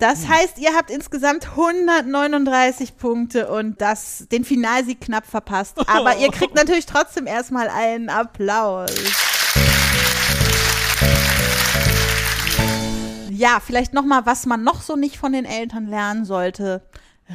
Das 0.00 0.26
heißt, 0.26 0.58
ihr 0.58 0.74
habt 0.74 0.90
insgesamt 0.90 1.50
139 1.50 2.96
Punkte 2.96 3.48
und 3.48 3.80
das, 3.80 4.26
den 4.32 4.44
Finalsieg 4.44 5.00
knapp 5.00 5.26
verpasst. 5.26 5.78
Aber 5.88 6.16
ihr 6.16 6.30
kriegt 6.30 6.56
natürlich 6.56 6.86
trotzdem 6.86 7.26
erstmal 7.26 7.68
einen 7.68 8.08
Applaus. 8.08 8.90
Ja, 13.30 13.60
vielleicht 13.64 13.94
noch 13.94 14.04
mal, 14.04 14.26
was 14.26 14.46
man 14.46 14.64
noch 14.64 14.82
so 14.82 14.96
nicht 14.96 15.18
von 15.18 15.32
den 15.32 15.44
Eltern 15.44 15.86
lernen 15.86 16.24
sollte. 16.24 16.82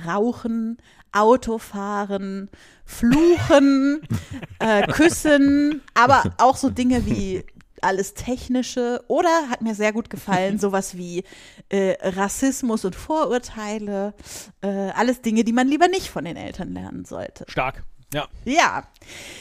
Rauchen, 0.06 0.78
Autofahren, 1.12 2.50
Fluchen, 2.86 4.02
äh, 4.60 4.88
Küssen, 4.88 5.82
aber 5.94 6.24
auch 6.38 6.58
so 6.58 6.70
Dinge 6.70 7.06
wie 7.06 7.44
alles 7.82 8.14
Technische 8.14 9.04
oder 9.08 9.50
hat 9.50 9.62
mir 9.62 9.76
sehr 9.76 9.94
gut 9.94 10.10
gefallen, 10.10 10.60
sowas 10.60 10.98
wie 10.98 11.24
äh, 11.70 11.96
Rassismus 12.02 12.86
und 12.86 12.96
Vorurteile, 12.96 14.14
äh, 14.62 14.68
alles 14.68 15.22
Dinge, 15.22 15.44
die 15.44 15.54
man 15.54 15.68
lieber 15.68 15.88
nicht 15.88 16.10
von 16.10 16.26
den 16.26 16.38
Eltern 16.38 16.74
lernen 16.74 17.06
sollte. 17.06 17.46
Stark. 17.48 17.84
Ja. 18.14 18.28
Ja. 18.46 18.84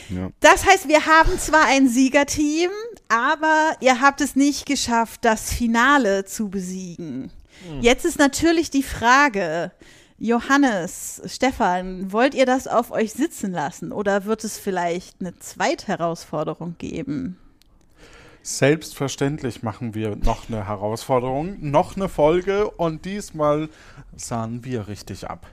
Ja. 0.08 0.30
Das 0.40 0.66
heißt, 0.66 0.88
wir 0.88 1.04
haben 1.04 1.38
zwar 1.38 1.66
ein 1.66 1.88
Siegerteam, 1.88 2.70
aber 3.08 3.76
ihr 3.80 4.00
habt 4.00 4.22
es 4.22 4.34
nicht 4.34 4.64
geschafft, 4.64 5.24
das 5.24 5.52
Finale 5.52 6.24
zu 6.24 6.48
besiegen. 6.48 7.30
Jetzt 7.80 8.04
ist 8.04 8.18
natürlich 8.18 8.70
die 8.70 8.82
Frage, 8.82 9.72
Johannes, 10.24 11.20
Stefan, 11.26 12.12
wollt 12.12 12.34
ihr 12.34 12.46
das 12.46 12.68
auf 12.68 12.92
euch 12.92 13.12
sitzen 13.12 13.50
lassen 13.50 13.90
oder 13.90 14.24
wird 14.24 14.44
es 14.44 14.56
vielleicht 14.56 15.16
eine 15.18 15.36
Zweitherausforderung 15.36 16.76
geben? 16.78 17.36
Selbstverständlich 18.44 19.64
machen 19.64 19.96
wir 19.96 20.14
noch 20.14 20.48
eine 20.48 20.68
Herausforderung, 20.68 21.56
noch 21.60 21.96
eine 21.96 22.08
Folge 22.08 22.70
und 22.70 23.04
diesmal 23.04 23.68
sahen 24.16 24.64
wir 24.64 24.88
richtig 24.88 25.28
ab. 25.28 25.46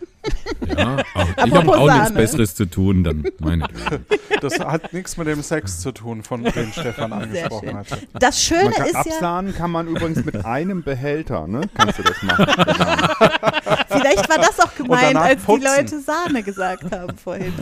Ja, 0.67 0.97
auch, 1.15 1.27
ich 1.45 1.53
habe 1.53 1.77
auch 1.77 1.93
nichts. 1.93 2.13
Besseres 2.13 2.55
zu 2.55 2.65
tun, 2.65 3.03
dann 3.03 3.23
meine 3.39 3.67
Güte. 3.67 4.01
Das 4.41 4.59
hat 4.59 4.93
nichts 4.93 5.17
mit 5.17 5.27
dem 5.27 5.41
Sex 5.41 5.79
zu 5.79 5.91
tun, 5.91 6.23
von 6.23 6.43
dem 6.43 6.71
Stefan 6.71 7.13
angesprochen 7.13 7.77
hatte. 7.77 7.99
Das 8.13 8.41
Schöne 8.41 8.65
Man 8.65 8.73
kann, 8.73 8.85
ist 8.87 8.93
ja, 8.93 8.99
absahnen 8.99 9.55
kann 9.55 9.71
man 9.71 9.87
übrigens 9.87 10.25
mit 10.25 10.45
einem 10.45 10.83
Behälter, 10.83 11.47
ne? 11.47 11.61
Kannst 11.73 11.99
du 11.99 12.03
das 12.03 12.21
machen. 12.23 12.45
vielleicht 13.87 14.29
war 14.29 14.37
das 14.37 14.59
auch 14.59 14.75
gemeint, 14.75 15.15
als 15.15 15.43
putzen. 15.43 15.61
die 15.61 15.67
Leute 15.67 15.99
Sahne 16.01 16.43
gesagt 16.43 16.91
haben 16.91 17.17
vorhin. 17.17 17.53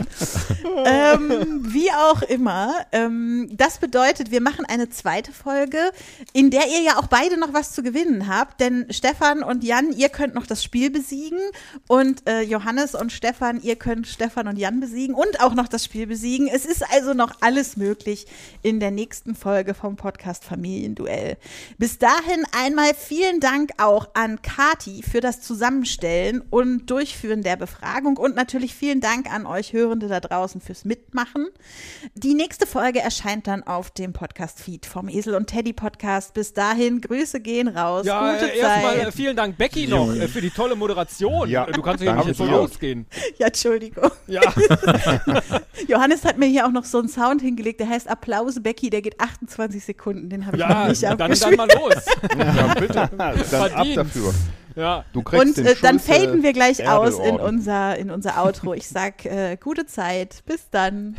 ähm, 0.84 1.64
wie 1.68 1.90
auch 1.92 2.22
immer. 2.22 2.74
Ähm, 2.92 3.48
das 3.52 3.78
bedeutet, 3.78 4.30
wir 4.30 4.40
machen 4.40 4.64
eine 4.66 4.90
zweite 4.90 5.32
Folge, 5.32 5.78
in 6.32 6.50
der 6.50 6.66
ihr 6.66 6.82
ja 6.82 6.98
auch 6.98 7.06
beide 7.06 7.38
noch 7.38 7.52
was 7.52 7.72
zu 7.72 7.82
gewinnen 7.82 8.28
habt. 8.28 8.60
Denn 8.60 8.86
Stefan 8.90 9.42
und 9.42 9.62
Jan, 9.62 9.92
ihr 9.92 10.08
könnt 10.08 10.34
noch 10.34 10.46
das 10.46 10.64
Spiel 10.64 10.87
besiegen. 10.90 11.38
Und 11.86 12.28
äh, 12.28 12.42
Johannes 12.42 12.94
und 12.94 13.12
Stefan, 13.12 13.62
ihr 13.62 13.76
könnt 13.76 14.06
Stefan 14.06 14.48
und 14.48 14.56
Jan 14.56 14.80
besiegen 14.80 15.14
und 15.14 15.40
auch 15.40 15.54
noch 15.54 15.68
das 15.68 15.84
Spiel 15.84 16.06
besiegen. 16.06 16.48
Es 16.48 16.64
ist 16.64 16.84
also 16.92 17.14
noch 17.14 17.32
alles 17.40 17.76
möglich 17.76 18.26
in 18.62 18.80
der 18.80 18.90
nächsten 18.90 19.34
Folge 19.34 19.74
vom 19.74 19.96
Podcast 19.96 20.44
Familienduell. 20.44 21.36
Bis 21.78 21.98
dahin 21.98 22.44
einmal 22.52 22.94
vielen 22.94 23.40
Dank 23.40 23.70
auch 23.78 24.08
an 24.14 24.42
Kati 24.42 25.02
für 25.02 25.20
das 25.20 25.40
Zusammenstellen 25.40 26.42
und 26.50 26.86
Durchführen 26.90 27.42
der 27.42 27.56
Befragung 27.56 28.16
und 28.16 28.34
natürlich 28.34 28.74
vielen 28.74 29.00
Dank 29.00 29.32
an 29.32 29.46
euch 29.46 29.72
Hörende 29.72 30.08
da 30.08 30.20
draußen 30.20 30.60
fürs 30.60 30.84
Mitmachen. 30.84 31.46
Die 32.14 32.34
nächste 32.34 32.66
Folge 32.66 33.00
erscheint 33.00 33.46
dann 33.46 33.62
auf 33.62 33.90
dem 33.90 34.12
Podcast-Feed 34.12 34.86
vom 34.86 35.08
Esel 35.08 35.34
und 35.34 35.46
Teddy 35.48 35.72
Podcast. 35.72 36.34
Bis 36.34 36.52
dahin, 36.52 37.00
Grüße 37.00 37.40
gehen 37.40 37.68
raus. 37.68 38.06
Ja, 38.06 38.34
Gute 38.34 38.50
äh, 38.50 38.58
erstmal 38.58 38.98
äh, 39.00 39.12
vielen 39.12 39.36
Dank, 39.36 39.56
Becky, 39.56 39.86
noch 39.86 40.14
äh, 40.14 40.28
für 40.28 40.40
die 40.40 40.50
tolle 40.50 40.76
Moderation. 40.78 41.48
Ja, 41.48 41.66
Äh, 41.66 41.72
du 41.72 41.82
kannst 41.82 42.04
danke 42.04 42.26
nicht 42.28 42.36
so 42.38 42.46
dir. 42.46 42.52
losgehen. 42.52 43.06
Ja, 43.38 43.48
Entschuldigung. 43.48 44.10
Ja, 44.26 44.40
Johannes 45.88 46.24
hat 46.24 46.38
mir 46.38 46.46
hier 46.46 46.66
auch 46.66 46.70
noch 46.70 46.84
so 46.84 46.98
einen 46.98 47.08
Sound 47.08 47.40
hingelegt, 47.42 47.80
der 47.80 47.88
heißt 47.88 48.08
Applaus 48.08 48.62
Becky, 48.62 48.90
der 48.90 49.02
geht 49.02 49.20
28 49.20 49.84
Sekunden. 49.84 50.28
Den 50.30 50.46
habe 50.46 50.56
ich 50.56 50.62
noch 50.62 50.68
ja 50.70 50.88
nicht 50.88 51.02
dann, 51.02 51.18
dann 51.18 51.32
abgespielt. 51.32 51.56
mal 51.56 51.68
los. 51.68 52.04
Ja, 52.38 52.74
bitte. 52.74 53.10
Dann 53.50 53.72
ab 53.72 53.86
dafür. 53.94 54.34
Ja. 54.76 55.04
Du 55.12 55.22
kriegst 55.22 55.44
Und 55.44 55.56
den 55.56 55.66
äh, 55.66 55.74
dann 55.82 55.98
Schulze 55.98 56.20
faden 56.20 56.42
wir 56.44 56.52
gleich 56.52 56.88
aus 56.88 57.14
in 57.14 57.20
Erdelorden. 57.24 57.40
unser, 57.56 57.96
in 57.98 58.10
unser 58.12 58.40
Outro. 58.44 58.74
Ich 58.74 58.86
sag 58.88 59.24
äh, 59.24 59.56
gute 59.60 59.86
Zeit. 59.86 60.42
Bis 60.46 60.70
dann. 60.70 61.16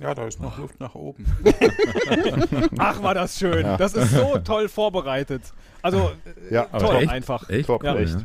Ja, 0.00 0.14
da 0.14 0.26
ist 0.26 0.40
noch 0.40 0.58
Luft 0.58 0.78
nach 0.80 0.94
oben. 0.94 1.24
Ach, 2.78 3.02
war 3.02 3.14
das 3.14 3.38
schön. 3.38 3.64
Ja. 3.66 3.76
Das 3.76 3.94
ist 3.94 4.12
so 4.12 4.38
toll 4.38 4.68
vorbereitet. 4.68 5.42
Also, 5.82 6.12
äh, 6.50 6.54
Ja, 6.54 6.64
toll 6.64 6.96
echt? 7.02 7.10
einfach. 7.10 7.48
Echt? 7.50 7.66
Top, 7.66 7.82
Ja. 7.84 7.96
echt. 7.96 8.16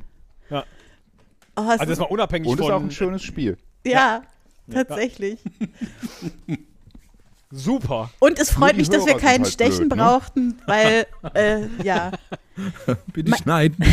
Ja. 0.49 0.63
Oh, 1.55 1.61
es 1.61 1.67
Also, 1.71 1.83
ist, 1.83 1.89
das 1.91 1.99
war 1.99 2.11
unabhängig 2.11 2.47
Und 2.49 2.59
ist 2.59 2.65
von. 2.65 2.73
auch 2.73 2.81
ein 2.81 2.91
schönes 2.91 3.23
Spiel. 3.23 3.57
ja, 3.83 4.21
tatsächlich. 4.71 5.39
Super. 7.51 8.09
Und 8.19 8.39
es 8.39 8.49
freut 8.51 8.77
mich, 8.77 8.89
dass 8.89 9.05
wir 9.05 9.13
Hörer 9.13 9.19
sind 9.19 9.27
kein 9.29 9.43
halt 9.43 9.51
Stechen 9.53 9.89
blöd, 9.89 9.97
ne? 9.99 10.03
brauchten, 10.03 10.55
weil, 10.65 11.05
äh, 11.35 11.67
ja. 11.83 12.11
Bitte 13.13 13.35
schneiden. 13.37 13.77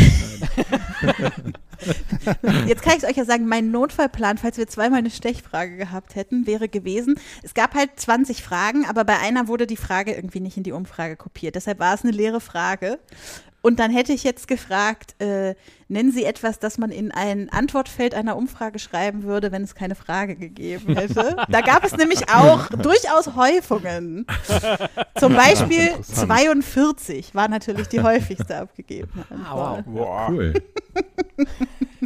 Jetzt 2.66 2.82
kann 2.82 2.96
ich 2.96 3.02
es 3.02 3.08
euch 3.08 3.16
ja 3.16 3.24
sagen, 3.24 3.46
mein 3.46 3.70
Notfallplan, 3.70 4.38
falls 4.38 4.58
wir 4.58 4.66
zweimal 4.66 4.98
eine 4.98 5.10
Stechfrage 5.10 5.76
gehabt 5.76 6.14
hätten, 6.14 6.46
wäre 6.46 6.68
gewesen, 6.68 7.14
es 7.42 7.54
gab 7.54 7.74
halt 7.74 7.90
20 7.96 8.42
Fragen, 8.42 8.86
aber 8.86 9.04
bei 9.04 9.18
einer 9.18 9.48
wurde 9.48 9.66
die 9.66 9.76
Frage 9.76 10.14
irgendwie 10.14 10.40
nicht 10.40 10.56
in 10.56 10.62
die 10.62 10.72
Umfrage 10.72 11.16
kopiert. 11.16 11.54
Deshalb 11.54 11.78
war 11.78 11.94
es 11.94 12.02
eine 12.02 12.12
leere 12.12 12.40
Frage. 12.40 12.98
Und 13.62 13.78
dann 13.78 13.90
hätte 13.90 14.12
ich 14.12 14.24
jetzt 14.24 14.48
gefragt, 14.48 15.14
äh, 15.20 15.54
nennen 15.88 16.12
Sie 16.12 16.24
etwas, 16.24 16.58
das 16.58 16.78
man 16.78 16.90
in 16.90 17.12
ein 17.12 17.50
Antwortfeld 17.50 18.14
einer 18.14 18.36
Umfrage 18.36 18.78
schreiben 18.78 19.24
würde, 19.24 19.52
wenn 19.52 19.62
es 19.62 19.74
keine 19.74 19.94
Frage 19.94 20.34
gegeben 20.36 20.96
hätte. 20.96 21.36
Da 21.50 21.60
gab 21.60 21.84
es 21.84 21.94
nämlich 21.96 22.30
auch 22.30 22.68
durchaus 22.68 23.34
Häufungen. 23.36 24.26
Zum 25.18 25.34
Beispiel 25.34 25.88
interessant. 25.88 26.28
42 26.30 27.34
war 27.34 27.48
natürlich 27.48 27.88
die 27.88 28.00
häufigste 28.02 28.56
abgegebene 28.56 29.24
Antwort. 29.30 29.84
Boah, 29.86 30.28
Cool. 30.30 30.54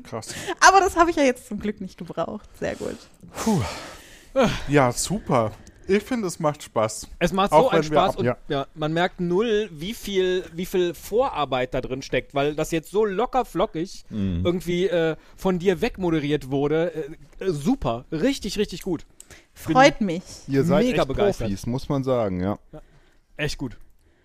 krass. 0.03 0.35
Aber 0.67 0.81
das 0.81 0.97
habe 0.97 1.11
ich 1.11 1.17
ja 1.17 1.23
jetzt 1.23 1.47
zum 1.49 1.61
Glück 1.61 1.81
nicht 1.81 1.99
gebraucht. 1.99 2.49
Sehr 2.59 2.75
gut. 2.77 2.97
Ja, 4.69 4.91
super. 4.93 5.53
Ich 5.89 6.03
finde, 6.03 6.27
es 6.27 6.39
macht 6.39 6.63
Spaß. 6.63 7.09
Es 7.19 7.33
macht 7.33 7.51
so 7.51 7.57
Auch 7.57 7.73
einen 7.73 7.83
Spaß 7.83 8.17
und 8.17 8.25
ja. 8.25 8.37
ja. 8.49 8.67
man 8.75 8.93
merkt 8.93 9.21
null, 9.21 9.69
wie 9.73 9.95
viel, 9.95 10.45
wie 10.53 10.67
viel 10.67 10.95
Vorarbeit 10.95 11.75
da 11.75 11.81
drin 11.81 12.03
steckt, 12.03 12.35
weil 12.35 12.55
das 12.55 12.71
jetzt 12.71 12.91
so 12.91 13.05
locker 13.05 13.45
flockig 13.45 14.05
irgendwie 14.11 14.87
äh, 14.87 15.17
von 15.37 15.59
dir 15.59 15.81
wegmoderiert 15.81 16.51
wurde. 16.51 16.93
Äh, 17.39 17.51
super, 17.51 18.05
richtig, 18.13 18.59
richtig 18.59 18.83
gut. 18.83 19.07
Freut 19.53 20.01
mich. 20.01 20.23
Ihr 20.49 20.65
seid 20.65 20.85
Mega 20.85 21.03
echt 21.03 21.09
begeistert. 21.09 21.49
Profis, 21.49 21.67
muss 21.67 21.89
man 21.89 22.05
sagen, 22.05 22.41
ja. 22.41 22.59
Echt 23.37 23.59
gut. 23.59 23.77